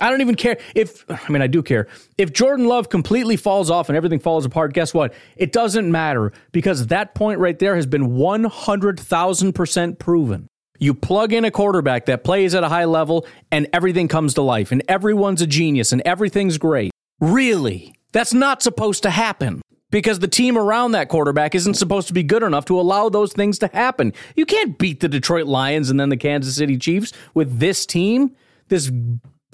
I 0.00 0.10
don't 0.10 0.22
even 0.22 0.36
care 0.36 0.58
if, 0.74 1.04
I 1.08 1.30
mean, 1.30 1.42
I 1.42 1.46
do 1.46 1.62
care. 1.62 1.86
If 2.16 2.32
Jordan 2.32 2.66
Love 2.66 2.88
completely 2.88 3.36
falls 3.36 3.70
off 3.70 3.88
and 3.88 3.96
everything 3.96 4.20
falls 4.20 4.46
apart, 4.46 4.72
guess 4.72 4.94
what? 4.94 5.12
It 5.36 5.52
doesn't 5.52 5.90
matter 5.90 6.32
because 6.50 6.86
that 6.86 7.14
point 7.14 7.40
right 7.40 7.58
there 7.58 7.76
has 7.76 7.86
been 7.86 8.10
100,000% 8.12 9.98
proven. 9.98 10.48
You 10.78 10.94
plug 10.94 11.32
in 11.32 11.44
a 11.44 11.50
quarterback 11.50 12.06
that 12.06 12.24
plays 12.24 12.54
at 12.54 12.64
a 12.64 12.68
high 12.68 12.86
level 12.86 13.26
and 13.50 13.68
everything 13.72 14.08
comes 14.08 14.34
to 14.34 14.42
life 14.42 14.72
and 14.72 14.82
everyone's 14.88 15.42
a 15.42 15.46
genius 15.46 15.92
and 15.92 16.00
everything's 16.02 16.58
great. 16.58 16.90
Really? 17.20 17.94
That's 18.12 18.34
not 18.34 18.62
supposed 18.62 19.02
to 19.04 19.10
happen 19.10 19.62
because 19.90 20.18
the 20.18 20.26
team 20.26 20.58
around 20.58 20.92
that 20.92 21.08
quarterback 21.08 21.54
isn't 21.54 21.74
supposed 21.74 22.08
to 22.08 22.14
be 22.14 22.22
good 22.22 22.42
enough 22.42 22.64
to 22.64 22.80
allow 22.80 23.08
those 23.10 23.32
things 23.32 23.58
to 23.60 23.70
happen. 23.72 24.12
You 24.34 24.46
can't 24.46 24.76
beat 24.78 25.00
the 25.00 25.08
Detroit 25.08 25.46
Lions 25.46 25.90
and 25.90 26.00
then 26.00 26.08
the 26.08 26.16
Kansas 26.16 26.56
City 26.56 26.78
Chiefs 26.78 27.12
with 27.34 27.60
this 27.60 27.86
team, 27.86 28.34
this 28.68 28.90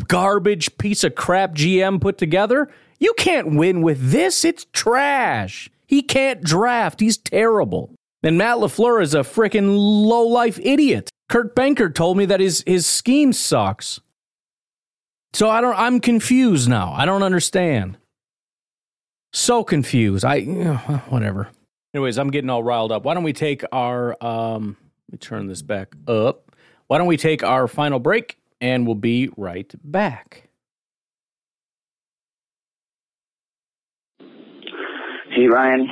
garbage 0.07 0.77
piece 0.79 1.05
of 1.05 1.15
crap 1.15 1.55
GM 1.55 2.01
put 2.01 2.19
together. 2.19 2.69
You 2.99 3.15
can't 3.17 3.55
win 3.55 3.83
with 3.83 4.11
this. 4.11 4.45
It's 4.45 4.67
trash. 4.73 5.71
He 5.87 6.03
can't 6.03 6.43
draft. 6.43 7.01
He's 7.01 7.17
terrible. 7.17 7.95
And 8.23 8.37
Matt 8.37 8.59
LaFleur 8.59 9.03
is 9.03 9.15
a 9.15 9.21
freaking 9.21 9.77
low 9.77 10.27
life 10.27 10.59
idiot. 10.63 11.11
Kurt 11.29 11.55
Benkert 11.55 11.95
told 11.95 12.17
me 12.17 12.25
that 12.27 12.41
his, 12.41 12.65
his 12.67 12.87
scheme 12.87 13.33
sucks. 13.33 14.01
So 15.35 15.51
I 15.51 15.61
don't 15.61 15.79
I'm 15.79 16.01
confused 16.01 16.69
now. 16.69 16.93
I 16.93 17.05
don't 17.05 17.23
understand. 17.23 17.99
So 19.33 19.63
confused. 19.63 20.25
I 20.25 20.41
whatever. 21.09 21.49
Anyways, 21.95 22.19
I'm 22.19 22.31
getting 22.31 22.51
all 22.51 22.63
riled 22.63 22.93
up. 22.93 23.05
Why 23.05 23.15
don't 23.15 23.25
we 23.25 23.33
take 23.33 23.63
our 23.73 24.17
um 24.25 24.77
let 25.09 25.13
me 25.13 25.19
turn 25.19 25.47
this 25.47 25.63
back 25.63 25.95
up. 26.07 26.51
Why 26.87 26.99
don't 26.99 27.07
we 27.07 27.17
take 27.17 27.43
our 27.43 27.69
final 27.69 27.99
break 27.99 28.38
and 28.61 28.87
we'll 28.87 28.95
be 28.95 29.31
right 29.37 29.73
back. 29.85 30.49
Hey 35.31 35.47
Ryan, 35.47 35.87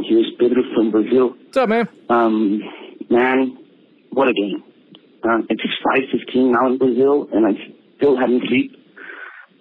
here's 0.00 0.30
Pedro 0.38 0.62
from 0.74 0.90
Brazil. 0.90 1.34
What's 1.44 1.56
up, 1.56 1.68
man? 1.68 1.88
Um, 2.10 2.60
man, 3.08 3.56
what 4.10 4.28
a 4.28 4.32
game! 4.34 4.62
Um, 5.22 5.46
it's 5.48 5.62
five 5.84 6.02
fifteen 6.12 6.52
now 6.52 6.66
in 6.66 6.76
Brazil, 6.76 7.28
and 7.32 7.46
I 7.46 7.50
still 7.96 8.18
haven't 8.18 8.42
sleep. 8.48 8.76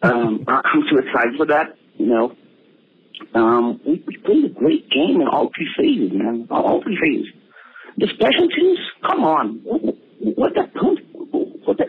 Um, 0.02 0.46
I'm 0.48 0.84
too 0.90 0.98
excited 0.98 1.36
for 1.38 1.46
that. 1.48 1.78
You 1.98 2.08
know, 2.08 2.36
um, 3.34 3.80
we, 3.86 4.04
we 4.08 4.18
played 4.18 4.46
a 4.46 4.50
great 4.50 4.90
game 4.90 5.22
in 5.22 5.28
all 5.28 5.50
three 5.56 5.70
phases, 5.78 6.12
man. 6.14 6.48
All, 6.50 6.64
all 6.64 6.84
three 6.84 6.98
phases. 7.00 7.28
The 7.98 8.08
special 8.14 8.48
teams, 8.48 8.80
come 9.06 9.24
on, 9.24 9.60
what, 9.64 9.82
what 10.38 10.54
the 10.54 10.64
what 11.66 11.78
the 11.78 11.86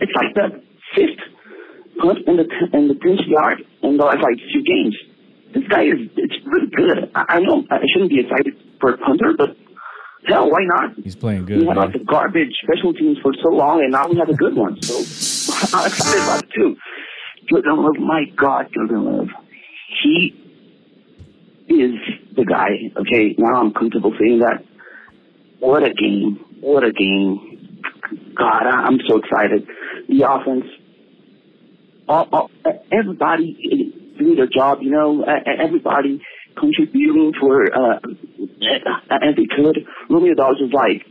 it's 0.00 0.12
like 0.14 0.34
the 0.34 0.62
fifth 0.94 1.22
punt 1.98 2.18
in 2.26 2.36
the 2.36 2.46
in 2.72 2.88
the 2.88 2.94
tenth 2.94 3.26
yard 3.26 3.64
in 3.82 3.96
the 3.96 4.04
last 4.04 4.22
like 4.22 4.36
few 4.52 4.62
games. 4.64 4.96
This 5.54 5.64
guy 5.68 5.84
is 5.84 6.10
it's 6.16 6.34
really 6.44 6.70
good. 6.70 7.10
I, 7.14 7.36
I 7.36 7.40
know 7.40 7.64
I 7.70 7.78
shouldn't 7.92 8.10
be 8.10 8.20
excited 8.20 8.54
for 8.80 8.94
a 8.94 8.98
punter, 8.98 9.32
but 9.36 9.56
hell, 10.26 10.50
why 10.50 10.60
not? 10.64 10.96
He's 11.02 11.16
playing 11.16 11.46
good. 11.46 11.60
We 11.60 11.66
had 11.66 11.76
like 11.76 11.92
the 11.92 12.04
garbage 12.04 12.52
special 12.62 12.92
teams 12.92 13.18
for 13.22 13.32
so 13.42 13.50
long, 13.50 13.80
and 13.80 13.92
now 13.92 14.08
we 14.08 14.16
have 14.18 14.28
a 14.28 14.34
good 14.34 14.54
one. 14.54 14.80
So 14.82 14.98
I'm 15.76 15.86
excited 15.86 16.22
about 16.22 16.44
it 16.44 16.50
too. 16.54 16.76
Jordan 17.48 17.76
Love, 17.84 17.96
my 17.98 18.24
God, 18.36 18.66
Jordan 18.74 19.04
Love, 19.04 19.28
he 20.02 20.34
is 21.68 21.94
the 22.34 22.44
guy. 22.44 22.90
Okay, 23.00 23.34
now 23.38 23.60
I'm 23.60 23.72
comfortable 23.72 24.12
saying 24.18 24.40
that. 24.40 24.64
What 25.58 25.82
a 25.82 25.94
game! 25.94 26.38
What 26.60 26.84
a 26.84 26.92
game! 26.92 27.55
God, 28.34 28.66
I'm 28.66 28.98
so 29.08 29.18
excited. 29.18 29.66
The 30.08 30.22
offense, 30.28 30.64
all, 32.08 32.28
all, 32.32 32.50
everybody 32.92 33.56
eh, 33.64 34.18
doing 34.18 34.36
their 34.36 34.46
job. 34.46 34.78
You 34.82 34.90
know, 34.90 35.22
eh, 35.22 35.30
eh, 35.46 35.64
everybody 35.64 36.22
contributing 36.58 37.32
for 37.40 37.66
uh, 37.66 37.98
as 39.10 39.34
they 39.36 39.46
could. 39.46 39.86
Romeo 40.08 40.34
Doubs 40.34 40.60
was 40.60 40.72
like 40.72 41.04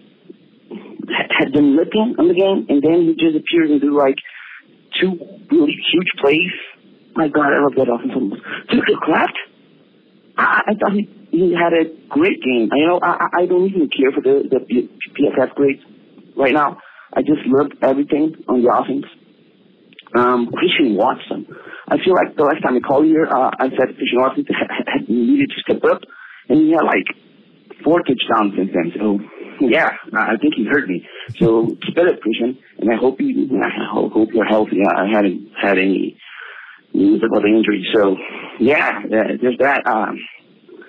had 1.38 1.52
been 1.52 1.76
looking 1.76 2.16
on 2.18 2.28
the 2.28 2.34
game, 2.34 2.66
and 2.70 2.82
then 2.82 3.06
he 3.06 3.14
just 3.14 3.36
appears 3.36 3.72
and 3.72 3.82
do 3.82 3.98
like 3.98 4.16
two 5.00 5.20
really 5.52 5.76
huge 5.92 6.12
plays. 6.22 6.52
My 7.16 7.28
God, 7.28 7.54
I 7.54 7.64
love 7.64 7.76
that 7.76 7.88
offense. 7.92 8.42
Tucker 8.70 9.00
Kraft, 9.02 9.38
I, 10.38 10.62
I 10.68 10.74
thought 10.76 10.94
he, 10.94 11.10
he 11.32 11.54
had 11.54 11.72
a 11.72 11.86
great 12.10 12.42
game. 12.44 12.70
You 12.74 12.88
know, 12.88 13.00
I, 13.02 13.28
I 13.32 13.46
don't 13.46 13.68
even 13.68 13.90
care 13.90 14.12
for 14.12 14.22
the, 14.22 14.44
the 14.50 14.60
PFF 15.16 15.56
grades 15.56 15.82
right 16.36 16.54
now. 16.54 16.78
I 17.14 17.22
just 17.22 17.46
love 17.46 17.72
everything 17.82 18.36
on 18.48 18.64
the 18.64 18.74
offense. 18.74 19.06
Um, 20.16 20.52
Christian 20.52 20.96
Watson. 20.96 21.48
I 21.88 21.98
feel 22.04 22.14
like 22.14 22.36
the 22.36 22.44
last 22.44 22.62
time 22.64 22.76
I 22.76 22.80
called 22.80 23.06
here, 23.06 23.26
uh, 23.26 23.52
I 23.60 23.70
said 23.70 23.96
Christian 23.98 24.20
Watson 24.20 24.46
had 24.88 25.10
needed 25.10 25.50
to 25.50 25.62
step 25.62 25.84
up, 25.84 26.02
and 26.50 26.60
he 26.60 26.72
had 26.72 26.84
like 26.84 27.06
four 27.84 28.02
touchdowns 28.02 28.54
since 28.56 28.72
then. 28.74 28.94
So, 28.98 29.20
yeah, 29.62 29.92
I 30.14 30.38
think 30.38 30.56
he 30.56 30.66
hurt 30.66 30.88
me. 30.88 31.06
So, 31.38 31.76
keep 31.86 31.98
it 31.98 32.08
up, 32.08 32.20
Christian, 32.22 32.58
and 32.80 32.92
I 32.92 32.96
hope 32.96 33.20
you, 33.20 33.50
I 33.62 33.92
hope 33.94 34.30
you're 34.34 34.46
healthy. 34.46 34.80
I 34.86 35.08
haven't 35.12 35.52
had 35.62 35.78
any 35.78 36.18
news 36.94 37.22
about 37.26 37.44
the 37.44 37.50
injury. 37.50 37.86
So, 37.94 38.16
yeah, 38.60 39.02
there's 39.10 39.58
that. 39.60 39.86
Um, 39.86 40.18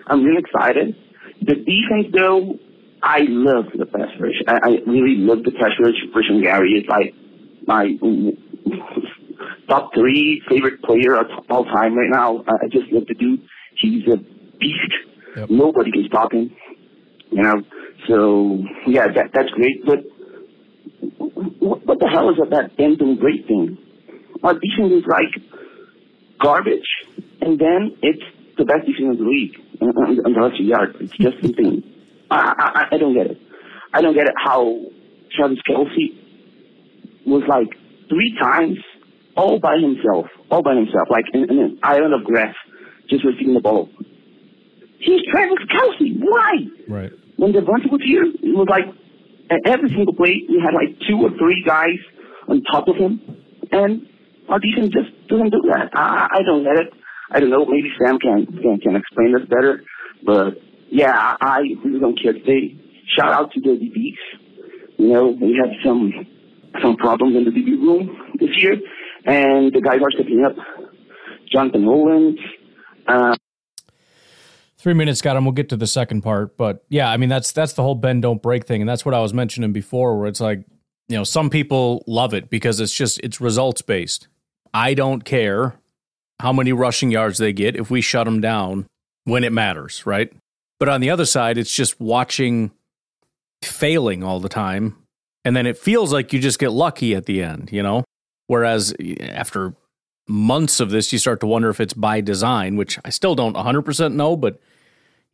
I'm 0.06 0.22
really 0.22 0.38
excited. 0.38 0.94
The 1.40 1.54
defense, 1.54 2.14
though, 2.14 2.58
I 3.02 3.20
love 3.28 3.66
the 3.76 3.86
pass 3.86 4.08
rush. 4.18 4.42
I, 4.48 4.54
I 4.54 4.68
really 4.86 5.16
love 5.16 5.44
the 5.44 5.52
rush. 5.52 5.94
Christian 6.12 6.42
Gary 6.42 6.72
is 6.72 6.84
like 6.88 7.14
my 7.66 7.96
top 9.68 9.94
three 9.94 10.42
favorite 10.48 10.82
player 10.82 11.16
of 11.16 11.26
all 11.50 11.64
time 11.64 11.96
right 11.96 12.10
now. 12.10 12.44
I 12.48 12.68
just 12.68 12.90
love 12.92 13.06
the 13.06 13.14
dude. 13.14 13.46
He's 13.78 14.06
a 14.08 14.16
beast. 14.58 14.94
Yep. 15.36 15.50
Nobody 15.50 15.92
can 15.92 16.04
stop 16.08 16.32
him. 16.32 16.54
You 17.30 17.42
know, 17.42 17.62
so 18.08 18.62
yeah, 18.86 19.08
that 19.08 19.30
that's 19.32 19.50
great. 19.50 19.84
But 19.84 20.04
what 21.58 21.98
the 21.98 22.08
hell 22.08 22.30
is 22.30 22.36
that 22.50 22.76
Denton 22.76 23.16
great 23.16 23.46
thing? 23.46 23.78
Our 24.42 24.54
defense 24.54 24.92
is 24.92 25.04
like 25.06 25.34
garbage, 26.40 26.88
and 27.40 27.58
then 27.58 27.96
it's 28.02 28.22
the 28.56 28.64
best 28.64 28.86
defense 28.86 29.18
in 29.18 29.24
the 29.24 29.28
league 29.28 29.56
on 29.80 30.32
the 30.32 30.40
last 30.40 30.60
yards. 30.60 30.96
It's 31.00 31.16
just 31.18 31.36
insane. 31.42 31.95
I, 32.30 32.86
I, 32.90 32.94
I 32.94 32.98
don't 32.98 33.14
get 33.14 33.26
it. 33.26 33.38
I 33.92 34.02
don't 34.02 34.14
get 34.14 34.26
it 34.26 34.34
how 34.36 34.80
Travis 35.36 35.58
Kelce 35.68 36.14
was 37.26 37.42
like 37.48 37.68
three 38.08 38.36
times 38.40 38.78
all 39.36 39.58
by 39.58 39.76
himself, 39.78 40.26
all 40.50 40.62
by 40.62 40.74
himself, 40.74 41.08
like 41.10 41.24
in, 41.32 41.50
in 41.50 41.58
an 41.58 41.78
island 41.82 42.14
of 42.14 42.24
grass, 42.24 42.54
just 43.08 43.24
receiving 43.24 43.54
the 43.54 43.60
ball. 43.60 43.88
He's 44.98 45.20
Travis 45.30 45.58
Kelce. 45.70 46.18
Why? 46.18 46.52
Right. 46.88 47.12
When 47.36 47.52
Davante 47.52 47.90
was 47.90 48.00
here, 48.04 48.24
it 48.24 48.56
was 48.56 48.66
like 48.70 48.86
at 49.50 49.60
every 49.66 49.90
single 49.90 50.14
play, 50.14 50.42
we 50.48 50.60
had 50.60 50.74
like 50.74 50.98
two 51.08 51.20
or 51.20 51.30
three 51.38 51.62
guys 51.64 51.98
on 52.48 52.62
top 52.62 52.88
of 52.88 52.96
him, 52.96 53.20
and 53.72 54.06
our 54.48 54.58
defense 54.58 54.88
just 54.88 55.28
doesn't 55.28 55.50
do 55.50 55.62
that. 55.72 55.90
I, 55.94 56.28
I 56.32 56.42
don't 56.44 56.64
get 56.64 56.78
it. 56.78 56.92
I 57.30 57.40
don't 57.40 57.50
know. 57.50 57.64
Maybe 57.66 57.90
Sam 58.00 58.18
can 58.18 58.46
can, 58.46 58.78
can 58.80 58.96
explain 58.96 59.32
this 59.32 59.46
better, 59.48 59.82
but 60.24 60.54
yeah, 60.90 61.36
I, 61.40 61.60
really 61.84 62.00
don't 62.00 62.20
care 62.20 62.32
today. 62.32 62.76
Shout 63.16 63.32
out 63.32 63.52
to 63.52 63.60
the 63.60 63.70
DBs. 63.70 64.98
You 64.98 65.08
know, 65.12 65.28
we 65.28 65.58
had 65.60 65.72
some 65.84 66.12
some 66.82 66.96
problems 66.96 67.36
in 67.36 67.44
the 67.44 67.50
DB 67.50 67.70
room 67.80 68.34
this 68.38 68.50
year, 68.56 68.76
and 69.24 69.72
the 69.72 69.80
guys 69.80 70.00
are 70.02 70.10
stepping 70.10 70.44
up. 70.44 70.56
Jonathan 71.50 71.84
Owens. 71.86 72.38
Uh, 73.06 73.36
Three 74.78 74.94
minutes 74.94 75.20
got 75.20 75.36
him. 75.36 75.44
We'll 75.44 75.52
get 75.52 75.70
to 75.70 75.76
the 75.76 75.86
second 75.86 76.22
part, 76.22 76.56
but 76.56 76.84
yeah, 76.88 77.10
I 77.10 77.16
mean 77.16 77.28
that's 77.28 77.52
that's 77.52 77.72
the 77.72 77.82
whole 77.82 77.94
bend 77.94 78.22
don't 78.22 78.42
break 78.42 78.66
thing, 78.66 78.82
and 78.82 78.88
that's 78.88 79.04
what 79.04 79.14
I 79.14 79.20
was 79.20 79.34
mentioning 79.34 79.72
before, 79.72 80.18
where 80.18 80.28
it's 80.28 80.40
like 80.40 80.64
you 81.08 81.16
know 81.16 81.24
some 81.24 81.50
people 81.50 82.04
love 82.06 82.34
it 82.34 82.50
because 82.50 82.78
it's 82.80 82.92
just 82.92 83.18
it's 83.20 83.40
results 83.40 83.82
based. 83.82 84.28
I 84.72 84.94
don't 84.94 85.24
care 85.24 85.74
how 86.40 86.52
many 86.52 86.72
rushing 86.72 87.10
yards 87.10 87.38
they 87.38 87.52
get 87.52 87.76
if 87.76 87.90
we 87.90 88.00
shut 88.00 88.26
them 88.26 88.40
down 88.40 88.86
when 89.24 89.42
it 89.42 89.52
matters, 89.52 90.04
right? 90.06 90.32
But 90.78 90.88
on 90.88 91.00
the 91.00 91.10
other 91.10 91.24
side, 91.24 91.58
it's 91.58 91.74
just 91.74 92.00
watching 92.00 92.70
failing 93.62 94.22
all 94.22 94.40
the 94.40 94.48
time, 94.48 94.96
and 95.44 95.56
then 95.56 95.66
it 95.66 95.78
feels 95.78 96.12
like 96.12 96.32
you 96.32 96.40
just 96.40 96.58
get 96.58 96.72
lucky 96.72 97.14
at 97.14 97.26
the 97.26 97.42
end, 97.42 97.70
you 97.72 97.82
know. 97.82 98.04
Whereas 98.46 98.94
eh, 99.00 99.16
after 99.20 99.74
months 100.28 100.80
of 100.80 100.90
this, 100.90 101.12
you 101.12 101.18
start 101.18 101.40
to 101.40 101.46
wonder 101.46 101.70
if 101.70 101.80
it's 101.80 101.94
by 101.94 102.20
design, 102.20 102.76
which 102.76 102.98
I 103.04 103.10
still 103.10 103.34
don't 103.34 103.56
100% 103.56 104.14
know, 104.14 104.36
but 104.36 104.60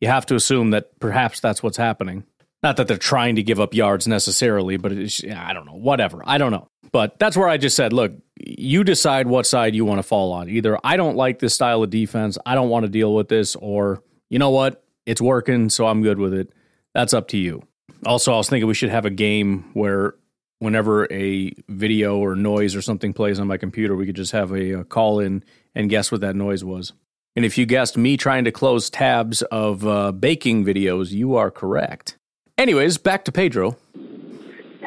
you 0.00 0.08
have 0.08 0.26
to 0.26 0.34
assume 0.34 0.70
that 0.70 0.98
perhaps 1.00 1.40
that's 1.40 1.62
what's 1.62 1.76
happening. 1.76 2.24
Not 2.62 2.76
that 2.76 2.86
they're 2.86 2.96
trying 2.96 3.36
to 3.36 3.42
give 3.42 3.58
up 3.58 3.74
yards 3.74 4.06
necessarily, 4.06 4.76
but 4.76 4.92
it's, 4.92 5.24
I 5.24 5.52
don't 5.52 5.66
know, 5.66 5.74
whatever. 5.74 6.22
I 6.24 6.38
don't 6.38 6.52
know. 6.52 6.68
But 6.92 7.18
that's 7.18 7.36
where 7.36 7.48
I 7.48 7.56
just 7.56 7.74
said, 7.74 7.92
look, 7.92 8.12
you 8.36 8.84
decide 8.84 9.26
what 9.26 9.46
side 9.46 9.74
you 9.74 9.84
want 9.84 9.98
to 9.98 10.02
fall 10.02 10.32
on. 10.32 10.48
Either 10.48 10.78
I 10.84 10.96
don't 10.96 11.16
like 11.16 11.38
this 11.38 11.54
style 11.54 11.82
of 11.82 11.90
defense, 11.90 12.38
I 12.44 12.54
don't 12.54 12.68
want 12.68 12.84
to 12.84 12.88
deal 12.88 13.14
with 13.14 13.28
this, 13.28 13.56
or 13.56 14.02
you 14.28 14.38
know 14.38 14.50
what, 14.50 14.81
it's 15.06 15.20
working, 15.20 15.70
so 15.70 15.86
I'm 15.86 16.02
good 16.02 16.18
with 16.18 16.34
it. 16.34 16.52
That's 16.94 17.14
up 17.14 17.28
to 17.28 17.38
you. 17.38 17.62
Also, 18.04 18.32
I 18.32 18.36
was 18.36 18.48
thinking 18.48 18.66
we 18.66 18.74
should 18.74 18.90
have 18.90 19.04
a 19.04 19.10
game 19.10 19.70
where 19.74 20.14
whenever 20.58 21.12
a 21.12 21.52
video 21.68 22.18
or 22.18 22.36
noise 22.36 22.76
or 22.76 22.82
something 22.82 23.12
plays 23.12 23.40
on 23.40 23.46
my 23.46 23.56
computer, 23.56 23.96
we 23.96 24.06
could 24.06 24.16
just 24.16 24.32
have 24.32 24.52
a, 24.52 24.80
a 24.80 24.84
call 24.84 25.18
in 25.18 25.42
and 25.74 25.90
guess 25.90 26.12
what 26.12 26.20
that 26.20 26.36
noise 26.36 26.62
was. 26.62 26.92
And 27.34 27.44
if 27.44 27.56
you 27.56 27.66
guessed 27.66 27.96
me 27.96 28.16
trying 28.16 28.44
to 28.44 28.52
close 28.52 28.90
tabs 28.90 29.42
of 29.42 29.86
uh, 29.86 30.12
baking 30.12 30.64
videos, 30.64 31.10
you 31.10 31.36
are 31.36 31.50
correct. 31.50 32.16
Anyways, 32.58 32.98
back 32.98 33.24
to 33.24 33.32
Pedro. 33.32 33.76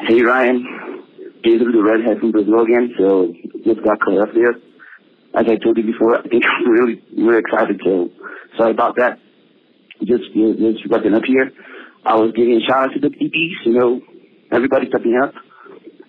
Hey 0.08 0.22
Ryan, 0.22 1.02
Pedro 1.42 1.72
the 1.72 1.82
redhead 1.82 2.20
from 2.20 2.30
Brazil 2.30 2.60
again. 2.60 2.94
So 2.96 3.34
just 3.64 3.82
got 3.82 4.00
caught 4.00 4.28
up 4.28 4.34
there. 4.34 4.54
As 5.34 5.46
I 5.48 5.56
told 5.56 5.76
you 5.76 5.82
before, 5.82 6.16
I 6.16 6.22
think 6.22 6.44
I'm 6.48 6.70
really 6.70 7.02
really 7.16 7.38
excited. 7.38 7.80
So 7.84 8.10
sorry 8.56 8.70
about 8.70 8.96
that. 8.96 9.18
Just 10.04 10.24
just 10.34 10.90
wrapping 10.90 11.14
up 11.14 11.24
here. 11.24 11.50
I 12.04 12.14
was 12.16 12.32
giving 12.36 12.56
a 12.56 12.60
shout 12.60 12.90
out 12.90 12.92
to 12.94 13.00
the 13.00 13.08
DBs. 13.08 13.64
You 13.66 13.72
know, 13.72 14.00
everybody 14.52 14.86
stepping 14.88 15.18
up, 15.22 15.32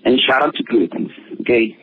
and 0.05 0.19
shout 0.27 0.43
out 0.43 0.53
to 0.55 0.63
Goodens. 0.63 1.09
Okay, 1.41 1.75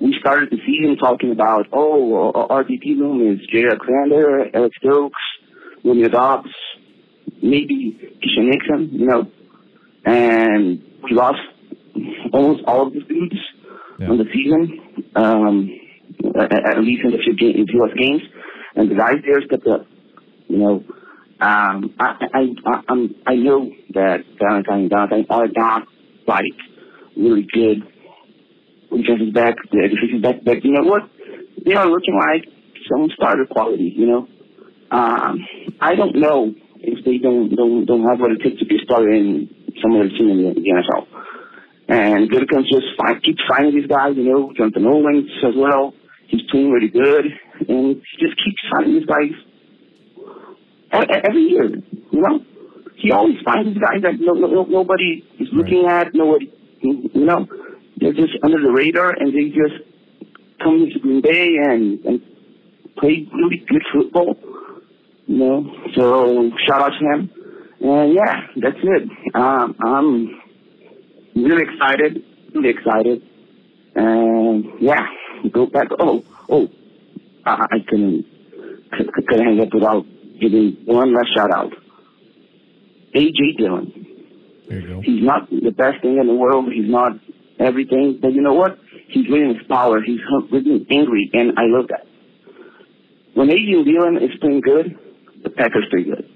we 0.00 0.14
started 0.20 0.50
the 0.50 0.58
season 0.66 0.96
talking 0.96 1.32
about 1.32 1.66
oh 1.72 2.32
our 2.32 2.62
DB 2.64 2.98
room 2.98 3.26
is 3.32 3.40
Jaire 3.52 3.70
Alexander, 3.70 4.50
Eric 4.54 4.72
Stokes, 4.78 5.18
Romeo 5.84 6.08
Dobbs, 6.08 6.50
maybe 7.42 7.96
Keisean 8.22 8.50
Nixon, 8.50 8.90
you 8.92 9.06
know, 9.06 9.26
and 10.04 10.82
we 11.02 11.12
lost 11.12 11.40
almost 12.32 12.62
all 12.66 12.86
of 12.86 12.92
the 12.92 13.00
dudes 13.00 13.36
Yeah. 13.98 14.10
on 14.10 14.18
the 14.18 14.26
season, 14.32 14.80
um, 15.16 15.70
at, 16.38 16.52
at 16.52 16.78
least 16.84 17.02
in 17.04 17.10
the 17.10 17.18
few, 17.18 17.34
game, 17.34 17.66
few 17.66 17.82
US 17.82 17.94
games, 17.96 18.22
and 18.76 18.90
the 18.90 18.94
guys 18.94 19.16
there 19.26 19.40
stepped 19.46 19.66
up. 19.66 19.86
You 20.48 20.58
know, 20.58 20.84
um, 21.40 21.94
I, 22.00 22.16
I, 22.34 22.40
I, 22.66 22.80
I'm, 22.88 23.14
I 23.26 23.34
know 23.36 23.70
that 23.94 24.24
Ballentine 24.40 24.82
and 24.82 24.90
Valentine 24.90 25.26
are 25.30 25.46
not 25.54 25.86
like 26.26 26.44
really 27.16 27.46
good 27.52 27.82
defensive 28.90 29.34
back, 29.34 29.54
the 29.70 29.88
defensive 29.88 30.22
back, 30.22 30.44
but 30.44 30.64
you 30.64 30.72
know 30.72 30.82
what? 30.82 31.02
They 31.64 31.74
are 31.74 31.86
looking 31.86 32.18
like 32.18 32.44
some 32.90 33.08
starter 33.14 33.46
quality. 33.46 33.92
You 33.94 34.06
know, 34.06 34.28
um, 34.90 35.46
I 35.80 35.94
don't 35.94 36.16
know 36.16 36.54
if 36.80 37.04
they 37.04 37.18
don't 37.18 37.54
don't 37.54 37.84
don't 37.84 38.08
have 38.08 38.20
what 38.20 38.32
it 38.32 38.42
takes 38.42 38.58
to 38.60 38.66
be 38.66 38.76
a 38.76 38.84
starter 38.84 39.10
in 39.10 39.48
some 39.82 39.94
other 39.94 40.08
team 40.08 40.30
in 40.30 40.54
the, 40.54 40.60
NFL. 40.60 41.06
And 41.88 42.30
Gutekunst 42.30 42.68
just 42.68 42.86
find, 42.98 43.22
keep 43.22 43.36
finding 43.48 43.74
these 43.74 43.86
guys. 43.86 44.12
You 44.16 44.24
know, 44.24 44.52
Jonathan 44.56 44.86
Owens 44.86 45.30
as 45.46 45.54
well. 45.56 45.94
He's 46.26 46.42
doing 46.52 46.70
really 46.70 46.88
good, 46.88 47.24
and 47.68 48.02
just 48.18 48.36
keeps 48.44 48.60
finding 48.70 48.94
these 48.94 49.06
guys 49.06 49.32
every 50.92 51.42
year. 51.42 51.68
You 52.10 52.20
know, 52.20 52.44
he 52.96 53.12
always 53.12 53.36
finds 53.44 53.78
guys 53.78 54.02
that 54.02 54.18
no, 54.18 54.32
no, 54.34 54.64
nobody 54.64 55.24
is 55.38 55.48
looking 55.52 55.86
at. 55.86 56.14
Nobody, 56.14 56.52
you 56.80 57.10
know, 57.14 57.46
they're 57.96 58.12
just 58.12 58.32
under 58.42 58.60
the 58.60 58.70
radar, 58.70 59.10
and 59.10 59.34
they 59.34 59.48
just 59.48 59.82
come 60.62 60.82
into 60.82 60.98
Green 60.98 61.20
Bay 61.20 61.56
and 61.62 62.04
and 62.04 62.22
play 62.96 63.28
really 63.32 63.64
good 63.68 63.82
football. 63.92 64.36
You 65.26 65.38
know, 65.38 65.76
so 65.94 66.50
shout 66.66 66.82
out 66.82 66.92
to 66.98 67.06
him. 67.06 67.30
And 67.80 68.14
yeah, 68.14 68.46
that's 68.56 68.78
it. 68.82 69.08
Um, 69.34 69.76
I'm 69.80 70.40
really 71.36 71.62
excited, 71.62 72.24
really 72.54 72.70
excited. 72.70 73.22
And 73.94 74.64
yeah, 74.80 75.06
go 75.52 75.66
back. 75.66 75.88
Oh, 75.98 76.24
oh, 76.48 76.68
I, 77.44 77.66
I 77.70 77.76
couldn't, 77.86 78.24
couldn't 78.90 79.44
hang 79.44 79.60
up 79.60 79.72
without 79.72 80.06
giving 80.40 80.76
one 80.84 81.14
last 81.14 81.34
shout 81.34 81.50
out. 81.50 81.72
AJ 83.14 83.56
Dillon. 83.58 84.06
There 84.68 84.80
you 84.80 84.86
go. 84.86 85.00
He's 85.00 85.22
not 85.22 85.48
the 85.50 85.70
best 85.70 86.02
thing 86.02 86.18
in 86.18 86.26
the 86.26 86.34
world. 86.34 86.70
He's 86.72 86.88
not 86.88 87.12
everything. 87.58 88.18
But 88.20 88.32
you 88.32 88.42
know 88.42 88.54
what? 88.54 88.78
He's 89.08 89.26
bringing 89.26 89.56
his 89.56 89.66
power. 89.66 90.02
He's 90.02 90.20
really 90.52 90.86
angry, 90.90 91.30
and 91.32 91.58
I 91.58 91.64
love 91.66 91.88
that. 91.88 92.06
When 93.34 93.48
AJ 93.48 93.84
Dillon 93.84 94.16
is 94.16 94.30
playing 94.40 94.60
good, 94.60 94.98
the 95.42 95.50
Packers 95.50 95.86
play 95.90 96.02
good. 96.04 96.28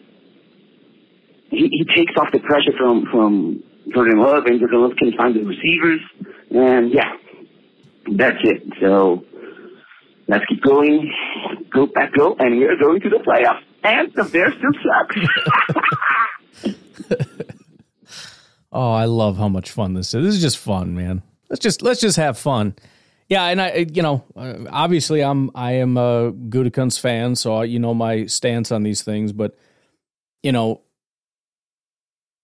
He, 1.51 1.69
he 1.71 1.85
takes 1.85 2.13
off 2.17 2.29
the 2.33 2.41
pressure 2.41 2.73
from 2.79 3.07
from 3.11 3.63
Jordan 3.93 4.19
Love, 4.19 4.45
and 4.47 4.59
Jordan 4.59 4.83
Love 4.83 4.97
can 4.97 5.13
find 5.17 5.35
the 5.35 5.45
receivers, 5.45 6.01
and 6.51 6.93
yeah, 6.93 7.13
that's 8.17 8.39
it. 8.45 8.63
So 8.81 9.25
let's 10.29 10.45
keep 10.47 10.63
going. 10.63 11.13
Go 11.71 11.87
back, 11.87 12.13
go, 12.15 12.37
and 12.39 12.59
we're 12.59 12.79
going 12.79 13.01
to 13.03 13.11
the 13.11 13.19
playoffs. 13.19 13.65
And 13.85 14.13
the 14.15 14.25
Bears 14.25 14.55
still. 14.59 14.73
Oh, 18.73 18.91
I 18.91 19.05
love 19.05 19.37
how 19.37 19.49
much 19.49 19.71
fun 19.71 19.93
this 19.93 20.15
is. 20.15 20.25
This 20.25 20.35
is 20.37 20.41
just 20.41 20.57
fun, 20.57 20.95
man. 20.95 21.23
Let's 21.51 21.61
just 21.61 21.83
let's 21.83 22.01
just 22.01 22.17
have 22.17 22.39
fun. 22.39 22.75
Yeah, 23.29 23.45
and 23.45 23.61
I, 23.61 23.87
you 23.93 24.03
know, 24.03 24.25
uh, 24.35 24.65
obviously 24.71 25.23
I'm 25.23 25.51
I 25.55 25.73
am 25.73 25.99
a 25.99 26.33
Gutekunst 26.33 26.99
fan, 27.01 27.37
so 27.37 27.57
I, 27.57 27.65
you 27.65 27.79
know 27.79 27.93
my 27.93 28.25
stance 28.27 28.73
on 28.73 28.83
these 28.83 29.03
things. 29.03 29.33
But 29.33 29.59
you 30.43 30.53
know, 30.53 30.81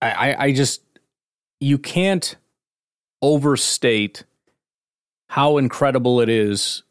I, 0.03 0.37
I 0.39 0.53
just 0.53 0.83
you 1.61 1.79
can't 1.79 2.37
overstate 3.23 4.25
how 5.29 5.57
incredible 5.57 6.21
it 6.21 6.29
is 6.29 6.83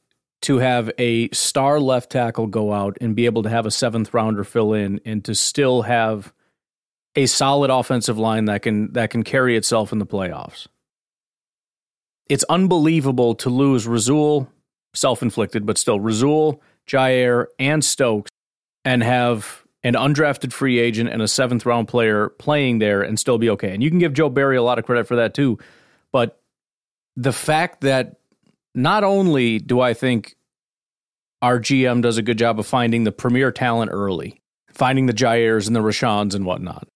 to 0.41 0.57
have 0.57 0.91
a 0.97 1.29
star 1.29 1.79
left 1.79 2.11
tackle 2.11 2.47
go 2.47 2.71
out 2.71 2.97
and 3.01 3.15
be 3.15 3.25
able 3.25 3.43
to 3.43 3.49
have 3.49 3.65
a 3.65 3.71
seventh 3.71 4.13
rounder 4.13 4.43
fill 4.43 4.73
in 4.73 5.01
and 5.05 5.25
to 5.25 5.33
still 5.33 5.83
have 5.83 6.33
a 7.15 7.25
solid 7.25 7.71
offensive 7.71 8.17
line 8.17 8.45
that 8.45 8.61
can 8.61 8.93
that 8.93 9.09
can 9.09 9.23
carry 9.23 9.57
itself 9.57 9.91
in 9.91 9.99
the 9.99 10.05
playoffs. 10.05 10.67
It's 12.29 12.43
unbelievable 12.49 13.35
to 13.35 13.49
lose 13.49 13.87
Rasul, 13.87 14.51
self-inflicted, 14.93 15.65
but 15.65 15.77
still 15.77 15.99
Rasul, 15.99 16.61
Jaire, 16.85 17.47
and 17.57 17.83
Stokes, 17.83 18.29
and 18.85 19.01
have 19.01 19.63
an 19.83 19.93
undrafted 19.93 20.51
free 20.51 20.79
agent 20.79 21.09
and 21.09 21.21
a 21.21 21.27
seventh 21.27 21.65
round 21.65 21.87
player 21.87 22.29
playing 22.29 22.79
there 22.79 23.01
and 23.01 23.19
still 23.19 23.37
be 23.37 23.49
okay. 23.51 23.73
And 23.73 23.81
you 23.81 23.89
can 23.89 23.99
give 23.99 24.13
Joe 24.13 24.29
Barry 24.29 24.57
a 24.57 24.63
lot 24.63 24.77
of 24.77 24.85
credit 24.85 25.07
for 25.07 25.15
that 25.15 25.33
too. 25.33 25.57
But 26.11 26.39
the 27.15 27.33
fact 27.33 27.81
that 27.81 28.17
not 28.75 29.03
only 29.03 29.59
do 29.59 29.79
I 29.81 29.93
think 29.93 30.35
our 31.41 31.59
GM 31.59 32.01
does 32.01 32.17
a 32.17 32.21
good 32.21 32.37
job 32.37 32.59
of 32.59 32.65
finding 32.65 33.03
the 33.03 33.11
premier 33.11 33.51
talent 33.51 33.91
early, 33.91 34.41
finding 34.71 35.05
the 35.05 35.13
Jaires 35.13 35.67
and 35.67 35.75
the 35.75 35.81
Rashans 35.81 36.33
and 36.33 36.45
whatnot. 36.45 36.87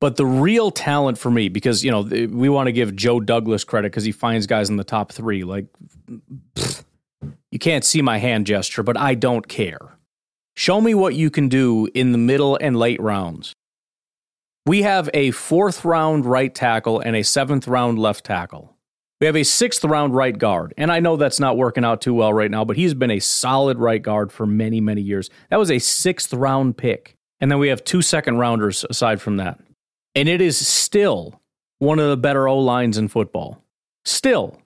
But 0.00 0.16
the 0.16 0.26
real 0.26 0.70
talent 0.70 1.18
for 1.18 1.30
me, 1.30 1.48
because 1.48 1.84
you 1.84 1.90
know 1.90 2.02
we 2.02 2.48
want 2.48 2.66
to 2.66 2.72
give 2.72 2.94
Joe 2.94 3.20
Douglas 3.20 3.64
credit 3.64 3.90
because 3.90 4.04
he 4.04 4.12
finds 4.12 4.46
guys 4.46 4.68
in 4.68 4.76
the 4.76 4.84
top 4.84 5.12
three. 5.12 5.44
Like, 5.44 5.66
pfft, 6.54 6.84
you 7.50 7.58
can't 7.58 7.84
see 7.84 8.02
my 8.02 8.18
hand 8.18 8.46
gesture, 8.46 8.82
but 8.82 8.98
I 8.98 9.14
don't 9.14 9.48
care. 9.48 9.96
Show 10.56 10.80
me 10.80 10.94
what 10.94 11.14
you 11.14 11.30
can 11.30 11.48
do 11.48 11.88
in 11.94 12.12
the 12.12 12.18
middle 12.18 12.58
and 12.60 12.76
late 12.76 13.00
rounds. 13.00 13.54
We 14.66 14.82
have 14.82 15.08
a 15.14 15.30
fourth 15.30 15.84
round 15.84 16.26
right 16.26 16.54
tackle 16.54 17.00
and 17.00 17.14
a 17.16 17.22
seventh 17.22 17.68
round 17.68 17.98
left 17.98 18.24
tackle. 18.24 18.73
We 19.20 19.26
have 19.26 19.36
a 19.36 19.44
sixth 19.44 19.84
round 19.84 20.14
right 20.14 20.36
guard. 20.36 20.74
And 20.76 20.90
I 20.90 21.00
know 21.00 21.16
that's 21.16 21.40
not 21.40 21.56
working 21.56 21.84
out 21.84 22.00
too 22.00 22.14
well 22.14 22.32
right 22.32 22.50
now, 22.50 22.64
but 22.64 22.76
he's 22.76 22.94
been 22.94 23.10
a 23.10 23.20
solid 23.20 23.78
right 23.78 24.02
guard 24.02 24.32
for 24.32 24.46
many, 24.46 24.80
many 24.80 25.02
years. 25.02 25.30
That 25.50 25.58
was 25.58 25.70
a 25.70 25.78
sixth 25.78 26.32
round 26.32 26.76
pick. 26.76 27.16
And 27.40 27.50
then 27.50 27.58
we 27.58 27.68
have 27.68 27.84
two 27.84 28.02
second 28.02 28.38
rounders 28.38 28.84
aside 28.88 29.20
from 29.20 29.36
that. 29.36 29.60
And 30.14 30.28
it 30.28 30.40
is 30.40 30.66
still 30.66 31.40
one 31.78 31.98
of 31.98 32.08
the 32.08 32.16
better 32.16 32.48
O 32.48 32.58
lines 32.58 32.98
in 32.98 33.08
football. 33.08 33.62
Still. 34.04 34.60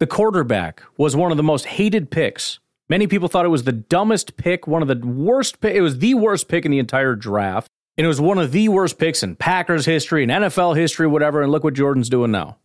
The 0.00 0.06
quarterback 0.06 0.82
was 0.96 1.16
one 1.16 1.30
of 1.30 1.36
the 1.36 1.42
most 1.42 1.66
hated 1.66 2.10
picks. 2.10 2.60
Many 2.88 3.06
people 3.06 3.28
thought 3.28 3.44
it 3.44 3.50
was 3.50 3.64
the 3.64 3.72
dumbest 3.72 4.36
pick, 4.36 4.66
one 4.66 4.80
of 4.80 4.88
the 4.88 5.06
worst 5.06 5.60
pick. 5.60 5.74
It 5.74 5.80
was 5.80 5.98
the 5.98 6.14
worst 6.14 6.48
pick 6.48 6.64
in 6.64 6.70
the 6.70 6.78
entire 6.78 7.14
draft. 7.14 7.68
And 7.96 8.04
it 8.04 8.08
was 8.08 8.20
one 8.20 8.38
of 8.38 8.52
the 8.52 8.68
worst 8.68 8.98
picks 8.98 9.22
in 9.22 9.34
Packers 9.34 9.84
history 9.84 10.22
and 10.22 10.30
NFL 10.30 10.76
history, 10.76 11.08
whatever. 11.08 11.42
And 11.42 11.50
look 11.50 11.64
what 11.64 11.74
Jordan's 11.74 12.08
doing 12.08 12.30
now. 12.30 12.56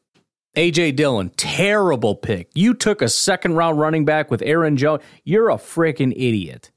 AJ 0.55 0.95
Dillon, 0.95 1.31
terrible 1.31 2.13
pick. 2.15 2.51
You 2.53 2.75
took 2.75 3.01
a 3.01 3.09
second 3.09 3.55
round 3.55 3.79
running 3.79 4.05
back 4.05 4.29
with 4.29 4.43
Aaron 4.43 4.77
Jones. 4.77 5.01
You're 5.23 5.49
a 5.49 5.55
freaking 5.55 6.11
idiot. 6.11 6.69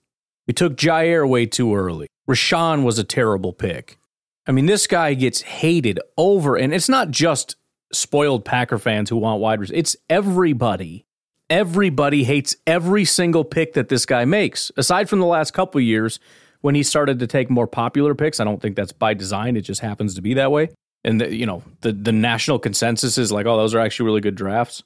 You 0.46 0.54
took 0.54 0.76
Jaire 0.76 1.28
way 1.28 1.44
too 1.44 1.74
early. 1.74 2.08
Rashan 2.26 2.84
was 2.84 2.98
a 2.98 3.04
terrible 3.04 3.52
pick. 3.52 3.98
I 4.46 4.52
mean, 4.52 4.64
this 4.64 4.86
guy 4.86 5.12
gets 5.12 5.42
hated 5.42 6.00
over, 6.16 6.56
and 6.56 6.72
it's 6.72 6.88
not 6.88 7.10
just 7.10 7.56
spoiled 7.92 8.46
Packer 8.46 8.78
fans 8.78 9.10
who 9.10 9.18
want 9.18 9.42
wide 9.42 9.60
receivers. 9.60 9.78
It's 9.78 9.96
everybody. 10.08 11.04
Everybody 11.50 12.24
hates 12.24 12.56
every 12.66 13.04
single 13.04 13.44
pick 13.44 13.74
that 13.74 13.90
this 13.90 14.06
guy 14.06 14.24
makes. 14.24 14.72
Aside 14.78 15.10
from 15.10 15.18
the 15.18 15.26
last 15.26 15.52
couple 15.52 15.82
years 15.82 16.18
when 16.62 16.74
he 16.74 16.82
started 16.82 17.18
to 17.18 17.26
take 17.26 17.50
more 17.50 17.66
popular 17.66 18.14
picks, 18.14 18.40
I 18.40 18.44
don't 18.44 18.62
think 18.62 18.74
that's 18.74 18.92
by 18.92 19.12
design. 19.12 19.54
It 19.54 19.62
just 19.62 19.82
happens 19.82 20.14
to 20.14 20.22
be 20.22 20.32
that 20.32 20.50
way. 20.50 20.70
And 21.04 21.20
the, 21.20 21.34
you 21.34 21.46
know, 21.46 21.62
the 21.82 21.92
the 21.92 22.12
national 22.12 22.58
consensus 22.58 23.18
is 23.18 23.30
like, 23.30 23.46
oh, 23.46 23.56
those 23.56 23.74
are 23.74 23.80
actually 23.80 24.06
really 24.06 24.20
good 24.20 24.34
drafts. 24.34 24.82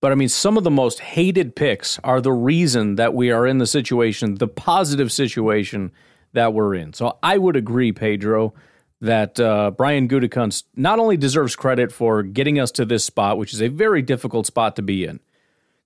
But 0.00 0.12
I 0.12 0.14
mean, 0.14 0.28
some 0.28 0.56
of 0.56 0.64
the 0.64 0.70
most 0.70 1.00
hated 1.00 1.56
picks 1.56 1.98
are 2.04 2.20
the 2.20 2.32
reason 2.32 2.94
that 2.96 3.14
we 3.14 3.30
are 3.32 3.46
in 3.46 3.58
the 3.58 3.66
situation, 3.66 4.36
the 4.36 4.46
positive 4.46 5.10
situation 5.10 5.90
that 6.34 6.54
we're 6.54 6.74
in. 6.74 6.92
So 6.92 7.18
I 7.22 7.38
would 7.38 7.56
agree, 7.56 7.90
Pedro, 7.90 8.54
that 9.00 9.40
uh, 9.40 9.72
Brian 9.72 10.08
Gutekunst 10.08 10.64
not 10.76 10.98
only 10.98 11.16
deserves 11.16 11.56
credit 11.56 11.90
for 11.92 12.22
getting 12.22 12.60
us 12.60 12.70
to 12.72 12.84
this 12.84 13.04
spot, 13.04 13.38
which 13.38 13.52
is 13.52 13.62
a 13.62 13.68
very 13.68 14.02
difficult 14.02 14.46
spot 14.46 14.76
to 14.76 14.82
be 14.82 15.04
in. 15.04 15.20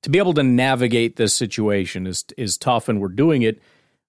To 0.02 0.10
be 0.10 0.18
able 0.18 0.34
to 0.34 0.42
navigate 0.42 1.16
this 1.16 1.32
situation 1.32 2.06
is 2.06 2.24
is 2.36 2.58
tough, 2.58 2.88
and 2.88 3.00
we're 3.00 3.08
doing 3.08 3.42
it 3.42 3.62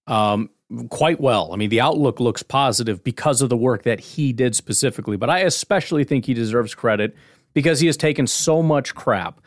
um, 0.08 0.50
quite 0.90 1.20
well. 1.20 1.52
I 1.54 1.56
mean, 1.56 1.70
the 1.70 1.82
outlook 1.82 2.20
looks 2.20 2.44
positive 2.44 3.04
because 3.04 3.42
of 3.42 3.50
the 3.50 3.58
work 3.58 3.84
that 3.84 4.00
he 4.00 4.34
did 4.34 4.56
specifically. 4.56 5.18
But 5.18 5.30
I 5.30 5.40
especially 5.40 6.04
think 6.04 6.26
he 6.26 6.34
deserves 6.34 6.76
credit 6.76 7.16
because 7.54 7.80
he 7.80 7.88
has 7.88 7.98
taken 7.98 8.28
so 8.28 8.62
much 8.62 8.96
crap. 8.96 9.42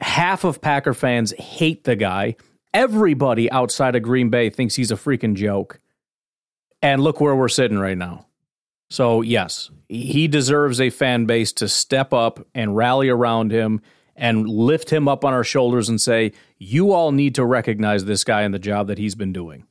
Half 0.00 0.44
of 0.44 0.60
Packer 0.60 0.94
fans 0.94 1.32
hate 1.32 1.84
the 1.84 1.96
guy. 1.96 2.36
Everybody 2.74 3.50
outside 3.50 3.96
of 3.96 4.02
Green 4.02 4.30
Bay 4.30 4.50
thinks 4.50 4.74
he's 4.74 4.90
a 4.90 4.96
freaking 4.96 5.34
joke. 5.34 5.80
And 6.80 7.02
look 7.02 7.20
where 7.20 7.34
we're 7.34 7.48
sitting 7.48 7.78
right 7.78 7.98
now. 7.98 8.26
So, 8.90 9.20
yes, 9.20 9.70
he 9.88 10.28
deserves 10.28 10.80
a 10.80 10.90
fan 10.90 11.26
base 11.26 11.52
to 11.54 11.68
step 11.68 12.12
up 12.12 12.46
and 12.54 12.76
rally 12.76 13.08
around 13.08 13.50
him 13.50 13.80
and 14.16 14.48
lift 14.48 14.90
him 14.90 15.08
up 15.08 15.24
on 15.24 15.32
our 15.32 15.44
shoulders 15.44 15.88
and 15.88 16.00
say, 16.00 16.32
you 16.58 16.92
all 16.92 17.12
need 17.12 17.34
to 17.36 17.44
recognize 17.44 18.04
this 18.04 18.24
guy 18.24 18.42
and 18.42 18.52
the 18.52 18.58
job 18.58 18.88
that 18.88 18.98
he's 18.98 19.14
been 19.14 19.32
doing. 19.32 19.64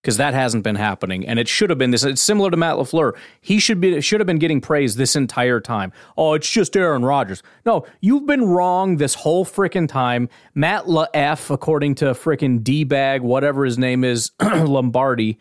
Because 0.00 0.16
that 0.16 0.32
hasn't 0.32 0.64
been 0.64 0.76
happening, 0.76 1.26
and 1.26 1.38
it 1.38 1.46
should 1.46 1.68
have 1.68 1.78
been 1.78 1.90
this. 1.90 2.04
It's 2.04 2.22
similar 2.22 2.50
to 2.50 2.56
Matt 2.56 2.76
Lafleur. 2.76 3.12
He 3.42 3.58
should 3.58 3.82
be 3.82 4.00
should 4.00 4.18
have 4.18 4.26
been 4.26 4.38
getting 4.38 4.62
praise 4.62 4.96
this 4.96 5.14
entire 5.14 5.60
time. 5.60 5.92
Oh, 6.16 6.32
it's 6.32 6.50
just 6.50 6.74
Aaron 6.74 7.04
Rodgers. 7.04 7.42
No, 7.66 7.84
you've 8.00 8.26
been 8.26 8.46
wrong 8.46 8.96
this 8.96 9.14
whole 9.14 9.44
freaking 9.44 9.86
time. 9.86 10.30
Matt 10.54 10.86
LaF, 10.86 11.50
according 11.50 11.96
to 11.96 12.06
freaking 12.12 12.64
D 12.64 12.84
bag, 12.84 13.20
whatever 13.20 13.64
his 13.64 13.76
name 13.76 14.02
is, 14.02 14.30
Lombardi. 14.40 15.38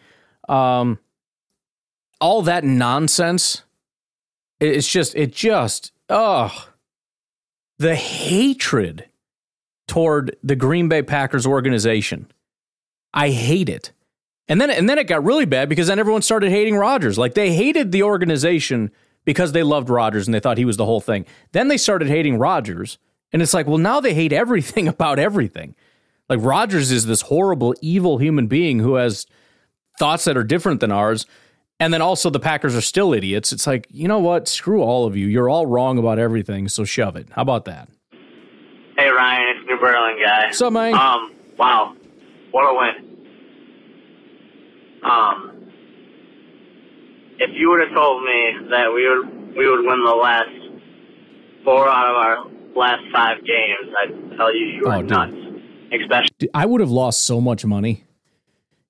Um, 0.50 1.00
all 2.20 2.42
that 2.42 2.64
nonsense 2.64 3.64
it's 4.60 4.88
just 4.88 5.16
it 5.16 5.34
just 5.34 5.92
oh 6.10 6.70
the 7.78 7.96
hatred 7.96 9.06
toward 9.88 10.36
the 10.44 10.56
Green 10.56 10.90
Bay 10.90 11.02
Packers 11.02 11.46
organization 11.46 12.30
I 13.14 13.30
hate 13.30 13.70
it 13.70 13.92
and 14.50 14.60
then 14.60 14.70
and 14.70 14.90
then 14.90 14.98
it 14.98 15.06
got 15.06 15.24
really 15.24 15.46
bad 15.46 15.70
because 15.70 15.88
then 15.88 16.00
everyone 16.00 16.22
started 16.22 16.50
hating 16.50 16.76
Rodgers 16.76 17.18
like 17.18 17.36
they 17.36 17.54
hated 17.54 17.92
the 17.94 18.04
organization 18.04 18.92
because 19.24 19.54
they 19.54 19.64
loved 19.64 19.90
Rodgers 19.90 20.28
and 20.28 20.34
they 20.34 20.40
thought 20.40 20.58
he 20.58 20.66
was 20.66 20.78
the 20.78 20.86
whole 20.86 21.00
thing 21.00 21.26
then 21.54 21.70
they 21.70 21.78
started 21.78 22.10
hating 22.10 22.38
Rodgers 22.38 22.98
and 23.32 23.42
it's 23.42 23.54
like 23.54 23.68
well 23.68 23.78
now 23.78 24.02
they 24.02 24.14
hate 24.14 24.34
everything 24.34 24.88
about 24.90 25.20
everything 25.20 25.76
like 26.28 26.40
Rodgers 26.42 26.92
is 26.92 27.06
this 27.06 27.22
horrible 27.22 27.74
evil 27.82 28.18
human 28.18 28.48
being 28.48 28.80
who 28.80 28.96
has 28.96 29.26
thoughts 29.98 30.26
that 30.26 30.36
are 30.36 30.44
different 30.44 30.82
than 30.82 30.92
ours 30.92 31.26
and 31.80 31.94
then 31.94 32.02
also 32.02 32.30
the 32.30 32.42
Packers 32.42 32.76
are 32.76 32.82
still 32.82 33.14
idiots. 33.14 33.54
It's 33.54 33.66
like, 33.66 33.88
you 33.90 34.10
know 34.10 34.20
what? 34.20 34.50
Screw 34.50 34.84
all 34.84 35.06
of 35.06 35.16
you. 35.16 35.28
You're 35.28 35.48
all 35.48 35.66
wrong 35.66 35.98
about 35.98 36.20
everything, 36.20 36.68
so 36.68 36.84
shove 36.84 37.16
it. 37.16 37.30
How 37.32 37.42
about 37.42 37.64
that? 37.66 37.88
Hey 38.98 39.08
Ryan, 39.08 39.56
it's 39.56 39.66
New 39.66 39.80
Berlin 39.80 40.18
guy. 40.22 40.48
What's 40.48 40.62
up, 40.62 40.74
man? 40.74 40.94
Um, 40.94 41.34
wow. 41.58 41.96
What 42.52 42.64
a 42.64 42.78
win. 42.78 43.09
Um 45.04 45.56
if 47.40 47.50
you 47.54 47.70
would 47.70 47.80
have 47.82 47.94
told 47.96 48.24
me 48.24 48.70
that 48.70 48.92
we 48.94 49.08
would 49.08 49.56
we 49.58 49.68
would 49.70 49.86
win 49.86 50.04
the 50.04 50.16
last 50.16 50.50
four 51.64 51.88
out 51.88 52.10
of 52.10 52.16
our 52.16 52.46
last 52.76 53.04
five 53.14 53.38
games, 53.46 53.94
I'd 54.04 54.38
tell 54.38 54.54
you 54.54 54.66
you 54.66 54.82
were 54.86 54.94
Oh, 54.96 55.02
nuts. 55.02 55.34
Especially 55.92 56.28
Dude, 56.38 56.50
I 56.54 56.66
would 56.66 56.82
have 56.82 56.92
lost 56.92 57.24
so 57.24 57.42
much 57.42 57.66
money. 57.66 58.04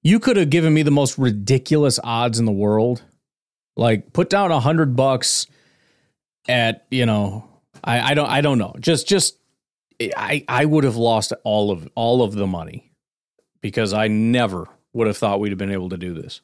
You 0.02 0.20
could 0.20 0.38
have 0.38 0.50
given 0.50 0.74
me 0.74 0.82
the 0.84 0.92
most 0.92 1.18
ridiculous 1.18 2.00
odds 2.04 2.40
in 2.40 2.46
the 2.46 2.52
world. 2.52 3.04
Like 3.78 4.12
put 4.14 4.30
down 4.30 4.52
a 4.52 4.60
hundred 4.60 4.96
bucks 4.96 5.46
at, 6.48 6.86
you 6.92 7.06
know, 7.06 7.48
I, 7.84 8.12
I 8.12 8.14
don't 8.14 8.30
I 8.30 8.42
don't 8.42 8.58
know. 8.58 8.76
Just 8.80 9.08
just 9.08 9.38
I 10.18 10.44
I 10.48 10.66
would 10.66 10.84
have 10.84 10.96
lost 10.98 11.34
all 11.44 11.72
of 11.72 11.88
all 11.96 12.22
of 12.24 12.34
the 12.34 12.48
money 12.48 12.92
because 13.62 13.94
I 13.94 14.08
never 14.08 14.68
would 15.00 15.08
have 15.08 15.18
thought 15.18 15.40
we'd 15.40 15.52
have 15.52 15.58
been 15.58 15.72
able 15.72 15.88
to 15.88 15.98
do 15.98 16.14
this. 16.14 16.42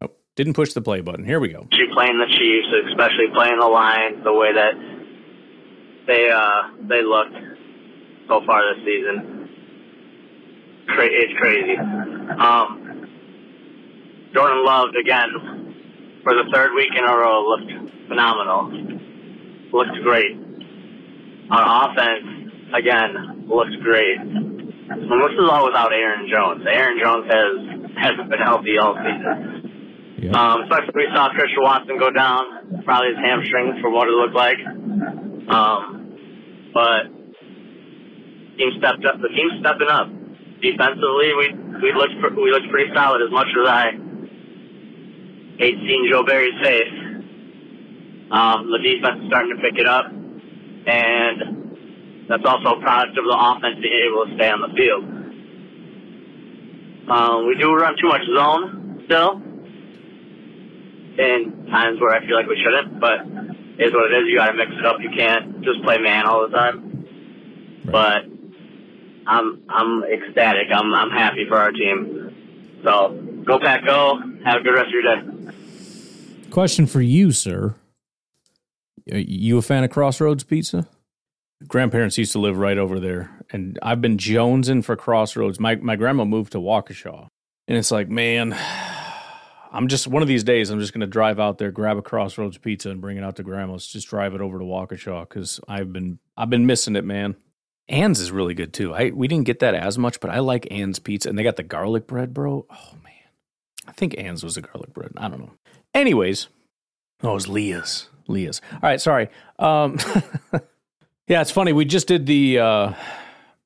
Oh, 0.00 0.08
didn't 0.34 0.54
push 0.54 0.72
the 0.72 0.80
play 0.80 1.02
button. 1.02 1.26
Here 1.26 1.38
we 1.38 1.48
go. 1.48 1.68
you 1.70 1.88
playing 1.92 2.16
the 2.16 2.24
Chiefs, 2.26 2.68
especially 2.88 3.26
playing 3.34 3.58
the 3.60 3.66
Lions, 3.66 4.24
the 4.24 4.32
way 4.32 4.54
that 4.54 4.72
they 6.06 6.30
uh 6.30 6.88
they 6.88 7.02
looked 7.02 7.36
so 8.28 8.40
far 8.46 8.62
this 8.74 8.82
season. 8.84 9.38
It's 10.88 11.38
crazy. 11.38 11.76
Um, 11.76 13.06
Jordan 14.34 14.64
Love 14.64 14.88
again 14.98 16.20
for 16.24 16.32
the 16.32 16.50
third 16.54 16.72
week 16.74 16.92
in 16.96 17.04
a 17.04 17.14
row 17.14 17.44
looked 17.44 18.08
phenomenal. 18.08 18.72
Looked 19.70 20.02
great. 20.02 20.34
Our 21.50 21.90
offense 21.90 22.52
again 22.74 23.44
looked 23.48 23.78
great. 23.82 24.51
And 24.92 25.20
this 25.22 25.32
is 25.32 25.48
all 25.48 25.64
without 25.66 25.92
Aaron 25.92 26.28
Jones. 26.28 26.64
Aaron 26.68 26.98
Jones 27.00 27.26
has 27.30 27.52
hasn't 27.96 28.28
been 28.30 28.40
healthy 28.40 28.78
all 28.78 28.94
season. 28.96 29.62
Um, 30.34 30.62
especially 30.62 30.94
we 30.94 31.08
saw 31.14 31.30
Christian 31.30 31.62
Watson 31.62 31.98
go 31.98 32.10
down, 32.10 32.82
probably 32.84 33.08
his 33.10 33.18
hamstring 33.18 33.78
for 33.80 33.90
what 33.90 34.06
it 34.06 34.12
looked 34.12 34.34
like. 34.34 34.58
Um, 35.48 36.14
but 36.72 37.10
team 38.56 38.70
stepped 38.78 39.04
up. 39.04 39.20
The 39.20 39.28
team's 39.28 39.60
stepping 39.60 39.88
up. 39.88 40.08
Defensively, 40.62 41.34
we 41.34 41.46
we 41.82 41.92
looked 41.92 42.14
pr- 42.20 42.38
we 42.38 42.50
looked 42.52 42.70
pretty 42.70 42.92
solid. 42.94 43.20
As 43.22 43.32
much 43.32 43.48
as 43.50 43.68
I 43.68 43.90
hate 45.58 45.76
seeing 45.82 46.06
Joe 46.10 46.22
Barry's 46.22 46.54
face, 46.62 46.94
um, 48.30 48.70
the 48.70 48.78
defense 48.78 49.22
is 49.22 49.28
starting 49.28 49.56
to 49.56 49.62
pick 49.62 49.78
it 49.78 49.86
up, 49.86 50.06
and 50.06 51.61
that's 52.28 52.44
also 52.44 52.78
a 52.78 52.80
product 52.80 53.18
of 53.18 53.24
the 53.24 53.36
offense 53.36 53.78
being 53.80 54.08
able 54.08 54.26
to 54.26 54.34
stay 54.36 54.50
on 54.50 54.60
the 54.60 54.74
field. 54.76 55.04
Um, 57.10 57.46
we 57.46 57.56
do 57.56 57.74
run 57.74 57.96
too 58.00 58.08
much 58.08 58.22
zone 58.34 59.02
still, 59.06 59.42
in 61.18 61.66
times 61.70 62.00
where 62.00 62.14
I 62.14 62.24
feel 62.24 62.36
like 62.36 62.46
we 62.46 62.62
shouldn't, 62.62 63.00
but 63.00 63.20
is 63.78 63.92
what 63.92 64.12
it 64.12 64.22
is. 64.22 64.28
You 64.28 64.38
got 64.38 64.46
to 64.48 64.54
mix 64.54 64.72
it 64.72 64.86
up. 64.86 65.00
You 65.00 65.10
can't 65.10 65.62
just 65.62 65.82
play 65.82 65.98
man 65.98 66.26
all 66.26 66.48
the 66.48 66.56
time. 66.56 67.06
But 67.84 68.24
I'm 69.26 69.62
I'm 69.68 70.04
ecstatic. 70.04 70.68
I'm 70.72 70.94
I'm 70.94 71.10
happy 71.10 71.46
for 71.48 71.56
our 71.56 71.72
team. 71.72 72.80
So 72.84 73.42
go 73.44 73.58
Pack, 73.58 73.84
go! 73.84 74.20
Have 74.44 74.60
a 74.60 74.64
good 74.64 74.74
rest 74.74 74.88
of 74.88 74.92
your 74.92 75.02
day. 75.02 75.52
Question 76.50 76.86
for 76.86 77.00
you, 77.00 77.32
sir. 77.32 77.74
Are 79.10 79.18
you 79.18 79.58
a 79.58 79.62
fan 79.62 79.84
of 79.84 79.90
Crossroads 79.90 80.44
Pizza? 80.44 80.86
Grandparents 81.68 82.18
used 82.18 82.32
to 82.32 82.38
live 82.38 82.58
right 82.58 82.78
over 82.78 83.00
there, 83.00 83.30
and 83.50 83.78
I've 83.82 84.00
been 84.00 84.16
jonesing 84.16 84.84
for 84.84 84.96
Crossroads. 84.96 85.60
My 85.60 85.76
my 85.76 85.96
grandma 85.96 86.24
moved 86.24 86.52
to 86.52 86.58
Waukesha, 86.58 87.28
and 87.68 87.78
it's 87.78 87.90
like, 87.90 88.08
man, 88.08 88.56
I'm 89.72 89.88
just 89.88 90.06
one 90.06 90.22
of 90.22 90.28
these 90.28 90.44
days. 90.44 90.70
I'm 90.70 90.80
just 90.80 90.92
going 90.92 91.00
to 91.02 91.06
drive 91.06 91.40
out 91.40 91.58
there, 91.58 91.70
grab 91.70 91.96
a 91.96 92.02
Crossroads 92.02 92.58
Pizza, 92.58 92.90
and 92.90 93.00
bring 93.00 93.16
it 93.16 93.24
out 93.24 93.36
to 93.36 93.42
Grandma's. 93.42 93.86
Just 93.86 94.08
drive 94.08 94.34
it 94.34 94.40
over 94.40 94.58
to 94.58 94.64
Waukesha 94.64 95.28
because 95.28 95.60
I've 95.68 95.92
been 95.92 96.18
I've 96.36 96.50
been 96.50 96.66
missing 96.66 96.96
it, 96.96 97.04
man. 97.04 97.36
Ann's 97.88 98.20
is 98.20 98.30
really 98.30 98.54
good 98.54 98.72
too. 98.72 98.94
I 98.94 99.10
we 99.10 99.28
didn't 99.28 99.46
get 99.46 99.60
that 99.60 99.74
as 99.74 99.98
much, 99.98 100.20
but 100.20 100.30
I 100.30 100.38
like 100.40 100.70
Ann's 100.70 100.98
pizza, 100.98 101.28
and 101.28 101.38
they 101.38 101.42
got 101.42 101.56
the 101.56 101.62
garlic 101.62 102.06
bread, 102.06 102.32
bro. 102.32 102.66
Oh 102.70 102.96
man, 103.02 103.12
I 103.86 103.92
think 103.92 104.16
Ann's 104.18 104.44
was 104.44 104.54
the 104.54 104.62
garlic 104.62 104.92
bread. 104.92 105.12
I 105.16 105.28
don't 105.28 105.40
know. 105.40 105.52
Anyways, 105.94 106.48
oh, 107.22 107.30
it 107.30 107.34
was 107.34 107.48
Leah's. 107.48 108.08
Leah's. 108.28 108.60
All 108.74 108.80
right, 108.82 109.00
sorry. 109.00 109.28
Um, 109.58 109.98
yeah, 111.32 111.40
it's 111.40 111.50
funny. 111.50 111.72
We 111.72 111.86
just 111.86 112.08
did 112.08 112.26
the 112.26 112.58
uh, 112.58 112.92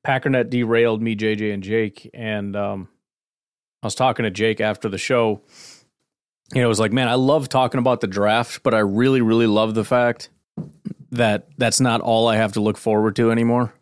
Packernet 0.05 0.49
derailed 0.49 1.01
me, 1.01 1.17
JJ, 1.17 1.53
and 1.53 1.61
Jake, 1.61 2.09
and 2.13 2.55
um, 2.55 2.87
I 3.83 3.87
was 3.87 3.93
talking 3.93 4.23
to 4.23 4.31
Jake 4.31 4.61
after 4.61 4.87
the 4.87 4.97
show. 4.97 5.41
You 6.53 6.61
know, 6.61 6.67
it 6.67 6.69
was 6.69 6.79
like, 6.79 6.93
man, 6.93 7.09
I 7.09 7.15
love 7.15 7.49
talking 7.49 7.79
about 7.79 7.99
the 7.99 8.07
draft, 8.07 8.63
but 8.63 8.73
I 8.73 8.79
really, 8.79 9.19
really 9.19 9.47
love 9.47 9.73
the 9.73 9.83
fact 9.83 10.29
that 11.11 11.49
that's 11.57 11.81
not 11.81 11.99
all 11.99 12.29
I 12.29 12.37
have 12.37 12.53
to 12.53 12.61
look 12.61 12.77
forward 12.77 13.17
to 13.17 13.31
anymore. 13.31 13.73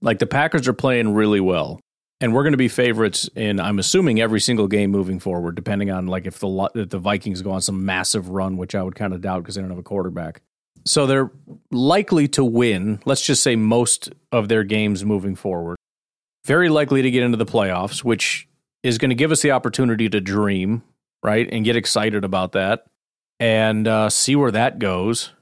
Like 0.00 0.18
the 0.18 0.26
Packers 0.26 0.66
are 0.66 0.72
playing 0.72 1.14
really 1.14 1.38
well, 1.38 1.78
and 2.20 2.34
we're 2.34 2.42
going 2.42 2.54
to 2.54 2.58
be 2.58 2.66
favorites 2.66 3.30
in 3.36 3.60
I'm 3.60 3.78
assuming 3.78 4.20
every 4.20 4.40
single 4.40 4.66
game 4.66 4.90
moving 4.90 5.20
forward, 5.20 5.54
depending 5.54 5.92
on 5.92 6.08
like 6.08 6.26
if 6.26 6.40
the 6.40 6.70
if 6.74 6.88
the 6.88 6.98
Vikings 6.98 7.42
go 7.42 7.52
on 7.52 7.60
some 7.60 7.86
massive 7.86 8.30
run, 8.30 8.56
which 8.56 8.74
I 8.74 8.82
would 8.82 8.96
kind 8.96 9.14
of 9.14 9.20
doubt 9.20 9.44
because 9.44 9.54
they 9.54 9.60
don't 9.60 9.70
have 9.70 9.78
a 9.78 9.84
quarterback. 9.84 10.42
So 10.84 11.06
they're 11.06 11.30
likely 11.70 12.28
to 12.28 12.44
win. 12.44 13.00
Let's 13.04 13.24
just 13.24 13.42
say 13.42 13.56
most 13.56 14.10
of 14.32 14.48
their 14.48 14.64
games 14.64 15.04
moving 15.04 15.36
forward. 15.36 15.76
Very 16.44 16.68
likely 16.68 17.02
to 17.02 17.10
get 17.10 17.22
into 17.22 17.36
the 17.36 17.46
playoffs, 17.46 18.02
which 18.02 18.48
is 18.82 18.98
going 18.98 19.10
to 19.10 19.14
give 19.14 19.32
us 19.32 19.42
the 19.42 19.50
opportunity 19.50 20.08
to 20.08 20.20
dream, 20.20 20.82
right, 21.22 21.48
and 21.50 21.64
get 21.64 21.76
excited 21.76 22.24
about 22.24 22.52
that, 22.52 22.86
and 23.38 23.86
uh, 23.86 24.08
see 24.08 24.36
where 24.36 24.50
that 24.50 24.78
goes. 24.78 25.32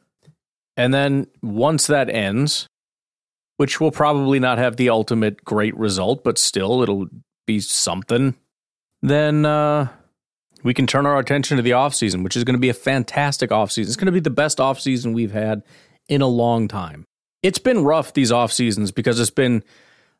And 0.76 0.92
then 0.92 1.26
once 1.42 1.86
that 1.86 2.10
ends, 2.10 2.66
which 3.56 3.80
will 3.80 3.90
probably 3.90 4.38
not 4.38 4.58
have 4.58 4.76
the 4.76 4.90
ultimate 4.90 5.44
great 5.44 5.76
result, 5.76 6.24
but 6.24 6.38
still 6.38 6.82
it'll 6.82 7.08
be 7.46 7.60
something, 7.60 8.34
then 9.02 9.46
uh, 9.46 9.88
we 10.66 10.74
can 10.74 10.86
turn 10.86 11.06
our 11.06 11.18
attention 11.18 11.56
to 11.56 11.62
the 11.62 11.70
offseason, 11.70 12.24
which 12.24 12.36
is 12.36 12.42
going 12.42 12.54
to 12.54 12.60
be 12.60 12.68
a 12.68 12.74
fantastic 12.74 13.50
offseason. 13.50 13.86
It's 13.86 13.96
going 13.96 14.06
to 14.06 14.12
be 14.12 14.20
the 14.20 14.30
best 14.30 14.58
offseason 14.58 15.14
we've 15.14 15.32
had 15.32 15.62
in 16.08 16.20
a 16.20 16.26
long 16.26 16.66
time. 16.66 17.04
It's 17.42 17.58
been 17.58 17.84
rough 17.84 18.12
these 18.12 18.32
off 18.32 18.52
seasons 18.52 18.90
because 18.90 19.20
it's 19.20 19.30
been 19.30 19.62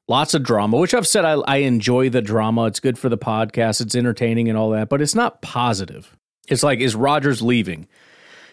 lots 0.07 0.35
of 0.35 0.45
drama, 0.45 0.77
which 0.77 0.95
I've 0.95 1.07
said 1.07 1.25
I, 1.25 1.33
I 1.33 1.57
enjoy 1.59 2.11
the 2.11 2.23
drama. 2.23 2.67
It's 2.67 2.79
good 2.79 2.97
for 2.97 3.09
the 3.09 3.19
podcast, 3.19 3.81
it's 3.81 3.97
entertaining 3.97 4.49
and 4.49 4.57
all 4.57 4.71
that, 4.71 4.89
but 4.89 5.03
it's 5.03 5.17
not 5.17 5.43
positive. 5.43 6.17
It's 6.49 6.63
like, 6.63 6.79
is 6.79 6.95
Rodgers 6.95 7.43
leaving? 7.43 7.89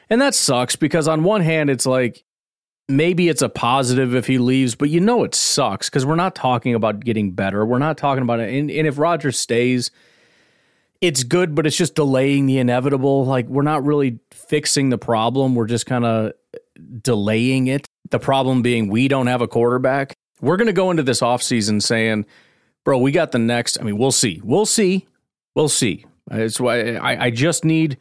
And 0.10 0.20
that 0.20 0.34
sucks 0.34 0.76
because 0.76 1.08
on 1.08 1.24
one 1.24 1.42
hand, 1.42 1.70
it's 1.70 1.86
like 1.86 2.24
maybe 2.90 3.30
it's 3.30 3.44
a 3.44 3.50
positive 3.50 4.16
if 4.16 4.26
he 4.26 4.40
leaves, 4.40 4.74
but 4.74 4.90
you 4.90 5.00
know 5.00 5.24
it 5.24 5.36
sucks 5.36 5.90
because 5.90 6.08
we're 6.08 6.16
not 6.16 6.34
talking 6.34 6.74
about 6.74 7.02
getting 7.02 7.34
better. 7.34 7.64
We're 7.64 7.78
not 7.78 8.00
talking 8.00 8.24
about 8.24 8.40
it. 8.40 8.52
And, 8.52 8.72
and 8.72 8.88
if 8.88 8.98
Rodgers 8.98 9.40
stays, 9.40 9.92
it's 11.04 11.24
good, 11.26 11.54
but 11.54 11.68
it's 11.68 11.76
just 11.76 11.96
delaying 11.96 12.46
the 12.46 12.60
inevitable. 12.60 13.26
Like 13.26 13.48
we're 13.48 13.62
not 13.62 13.86
really 13.86 14.20
fixing 14.32 14.90
the 14.90 14.98
problem. 14.98 15.54
We're 15.54 15.68
just 15.68 15.86
kind 15.86 16.06
of 16.06 16.32
delaying 17.02 17.68
it. 17.68 17.86
The 18.10 18.20
problem 18.20 18.62
being 18.62 18.88
we 18.88 19.10
don't 19.10 19.28
have 19.28 19.42
a 19.42 19.48
quarterback. 19.48 20.14
We're 20.40 20.56
going 20.56 20.68
to 20.68 20.74
go 20.74 20.92
into 20.92 21.04
this 21.04 21.20
offseason 21.20 21.82
saying, 21.82 22.26
bro, 22.86 22.98
we 23.00 23.12
got 23.12 23.34
the 23.34 23.40
next. 23.40 23.80
I 23.80 23.84
mean, 23.84 23.98
we'll 23.98 24.14
see. 24.14 24.40
We'll 24.46 24.66
see. 24.66 25.06
We'll 25.56 25.70
see. 25.70 26.06
It's 26.32 26.60
why 26.60 26.96
I, 26.96 27.26
I 27.26 27.30
just 27.32 27.66
need 27.66 27.98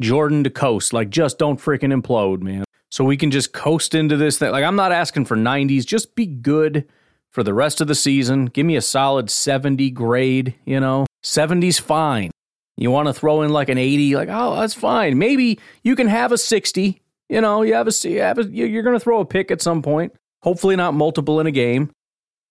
Jordan 0.00 0.44
to 0.44 0.50
coast. 0.50 0.92
Like, 0.92 1.10
just 1.10 1.38
don't 1.38 1.60
freaking 1.60 1.92
implode, 1.92 2.40
man 2.40 2.64
so 2.94 3.02
we 3.02 3.16
can 3.16 3.32
just 3.32 3.52
coast 3.52 3.92
into 3.92 4.16
this 4.16 4.38
thing. 4.38 4.52
Like 4.52 4.62
I'm 4.62 4.76
not 4.76 4.92
asking 4.92 5.24
for 5.24 5.36
90s, 5.36 5.84
just 5.84 6.14
be 6.14 6.26
good 6.26 6.86
for 7.28 7.42
the 7.42 7.52
rest 7.52 7.80
of 7.80 7.88
the 7.88 7.94
season. 7.96 8.44
Give 8.46 8.64
me 8.64 8.76
a 8.76 8.80
solid 8.80 9.28
70 9.30 9.90
grade, 9.90 10.54
you 10.64 10.78
know. 10.78 11.04
70's 11.24 11.80
fine. 11.80 12.30
You 12.76 12.90
want 12.90 13.08
to 13.08 13.14
throw 13.14 13.42
in 13.42 13.50
like 13.50 13.68
an 13.68 13.78
80, 13.78 14.16
like 14.16 14.28
oh, 14.30 14.56
that's 14.56 14.74
fine. 14.74 15.18
Maybe 15.18 15.60
you 15.82 15.94
can 15.94 16.08
have 16.08 16.32
a 16.32 16.38
60. 16.38 17.00
You 17.28 17.40
know, 17.40 17.62
you 17.62 17.74
have 17.74 17.88
a, 17.88 18.08
you 18.08 18.20
have 18.20 18.38
a 18.38 18.44
you're 18.44 18.82
going 18.82 18.96
to 18.96 19.00
throw 19.00 19.20
a 19.20 19.24
pick 19.24 19.50
at 19.50 19.62
some 19.62 19.82
point. 19.82 20.12
Hopefully 20.42 20.76
not 20.76 20.94
multiple 20.94 21.40
in 21.40 21.46
a 21.46 21.52
game. 21.52 21.90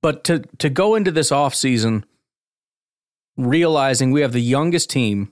But 0.02 0.24
to 0.26 0.40
to 0.60 0.70
go 0.70 0.96
into 0.96 1.12
this 1.12 1.32
off 1.32 1.56
season 1.56 2.06
realizing 3.38 4.12
we 4.12 4.22
have 4.22 4.34
the 4.34 4.42
youngest 4.42 4.90
team 4.90 5.32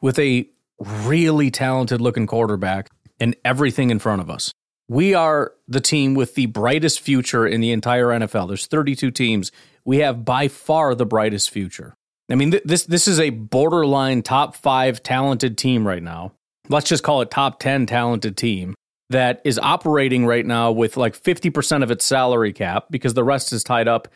with 0.00 0.18
a 0.18 0.48
really 0.80 1.50
talented 1.50 2.00
looking 2.00 2.26
quarterback 2.26 2.90
and 3.20 3.36
everything 3.44 3.90
in 3.90 3.98
front 3.98 4.20
of 4.20 4.30
us. 4.30 4.52
We 4.88 5.14
are 5.14 5.52
the 5.66 5.80
team 5.80 6.14
with 6.14 6.34
the 6.34 6.46
brightest 6.46 7.00
future 7.00 7.46
in 7.46 7.60
the 7.60 7.72
entire 7.72 8.08
NFL. 8.08 8.48
There's 8.48 8.66
32 8.66 9.10
teams. 9.10 9.50
We 9.84 9.98
have 9.98 10.24
by 10.24 10.48
far 10.48 10.94
the 10.94 11.06
brightest 11.06 11.50
future. 11.50 11.96
I 12.30 12.36
mean, 12.36 12.52
th- 12.52 12.62
this 12.64 12.84
this 12.84 13.06
is 13.06 13.20
a 13.20 13.30
borderline 13.30 14.22
top 14.22 14.56
5 14.56 15.02
talented 15.02 15.58
team 15.58 15.86
right 15.86 16.02
now. 16.02 16.32
Let's 16.68 16.88
just 16.88 17.02
call 17.02 17.20
it 17.20 17.30
top 17.30 17.60
10 17.60 17.86
talented 17.86 18.36
team 18.36 18.74
that 19.10 19.40
is 19.44 19.58
operating 19.58 20.24
right 20.24 20.46
now 20.46 20.72
with 20.72 20.96
like 20.96 21.20
50% 21.20 21.82
of 21.82 21.90
its 21.90 22.04
salary 22.04 22.52
cap 22.54 22.86
because 22.90 23.12
the 23.12 23.24
rest 23.24 23.52
is 23.52 23.62
tied 23.62 23.86
up 23.86 24.08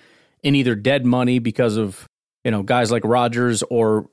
in 0.42 0.54
either 0.54 0.74
dead 0.74 1.04
money 1.04 1.38
because 1.38 1.76
of, 1.76 2.06
you 2.44 2.50
know, 2.50 2.62
guys 2.62 2.90
like 2.90 3.04
Rodgers 3.04 3.62
or 3.64 4.08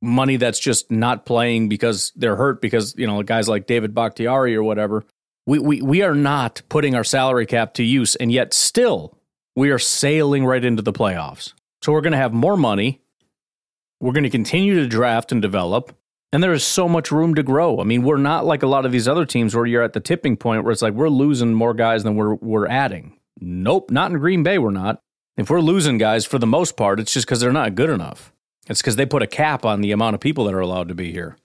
money 0.00 0.36
that's 0.36 0.58
just 0.58 0.90
not 0.90 1.26
playing 1.26 1.68
because 1.68 2.12
they're 2.16 2.36
hurt 2.36 2.60
because 2.60 2.94
you 2.96 3.06
know 3.06 3.22
guys 3.22 3.48
like 3.48 3.66
David 3.66 3.94
Bakhtiari 3.94 4.54
or 4.54 4.62
whatever. 4.62 5.04
We 5.46 5.58
we 5.58 5.82
we 5.82 6.02
are 6.02 6.14
not 6.14 6.62
putting 6.68 6.94
our 6.94 7.04
salary 7.04 7.46
cap 7.46 7.74
to 7.74 7.82
use, 7.82 8.14
and 8.16 8.30
yet 8.30 8.52
still 8.52 9.18
we 9.56 9.70
are 9.70 9.78
sailing 9.78 10.44
right 10.44 10.64
into 10.64 10.82
the 10.82 10.92
playoffs. 10.92 11.52
So 11.82 11.92
we're 11.92 12.00
going 12.00 12.12
to 12.12 12.18
have 12.18 12.32
more 12.32 12.56
money. 12.56 13.00
We're 14.00 14.12
going 14.12 14.24
to 14.24 14.30
continue 14.30 14.76
to 14.76 14.86
draft 14.86 15.32
and 15.32 15.42
develop. 15.42 15.96
And 16.32 16.42
there 16.42 16.52
is 16.52 16.64
so 16.64 16.88
much 16.88 17.10
room 17.10 17.34
to 17.36 17.42
grow. 17.42 17.80
I 17.80 17.84
mean, 17.84 18.02
we're 18.02 18.18
not 18.18 18.44
like 18.44 18.62
a 18.62 18.66
lot 18.66 18.84
of 18.84 18.92
these 18.92 19.08
other 19.08 19.24
teams 19.24 19.56
where 19.56 19.64
you're 19.64 19.82
at 19.82 19.94
the 19.94 20.00
tipping 20.00 20.36
point 20.36 20.62
where 20.62 20.72
it's 20.72 20.82
like 20.82 20.92
we're 20.92 21.08
losing 21.08 21.54
more 21.54 21.72
guys 21.72 22.04
than 22.04 22.16
we're 22.16 22.34
we're 22.34 22.66
adding. 22.66 23.18
Nope, 23.40 23.90
not 23.90 24.10
in 24.10 24.18
Green 24.18 24.42
Bay 24.42 24.58
we're 24.58 24.70
not. 24.70 25.00
If 25.36 25.48
we're 25.48 25.60
losing 25.60 25.96
guys 25.96 26.26
for 26.26 26.38
the 26.38 26.46
most 26.46 26.76
part, 26.76 27.00
it's 27.00 27.12
just 27.12 27.26
because 27.26 27.40
they're 27.40 27.52
not 27.52 27.76
good 27.76 27.88
enough. 27.88 28.32
It's 28.68 28.82
because 28.82 28.96
they 28.96 29.06
put 29.06 29.22
a 29.22 29.26
cap 29.26 29.64
on 29.64 29.80
the 29.80 29.92
amount 29.92 30.14
of 30.14 30.20
people 30.20 30.44
that 30.44 30.54
are 30.54 30.60
allowed 30.60 30.88
to 30.88 30.94
be 30.94 31.12
here. 31.12 31.36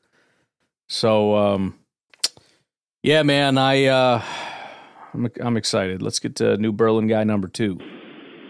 So, 0.89 1.35
um, 1.35 1.79
yeah, 3.03 3.23
man, 3.23 3.57
I 3.57 3.85
uh, 3.85 4.21
I'm, 5.13 5.29
I'm 5.39 5.57
excited. 5.57 6.01
Let's 6.01 6.19
get 6.19 6.35
to 6.37 6.57
New 6.57 6.73
Berlin 6.73 7.07
guy 7.07 7.23
number 7.23 7.47
two. 7.47 7.79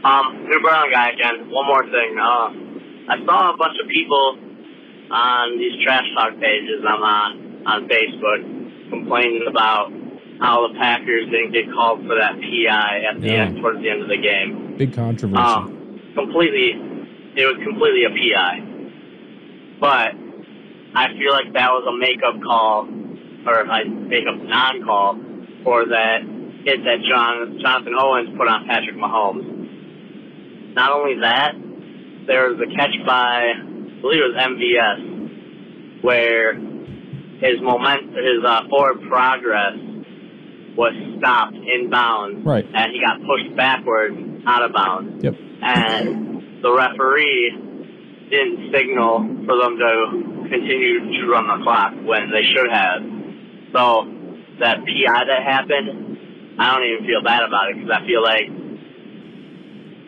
Um, 0.03 0.47
New 0.49 0.59
Berlin 0.61 0.91
guy 0.91 1.11
again. 1.11 1.49
One 1.49 1.67
more 1.67 1.83
thing. 1.83 2.17
Uh, 2.19 2.72
I 3.09 3.17
saw 3.25 3.53
a 3.53 3.57
bunch 3.57 3.77
of 3.81 3.87
people 3.89 4.37
on 5.11 5.57
these 5.57 5.83
trash 5.83 6.05
talk 6.15 6.39
pages 6.39 6.83
I'm 6.87 7.03
on 7.03 7.67
on 7.67 7.87
Facebook 7.87 8.89
complaining 8.89 9.45
about 9.47 9.91
how 10.39 10.67
the 10.67 10.77
Packers 10.77 11.29
didn't 11.31 11.53
get 11.53 11.71
called 11.71 12.01
for 12.01 12.15
that 12.15 12.35
PI 12.35 13.03
at 13.09 13.21
the 13.21 13.29
end 13.29 13.57
towards 13.57 13.81
the 13.81 13.89
end 13.89 14.01
of 14.01 14.09
the 14.09 14.17
game. 14.17 14.75
Big 14.77 14.93
controversy. 14.93 15.41
Um, 15.41 16.01
completely 16.15 16.71
it 17.35 17.45
was 17.45 17.57
completely 17.63 18.05
a 18.05 18.09
PI. 18.09 18.73
But 19.79 20.13
I 20.95 21.07
feel 21.17 21.31
like 21.33 21.53
that 21.53 21.69
was 21.71 21.83
a 21.89 21.95
makeup 21.97 22.41
call, 22.43 22.87
or 23.47 23.61
a 23.61 23.85
makeup 23.85 24.37
non-call, 24.37 25.19
for 25.63 25.85
that 25.87 26.21
hit 26.63 26.83
that 26.85 26.99
John 27.09 27.59
Jonathan 27.59 27.93
Owens 27.97 28.29
put 28.37 28.47
on 28.47 28.65
Patrick 28.67 28.95
Mahomes. 28.95 30.73
Not 30.75 30.91
only 30.91 31.19
that, 31.21 31.55
there 32.27 32.49
was 32.49 32.59
a 32.59 32.75
catch 32.75 32.95
by, 33.05 33.53
I 33.53 34.01
believe 34.01 34.21
it 34.21 34.31
was 34.31 34.39
MVS, 34.39 36.03
where 36.03 36.53
his 36.53 37.61
moment, 37.61 38.15
his 38.15 38.43
uh, 38.45 38.67
forward 38.69 39.01
progress 39.09 39.75
was 40.75 40.93
stopped 41.19 41.55
in 41.55 41.89
bounds, 41.89 42.45
right. 42.45 42.65
and 42.65 42.91
he 42.91 42.99
got 42.99 43.19
pushed 43.27 43.55
backwards 43.55 44.17
out 44.47 44.63
of 44.63 44.73
bounds. 44.73 45.23
Yep. 45.23 45.35
And 45.61 46.63
the 46.63 46.71
referee 46.71 47.51
didn't 48.29 48.73
signal 48.73 49.45
for 49.45 49.57
them 49.57 49.77
to 49.77 50.49
continue 50.49 51.21
to 51.21 51.27
run 51.29 51.47
the 51.47 51.63
clock 51.63 51.93
when 52.03 52.31
they 52.31 52.43
should 52.55 52.71
have. 52.71 53.01
So 53.71 54.07
that 54.59 54.79
PI 54.79 55.25
that 55.25 55.43
happened, 55.43 56.57
I 56.59 56.73
don't 56.73 56.87
even 56.87 57.05
feel 57.05 57.21
bad 57.23 57.43
about 57.43 57.69
it 57.69 57.75
because 57.75 57.91
I 57.91 58.05
feel 58.05 58.23
like 58.23 58.47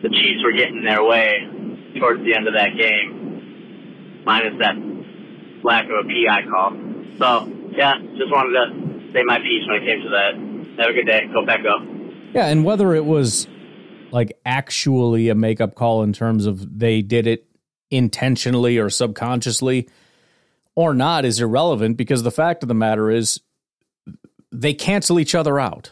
the 0.02 0.08
Chiefs 0.10 0.42
were 0.44 0.52
getting 0.52 0.84
their 0.84 1.04
way 1.04 1.55
towards 1.98 2.24
the 2.24 2.34
end 2.34 2.46
of 2.48 2.54
that 2.54 2.76
game, 2.76 4.22
minus 4.24 4.58
that 4.58 4.76
lack 5.62 5.86
of 5.86 5.90
a 5.90 6.08
PI 6.08 6.42
call. 6.50 6.72
So 7.18 7.52
yeah, 7.72 7.98
just 8.16 8.30
wanted 8.30 8.52
to 8.52 9.12
say 9.12 9.22
my 9.24 9.38
piece 9.38 9.66
when 9.68 9.82
it 9.82 9.86
came 9.86 10.02
to 10.02 10.08
that. 10.10 10.34
Have 10.82 10.90
a 10.90 10.92
good 10.92 11.06
day. 11.06 11.28
Go 11.32 11.44
back 11.44 11.60
up. 11.60 11.82
Yeah, 12.34 12.46
and 12.48 12.64
whether 12.64 12.94
it 12.94 13.04
was 13.04 13.48
like 14.12 14.38
actually 14.44 15.28
a 15.28 15.34
makeup 15.34 15.74
call 15.74 16.02
in 16.02 16.12
terms 16.12 16.46
of 16.46 16.78
they 16.78 17.02
did 17.02 17.26
it 17.26 17.46
intentionally 17.90 18.78
or 18.78 18.90
subconsciously 18.90 19.88
or 20.74 20.92
not 20.92 21.24
is 21.24 21.40
irrelevant 21.40 21.96
because 21.96 22.22
the 22.22 22.30
fact 22.30 22.62
of 22.62 22.68
the 22.68 22.74
matter 22.74 23.10
is 23.10 23.40
they 24.52 24.74
cancel 24.74 25.18
each 25.18 25.34
other 25.34 25.58
out. 25.58 25.90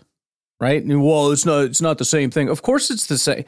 Right? 0.61 0.83
And, 0.83 1.03
well, 1.03 1.33
it's 1.33 1.45
not 1.45 1.65
it's 1.65 1.83
not 1.83 1.99
the 1.99 2.05
same 2.05 2.31
thing. 2.31 2.49
Of 2.49 2.63
course 2.63 2.91
it's 2.91 3.07
the 3.07 3.19
same. 3.19 3.45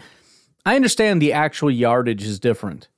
I 0.67 0.75
understand 0.75 1.23
the 1.23 1.33
actual 1.33 1.71
yardage 1.71 2.25
is 2.25 2.41
different. 2.41 2.89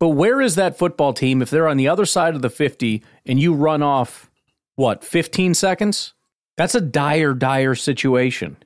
But 0.00 0.10
where 0.10 0.40
is 0.40 0.56
that 0.56 0.76
football 0.76 1.12
team 1.12 1.40
if 1.40 1.48
they're 1.48 1.68
on 1.68 1.76
the 1.76 1.88
other 1.88 2.04
side 2.04 2.34
of 2.34 2.42
the 2.42 2.50
50 2.50 3.02
and 3.24 3.40
you 3.40 3.54
run 3.54 3.82
off 3.82 4.30
what, 4.74 5.04
15 5.04 5.54
seconds? 5.54 6.14
That's 6.56 6.74
a 6.74 6.80
dire 6.80 7.34
dire 7.34 7.76
situation. 7.76 8.56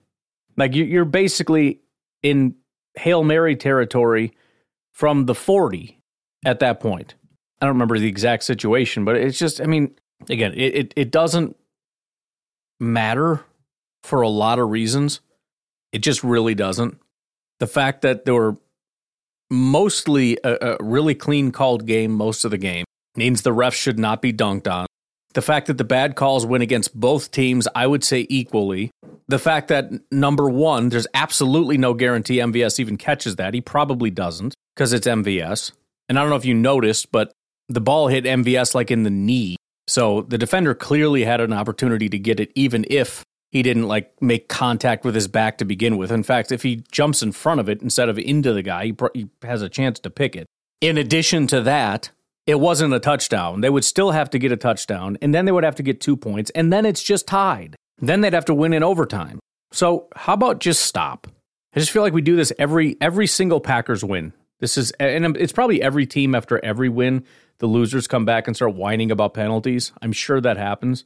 Like 0.57 0.74
you're 0.74 1.05
basically 1.05 1.80
in 2.22 2.57
Hail 2.95 3.22
Mary 3.22 3.55
territory 3.55 4.33
from 4.93 5.26
the 5.26 5.35
40 5.35 6.01
at 6.45 6.61
that 6.61 6.80
point. 6.80 7.14
I 7.61 7.66
don't 7.66 7.74
remember 7.74 7.99
the 7.99 8.09
exact 8.09 8.45
situation, 8.45 9.05
but 9.05 9.16
it's 9.16 9.39
just, 9.39 9.61
I 9.61 9.66
mean, 9.66 9.95
again, 10.28 10.53
it, 10.55 10.74
it, 10.74 10.95
it 10.97 11.11
doesn't 11.11 11.57
matter 12.80 13.45
for 14.03 14.22
a 14.22 14.28
lot 14.28 14.59
of 14.59 14.70
reasons. 14.70 15.20
It 15.93 15.99
just 15.99 16.24
really 16.24 16.55
doesn't. 16.55 16.99
The 17.62 17.68
fact 17.68 18.02
that 18.02 18.24
there 18.24 18.34
were 18.34 18.56
mostly 19.48 20.36
a, 20.42 20.72
a 20.72 20.76
really 20.80 21.14
clean 21.14 21.52
called 21.52 21.86
game 21.86 22.10
most 22.10 22.44
of 22.44 22.50
the 22.50 22.58
game 22.58 22.84
means 23.14 23.42
the 23.42 23.54
refs 23.54 23.74
should 23.74 24.00
not 24.00 24.20
be 24.20 24.32
dunked 24.32 24.66
on. 24.66 24.86
The 25.34 25.42
fact 25.42 25.68
that 25.68 25.78
the 25.78 25.84
bad 25.84 26.16
calls 26.16 26.44
went 26.44 26.64
against 26.64 26.92
both 26.92 27.30
teams, 27.30 27.68
I 27.72 27.86
would 27.86 28.02
say 28.02 28.26
equally. 28.28 28.90
The 29.28 29.38
fact 29.38 29.68
that 29.68 29.92
number 30.10 30.48
one, 30.48 30.88
there's 30.88 31.06
absolutely 31.14 31.78
no 31.78 31.94
guarantee 31.94 32.38
MVS 32.38 32.80
even 32.80 32.96
catches 32.96 33.36
that. 33.36 33.54
He 33.54 33.60
probably 33.60 34.10
doesn't 34.10 34.56
because 34.74 34.92
it's 34.92 35.06
MVS. 35.06 35.70
And 36.08 36.18
I 36.18 36.22
don't 36.22 36.30
know 36.30 36.36
if 36.36 36.44
you 36.44 36.54
noticed, 36.54 37.12
but 37.12 37.30
the 37.68 37.80
ball 37.80 38.08
hit 38.08 38.24
MVS 38.24 38.74
like 38.74 38.90
in 38.90 39.04
the 39.04 39.10
knee. 39.10 39.54
So 39.86 40.22
the 40.22 40.36
defender 40.36 40.74
clearly 40.74 41.22
had 41.22 41.40
an 41.40 41.52
opportunity 41.52 42.08
to 42.08 42.18
get 42.18 42.40
it, 42.40 42.50
even 42.56 42.84
if 42.90 43.22
he 43.53 43.62
didn't 43.62 43.86
like 43.86 44.20
make 44.20 44.48
contact 44.48 45.05
with 45.05 45.14
his 45.14 45.28
back 45.28 45.59
to 45.59 45.64
begin 45.64 45.98
with. 45.98 46.11
In 46.11 46.22
fact, 46.22 46.50
if 46.50 46.62
he 46.62 46.82
jumps 46.90 47.22
in 47.22 47.32
front 47.32 47.61
of 47.61 47.68
it 47.68 47.82
instead 47.82 48.09
of 48.09 48.18
into 48.18 48.53
the 48.53 48.62
guy, 48.62 48.86
he, 48.86 48.96
he 49.14 49.28
has 49.42 49.61
a 49.61 49.68
chance 49.68 50.00
to 50.00 50.11
pick 50.11 50.34
it. 50.34 50.46
In 50.80 50.98
addition 50.98 51.46
to 51.48 51.61
that, 51.61 52.11
it 52.46 52.59
wasn't 52.59 52.94
a 52.94 52.98
touchdown. 52.98 53.61
They 53.61 53.70
would 53.70 53.84
still 53.84 54.11
have 54.11 54.30
to 54.30 54.38
get 54.38 54.50
a 54.50 54.57
touchdown, 54.57 55.18
and 55.22 55.34
then 55.34 55.44
they 55.44 55.53
would 55.53 55.64
have 55.64 55.76
to 55.76 55.82
get 55.82 56.00
two 56.00 56.16
points, 56.16 56.50
and 56.55 56.72
then 56.72 56.84
it's 56.86 57.03
just 57.03 57.28
tied. 57.28 57.76
Then 57.98 58.22
they'd 58.22 58.32
have 58.32 58.46
to 58.46 58.55
win 58.55 58.72
in 58.72 58.82
overtime. 58.82 59.38
So 59.70 60.09
how 60.16 60.32
about 60.32 60.59
just 60.59 60.84
stop? 60.84 61.28
I 61.74 61.78
just 61.78 61.92
feel 61.92 62.03
like 62.03 62.12
we 62.12 62.22
do 62.22 62.36
this 62.36 62.53
every 62.59 62.96
every 63.00 63.26
single 63.26 63.61
Packers 63.61 64.03
win. 64.03 64.32
This 64.61 64.76
is 64.76 64.92
and 64.92 65.36
it's 65.36 65.53
probably 65.53 65.82
every 65.82 66.07
team 66.07 66.34
after 66.34 66.62
every 66.64 66.88
win, 66.88 67.24
the 67.59 67.66
losers 67.66 68.09
come 68.09 68.24
back 68.24 68.46
and 68.46 68.57
start 68.57 68.74
whining 68.74 69.11
about 69.11 69.34
penalties. 69.34 69.92
I'm 70.03 70.12
sure 70.12 70.40
that 70.40 70.57
happens. 70.57 71.05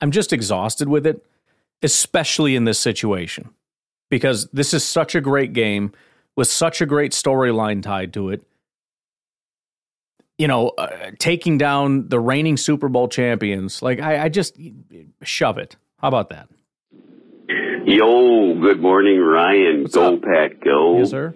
I'm 0.00 0.10
just 0.10 0.32
exhausted 0.32 0.88
with 0.88 1.06
it, 1.06 1.24
especially 1.82 2.56
in 2.56 2.64
this 2.64 2.78
situation. 2.78 3.50
Because 4.10 4.48
this 4.52 4.72
is 4.72 4.84
such 4.84 5.14
a 5.14 5.20
great 5.20 5.52
game 5.52 5.92
with 6.34 6.48
such 6.48 6.80
a 6.80 6.86
great 6.86 7.12
storyline 7.12 7.82
tied 7.82 8.12
to 8.14 8.30
it 8.30 8.42
you 10.38 10.46
know, 10.46 10.68
uh, 10.78 11.10
taking 11.18 11.58
down 11.58 12.08
the 12.08 12.20
reigning 12.20 12.56
Super 12.56 12.88
Bowl 12.88 13.08
champions. 13.08 13.82
Like, 13.82 14.00
I, 14.00 14.24
I 14.24 14.28
just 14.28 14.56
shove 15.22 15.58
it. 15.58 15.76
How 15.98 16.08
about 16.08 16.30
that? 16.30 16.48
Yo, 17.84 18.54
good 18.60 18.80
morning, 18.80 19.18
Ryan. 19.18 19.82
What's 19.82 19.94
go 19.94 20.14
up? 20.14 20.22
Pack, 20.22 20.62
go. 20.62 20.98
Yes, 20.98 21.10
sir. 21.10 21.34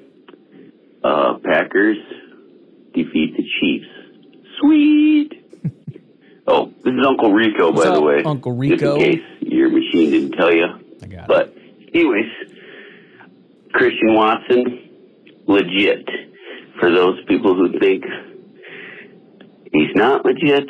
Uh, 1.03 1.35
Packers 1.43 1.97
defeat 2.95 3.35
the 3.37 3.43
Chiefs. 3.61 3.87
Sweet. 4.61 5.42
Oh, 6.47 6.73
this 6.85 6.93
is 6.95 7.07
Uncle 7.07 7.33
Rico, 7.33 7.73
What's 7.73 7.85
by 7.89 7.95
the 7.95 8.01
way. 8.03 8.23
Uncle 8.25 8.53
Rico. 8.53 8.77
Just 8.77 8.85
in 8.85 8.99
case 8.99 9.23
your 9.41 9.71
machine 9.71 10.11
didn't 10.11 10.33
tell 10.33 10.53
you. 10.53 10.65
I 11.03 11.07
got 11.07 11.21
it. 11.23 11.29
but, 11.29 11.57
anyways, 11.95 12.27
Christian 13.73 14.15
Watson, 14.15 14.89
legit. 15.47 16.09
For 16.81 16.91
those 16.91 17.19
people 17.29 17.55
who 17.55 17.79
think 17.79 18.05
he's 19.73 19.95
not 19.95 20.25
legit, 20.25 20.69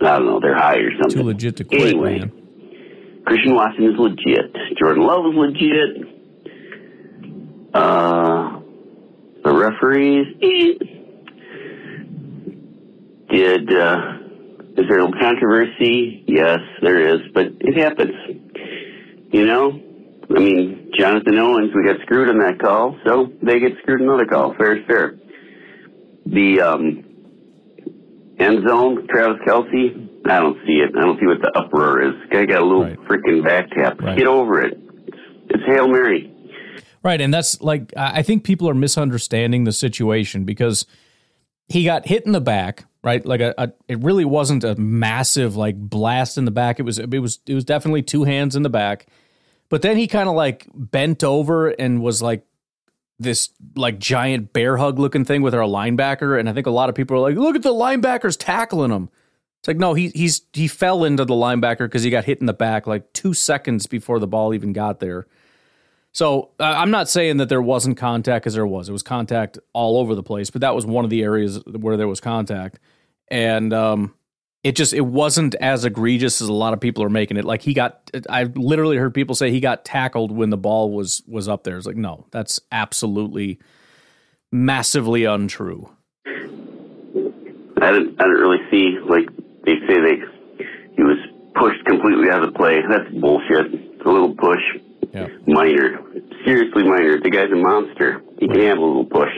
I 0.00 0.18
don't 0.18 0.26
know, 0.26 0.40
they're 0.40 0.56
high 0.56 0.76
or 0.76 0.90
something. 1.00 1.18
Too 1.20 1.24
legit 1.26 1.56
to 1.56 1.64
quit, 1.64 1.80
Anyway. 1.82 2.18
man. 2.20 2.32
Christian 3.24 3.54
Watson 3.54 3.84
is 3.84 3.98
legit. 3.98 4.54
Jordan 4.78 5.04
Love 5.06 5.24
is 5.26 5.34
legit. 5.36 6.14
Uh, 7.74 8.60
the 9.44 9.52
referees. 9.54 10.26
eh. 10.42 10.84
Did 13.30 13.72
uh, 13.74 14.17
is 14.78 14.84
there 14.88 15.00
a 15.00 15.12
controversy? 15.20 16.24
Yes, 16.26 16.60
there 16.82 17.14
is, 17.14 17.20
but 17.34 17.46
it 17.60 17.76
happens. 17.76 18.14
You 19.32 19.44
know, 19.44 19.80
I 20.34 20.38
mean, 20.38 20.92
Jonathan 20.96 21.38
Owens, 21.38 21.72
we 21.74 21.84
got 21.84 22.00
screwed 22.02 22.28
on 22.28 22.38
that 22.38 22.60
call, 22.60 22.96
so 23.04 23.32
they 23.42 23.58
get 23.58 23.72
screwed 23.82 24.00
another 24.00 24.24
call. 24.24 24.54
Fair 24.54 24.78
is 24.78 24.86
fair. 24.86 25.18
The 26.26 26.60
um, 26.60 27.04
end 28.38 28.66
zone, 28.66 29.06
Travis 29.10 29.38
Kelce. 29.46 30.08
I 30.26 30.40
don't 30.40 30.58
see 30.66 30.74
it. 30.74 30.90
I 30.96 31.00
don't 31.00 31.18
see 31.18 31.26
what 31.26 31.40
the 31.40 31.50
uproar 31.56 32.02
is. 32.02 32.14
Guy 32.30 32.44
got 32.44 32.62
a 32.62 32.64
little 32.64 32.84
freaking 33.06 33.44
back 33.44 33.70
tap. 33.70 33.98
Get 34.16 34.26
over 34.26 34.62
it. 34.62 34.78
It's 35.48 35.64
Hail 35.66 35.88
Mary. 35.88 36.34
Right, 37.02 37.20
and 37.20 37.32
that's 37.32 37.60
like 37.62 37.92
I 37.96 38.22
think 38.22 38.44
people 38.44 38.68
are 38.68 38.74
misunderstanding 38.74 39.64
the 39.64 39.72
situation 39.72 40.44
because 40.44 40.84
he 41.68 41.84
got 41.84 42.06
hit 42.06 42.26
in 42.26 42.32
the 42.32 42.40
back, 42.40 42.84
right? 43.02 43.24
Like 43.24 43.40
a, 43.40 43.54
a 43.58 43.72
it 43.88 44.02
really 44.02 44.24
wasn't 44.24 44.64
a 44.64 44.74
massive 44.76 45.56
like 45.56 45.76
blast 45.76 46.38
in 46.38 46.44
the 46.44 46.50
back. 46.50 46.78
It 46.78 46.82
was 46.82 46.98
it 46.98 47.18
was 47.18 47.40
it 47.46 47.54
was 47.54 47.64
definitely 47.64 48.02
two 48.02 48.24
hands 48.24 48.56
in 48.56 48.62
the 48.62 48.70
back. 48.70 49.06
But 49.68 49.82
then 49.82 49.96
he 49.96 50.06
kind 50.06 50.28
of 50.28 50.34
like 50.34 50.66
bent 50.74 51.22
over 51.22 51.68
and 51.68 52.02
was 52.02 52.22
like 52.22 52.44
this 53.18 53.50
like 53.74 53.98
giant 53.98 54.52
bear 54.52 54.76
hug 54.76 54.98
looking 54.98 55.24
thing 55.24 55.42
with 55.42 55.54
our 55.54 55.62
linebacker 55.62 56.38
and 56.38 56.48
I 56.48 56.52
think 56.52 56.66
a 56.66 56.70
lot 56.70 56.88
of 56.88 56.94
people 56.94 57.16
are 57.16 57.20
like, 57.20 57.36
"Look 57.36 57.56
at 57.56 57.62
the 57.62 57.72
linebackers 57.72 58.36
tackling 58.38 58.90
him." 58.90 59.10
It's 59.60 59.68
like 59.68 59.76
no, 59.76 59.94
he 59.94 60.08
he's 60.08 60.42
he 60.52 60.68
fell 60.68 61.04
into 61.04 61.24
the 61.24 61.34
linebacker 61.34 61.78
because 61.78 62.02
he 62.02 62.10
got 62.10 62.24
hit 62.24 62.40
in 62.40 62.46
the 62.46 62.52
back 62.52 62.86
like 62.86 63.12
two 63.12 63.34
seconds 63.34 63.86
before 63.86 64.18
the 64.18 64.26
ball 64.26 64.54
even 64.54 64.72
got 64.72 65.00
there. 65.00 65.26
So 66.12 66.50
uh, 66.58 66.64
I'm 66.64 66.90
not 66.90 67.08
saying 67.08 67.36
that 67.36 67.48
there 67.48 67.62
wasn't 67.62 67.96
contact 67.96 68.44
because 68.44 68.54
there 68.54 68.66
was. 68.66 68.88
It 68.88 68.92
was 68.92 69.02
contact 69.02 69.58
all 69.72 69.98
over 69.98 70.14
the 70.14 70.22
place, 70.22 70.50
but 70.50 70.62
that 70.62 70.74
was 70.74 70.86
one 70.86 71.04
of 71.04 71.10
the 71.10 71.22
areas 71.22 71.62
where 71.66 71.96
there 71.96 72.08
was 72.08 72.20
contact, 72.20 72.78
and 73.28 73.72
um, 73.72 74.14
it 74.64 74.74
just 74.74 74.92
it 74.92 75.02
wasn't 75.02 75.54
as 75.56 75.84
egregious 75.84 76.40
as 76.40 76.48
a 76.48 76.52
lot 76.52 76.72
of 76.72 76.80
people 76.80 77.04
are 77.04 77.10
making 77.10 77.36
it. 77.36 77.44
Like 77.44 77.62
he 77.62 77.74
got, 77.74 78.10
I 78.28 78.44
literally 78.44 78.96
heard 78.96 79.14
people 79.14 79.34
say 79.34 79.50
he 79.50 79.60
got 79.60 79.84
tackled 79.84 80.32
when 80.32 80.50
the 80.50 80.56
ball 80.56 80.90
was 80.92 81.22
was 81.26 81.48
up 81.48 81.64
there. 81.64 81.76
It's 81.76 81.86
like 81.86 81.96
no, 81.96 82.26
that's 82.30 82.58
absolutely 82.72 83.60
massively 84.50 85.24
untrue. 85.24 85.88
I 87.80 87.92
didn't. 87.92 88.20
I 88.20 88.24
didn't 88.24 88.40
really 88.40 88.70
see 88.70 88.98
like 89.04 89.28
they 89.64 89.76
say 89.86 90.00
they 90.00 90.22
he 90.96 91.02
was 91.02 91.18
pushed 91.54 91.84
completely 91.84 92.30
out 92.30 92.42
of 92.42 92.52
the 92.52 92.58
play. 92.58 92.80
That's 92.88 93.08
bullshit. 93.10 93.72
It's 93.72 94.04
a 94.04 94.08
little 94.08 94.34
push, 94.34 94.62
minor, 95.46 96.00
seriously 96.44 96.84
minor. 96.84 97.20
The 97.20 97.30
guy's 97.30 97.50
a 97.50 97.56
monster. 97.56 98.22
He 98.38 98.46
can 98.48 98.60
handle 98.60 98.84
a 98.84 98.88
little 98.88 99.04
push. 99.06 99.32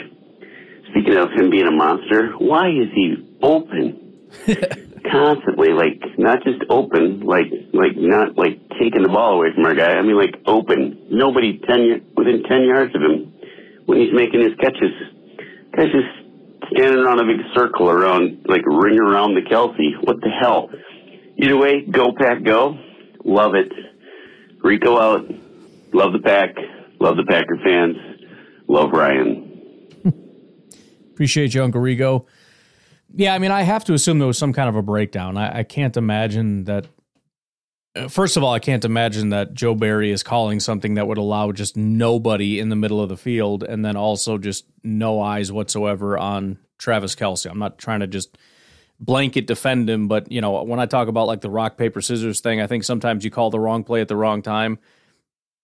Speaking 0.91 1.17
of 1.17 1.31
him 1.33 1.51
being 1.51 1.67
a 1.67 1.71
monster, 1.71 2.33
why 2.39 2.69
is 2.69 2.89
he 2.95 3.15
open 3.43 4.29
constantly? 5.11 5.71
Like 5.71 6.03
not 6.19 6.43
just 6.43 6.63
open, 6.69 7.21
like 7.21 7.47
like 7.73 7.95
not 7.97 8.37
like 8.37 8.59
taking 8.81 9.03
the 9.03 9.09
ball 9.09 9.39
away 9.39 9.49
from 9.55 9.65
our 9.65 9.75
guy. 9.75 9.93
I 9.95 10.03
mean 10.03 10.17
like 10.17 10.35
open. 10.47 11.07
Nobody 11.11 11.59
ten 11.59 12.03
within 12.17 12.43
ten 12.49 12.65
yards 12.65 12.95
of 12.95 13.03
him 13.03 13.33
when 13.87 13.99
he's 13.99 14.13
making 14.13 14.41
his 14.41 14.55
catches. 14.59 14.93
Guy's 15.77 15.93
just 15.93 16.11
standing 16.73 16.99
around 16.99 17.21
a 17.21 17.25
big 17.25 17.41
circle 17.55 17.89
around, 17.89 18.45
like 18.47 18.63
ring 18.67 18.99
around 18.99 19.35
the 19.35 19.43
Kelce. 19.43 19.95
What 20.03 20.21
the 20.21 20.31
hell? 20.31 20.71
Either 21.37 21.57
way, 21.57 21.87
go 21.87 22.13
pack, 22.17 22.43
go. 22.43 22.77
Love 23.25 23.55
it. 23.55 23.73
Rico 24.63 24.99
out. 24.99 25.27
Love 25.93 26.13
the 26.13 26.21
pack. 26.21 26.55
Love 27.01 27.17
the 27.17 27.25
Packer 27.25 27.59
fans. 27.65 27.97
Love 28.69 28.91
Ryan. 28.93 29.89
Appreciate 31.13 31.55
you, 31.55 31.63
Uncle 31.65 31.81
Rico. 31.81 32.27
Yeah, 33.15 33.35
I 33.35 33.39
mean, 33.39 33.51
I 33.51 33.63
have 33.63 33.85
to 33.87 33.95
assume 33.95 34.19
there 34.19 34.29
was 34.29 34.39
some 34.39 34.53
kind 34.53 34.69
of 34.69 34.77
a 34.77 34.83
breakdown. 34.83 35.37
I, 35.37 35.61
I 35.61 35.63
can't 35.65 35.97
imagine 35.97 36.65
that 36.65 36.87
Uh, 37.97 38.07
First 38.07 38.37
of 38.37 38.45
all, 38.45 38.53
I 38.55 38.61
can't 38.61 38.85
imagine 38.85 39.31
that 39.31 39.53
Joe 39.55 39.75
Barry 39.75 40.13
is 40.13 40.23
calling 40.23 40.61
something 40.61 40.95
that 40.95 41.09
would 41.09 41.19
allow 41.19 41.51
just 41.51 41.77
nobody 41.77 42.61
in 42.61 42.69
the 42.69 42.77
middle 42.77 43.01
of 43.01 43.09
the 43.09 43.17
field 43.17 43.65
and 43.65 43.85
then 43.85 43.97
also 43.97 44.39
just 44.39 44.65
no 44.85 45.21
eyes 45.21 45.51
whatsoever 45.51 46.17
on 46.17 46.59
Travis 46.79 47.17
Kelce. 47.17 47.51
I'm 47.51 47.59
not 47.59 47.79
trying 47.79 48.01
to 48.01 48.07
just 48.07 48.39
blanket 49.01 49.47
defend 49.49 49.91
him, 49.91 50.07
but 50.07 50.31
you 50.31 50.41
know, 50.41 50.63
when 50.63 50.79
I 50.79 50.87
talk 50.87 51.09
about 51.09 51.27
like 51.27 51.41
the 51.41 51.51
rock, 51.51 51.77
paper, 51.77 52.01
scissors 52.01 52.41
thing, 52.41 52.61
I 52.61 52.69
think 52.69 52.85
sometimes 52.85 53.25
you 53.25 53.31
call 53.33 53.51
the 53.51 53.59
wrong 53.59 53.83
play 53.83 54.01
at 54.03 54.09
the 54.09 54.17
wrong 54.17 54.41
time. 54.43 54.79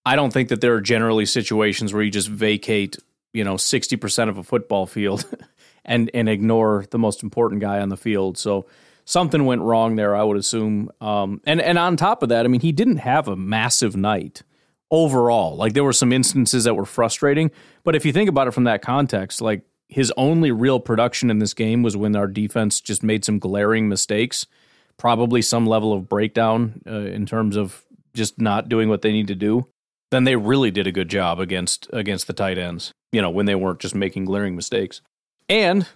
I 0.07 0.15
don't 0.15 0.33
think 0.33 0.51
that 0.51 0.61
there 0.61 0.73
are 0.75 0.81
generally 0.81 1.27
situations 1.27 1.93
where 1.93 2.03
you 2.03 2.13
just 2.13 2.29
vacate, 2.29 2.97
you 3.33 3.43
know, 3.43 3.57
60% 3.57 4.29
of 4.29 4.39
a 4.39 4.45
football 4.45 4.87
field 4.87 5.27
and 5.85 6.11
and 6.15 6.29
ignore 6.29 6.87
the 6.91 6.99
most 6.99 7.25
important 7.25 7.61
guy 7.61 7.81
on 7.81 7.89
the 7.89 7.97
field. 7.97 8.39
So 8.39 8.67
something 9.05 9.45
went 9.45 9.63
wrong 9.63 9.97
there, 9.97 10.15
I 10.15 10.23
would 10.23 10.37
assume. 10.37 10.91
Um, 11.01 11.41
and 11.45 11.61
and 11.61 11.77
on 11.77 11.97
top 11.97 12.23
of 12.23 12.29
that, 12.29 12.45
I 12.45 12.49
mean, 12.49 12.61
he 12.61 12.71
didn't 12.71 12.99
have 12.99 13.27
a 13.27 13.35
massive 13.35 13.97
night 13.97 14.43
overall. 14.93 15.57
Like 15.57 15.75
there 15.75 15.83
were 15.83 15.93
some 15.93 16.13
instances 16.13 16.65
that 16.65 16.75
were 16.75 16.87
frustrating, 16.87 17.51
but 17.83 17.97
if 17.97 18.07
you 18.07 18.13
think 18.13 18.31
about 18.31 18.47
it 18.47 18.53
from 18.53 18.65
that 18.65 18.83
context, 18.83 19.41
like 19.41 19.63
his 19.89 20.13
only 20.17 20.53
real 20.53 20.79
production 20.79 21.31
in 21.31 21.41
this 21.41 21.53
game 21.53 21.83
was 21.83 21.97
when 21.97 22.15
our 22.15 22.29
defense 22.29 22.81
just 22.81 23.03
made 23.03 23.25
some 23.25 23.41
glaring 23.41 23.89
mistakes, 23.89 24.47
probably 24.99 25.43
some 25.43 25.67
level 25.67 25.93
of 25.93 26.09
breakdown 26.09 26.81
uh, 26.87 27.01
in 27.01 27.27
terms 27.27 27.57
of 27.57 27.85
just 28.15 28.41
not 28.41 28.69
doing 28.69 28.89
what 28.89 29.03
they 29.03 29.11
need 29.11 29.27
to 29.27 29.35
do. 29.35 29.67
Then 30.17 30.25
they 30.25 30.37
really 30.37 30.71
did 30.71 30.87
a 30.87 30.93
good 30.93 31.11
job 31.11 31.39
against 31.39 31.91
against 31.93 32.27
the 32.27 32.33
tight 32.33 32.57
ends. 32.57 32.91
You 33.13 33.21
know, 33.21 33.29
when 33.29 33.45
they 33.45 33.55
weren't 33.55 33.81
just 33.81 33.95
making 33.95 34.25
glaring 34.25 34.57
mistakes. 34.57 35.03
And 35.47 35.87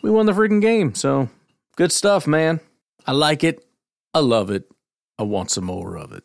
we 0.00 0.08
won 0.08 0.24
the 0.24 0.32
freaking 0.32 0.62
game. 0.62 0.94
So 0.94 1.28
good 1.76 1.92
stuff, 1.92 2.26
man. 2.26 2.60
I 3.06 3.12
like 3.12 3.44
it. 3.44 3.62
I 4.14 4.20
love 4.20 4.48
it. 4.48 4.64
I 5.18 5.24
want 5.24 5.50
some 5.50 5.64
more 5.64 5.98
of 5.98 6.10
it. 6.12 6.24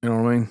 You 0.00 0.10
know 0.10 0.22
what 0.22 0.30
I 0.30 0.36
mean? 0.36 0.48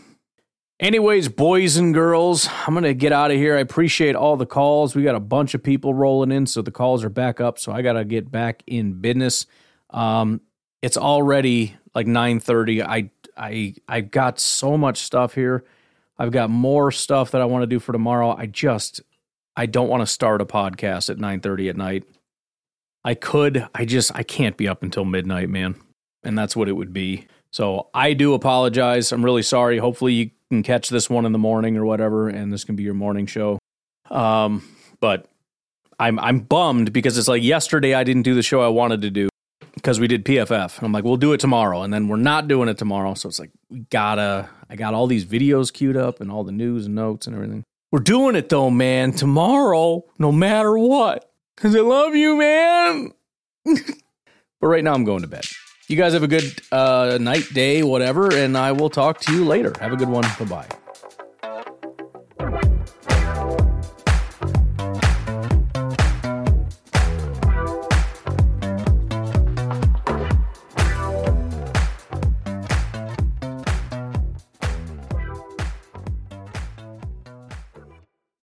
Anyways, 0.82 1.30
boys 1.30 1.78
and 1.78 1.94
girls, 1.94 2.50
I'm 2.68 2.74
going 2.74 2.84
to 2.84 2.94
get 2.94 3.14
out 3.14 3.32
of 3.32 3.38
here. 3.38 3.56
I 3.56 3.62
appreciate 3.62 4.18
all 4.18 4.36
the 4.36 4.46
calls. 4.46 4.94
We 4.94 5.04
got 5.04 5.16
a 5.16 5.22
bunch 5.22 5.54
of 5.54 5.64
people 5.64 5.94
rolling 5.94 6.34
in, 6.34 6.48
so 6.48 6.62
the 6.62 6.72
calls 6.72 7.02
are 7.06 7.10
back 7.10 7.40
up. 7.40 7.58
So 7.58 7.72
I 7.72 7.82
got 7.82 7.94
to 7.94 8.04
get 8.04 8.30
back 8.30 8.62
in 8.68 9.00
business. 9.00 9.46
Um, 9.90 10.42
it's 10.82 10.98
already 10.98 11.78
like 11.96 12.08
9:30. 12.08 12.86
I 12.86 13.12
I 13.42 13.74
I 13.88 14.02
got 14.02 14.40
so 14.40 14.78
much 14.78 15.00
stuff 15.00 15.34
here. 15.34 15.66
I've 16.18 16.32
got 16.32 16.52
more 16.52 16.92
stuff 16.92 17.32
that 17.32 17.42
I 17.42 17.46
want 17.46 17.64
to 17.64 17.68
do 17.68 17.80
for 17.80 17.92
tomorrow. 17.92 18.36
I 18.38 18.46
just 18.46 19.02
I 19.56 19.66
don't 19.66 19.90
want 19.90 20.02
to 20.02 20.08
start 20.08 20.40
a 20.40 20.46
podcast 20.46 21.10
at 21.10 21.18
9:30 21.18 21.70
at 21.70 21.76
night. 21.76 22.04
I 23.04 23.16
could, 23.16 23.68
I 23.74 23.86
just 23.86 24.12
I 24.14 24.22
can't 24.22 24.56
be 24.56 24.68
up 24.68 24.84
until 24.84 25.04
midnight, 25.04 25.50
man. 25.50 25.76
And 26.24 26.38
that's 26.38 26.56
what 26.56 26.70
it 26.70 26.74
would 26.74 26.94
be. 26.94 27.28
So 27.52 27.90
I 27.96 28.14
do 28.14 28.36
apologize. 28.36 29.12
I'm 29.12 29.26
really 29.26 29.42
sorry. 29.42 29.80
Hopefully 29.80 30.14
you 30.14 30.30
can 30.50 30.62
catch 30.62 30.90
this 30.90 31.10
one 31.10 31.26
in 31.26 31.32
the 31.32 31.40
morning 31.40 31.76
or 31.78 31.86
whatever 31.86 32.30
and 32.30 32.54
this 32.54 32.64
can 32.64 32.76
be 32.76 32.84
your 32.84 32.94
morning 32.94 33.26
show. 33.26 33.58
Um 34.12 34.64
but 35.00 35.28
I'm 36.00 36.20
I'm 36.20 36.40
bummed 36.42 36.94
because 36.94 37.18
it's 37.18 37.28
like 37.28 37.42
yesterday 37.42 37.96
I 37.96 38.04
didn't 38.04 38.24
do 38.24 38.36
the 38.36 38.44
show 38.44 38.62
I 38.62 38.68
wanted 38.68 39.02
to 39.02 39.10
do 39.10 39.31
because 39.82 40.00
we 40.00 40.08
did 40.08 40.24
PFF. 40.24 40.78
And 40.78 40.86
I'm 40.86 40.92
like, 40.92 41.04
we'll 41.04 41.18
do 41.18 41.34
it 41.34 41.40
tomorrow. 41.40 41.82
And 41.82 41.92
then 41.92 42.08
we're 42.08 42.18
not 42.18 42.48
doing 42.48 42.70
it 42.70 42.78
tomorrow. 42.78 43.16
So 43.16 43.28
it's 43.28 43.40
like, 43.40 43.50
we 43.70 43.80
gotta, 43.90 44.48
I 44.70 44.76
got 44.76 44.94
all 44.94 45.08
these 45.08 45.26
videos 45.26 45.74
queued 45.74 45.98
up 45.98 46.22
and 46.22 46.32
all 46.32 46.44
the 46.44 46.52
news 46.52 46.86
and 46.86 46.96
notes 46.96 47.26
and 47.26 47.36
everything. 47.36 47.64
We're 47.92 48.00
doing 48.00 48.36
it 48.36 48.50
though, 48.50 48.70
man, 48.70 49.12
tomorrow, 49.12 50.06
no 50.20 50.32
matter 50.32 50.78
what. 50.78 51.32
Cause 51.58 51.76
I 51.76 51.80
love 51.80 52.16
you, 52.16 52.38
man. 52.38 53.12
but 53.66 54.68
right 54.68 54.84
now 54.84 54.94
I'm 54.94 55.04
going 55.04 55.22
to 55.22 55.28
bed. 55.28 55.46
You 55.88 55.98
guys 55.98 56.14
have 56.14 56.24
a 56.24 56.28
good 56.28 56.62
uh, 56.72 57.18
night, 57.20 57.48
day, 57.54 57.84
whatever. 57.84 58.34
And 58.34 58.58
I 58.58 58.72
will 58.72 58.90
talk 58.90 59.20
to 59.22 59.34
you 59.34 59.46
later. 59.46 59.74
Have 59.80 59.92
a 59.92 59.98
good 59.98 60.10
one. 60.10 60.24
Bye 60.40 60.46
bye. 60.46 60.68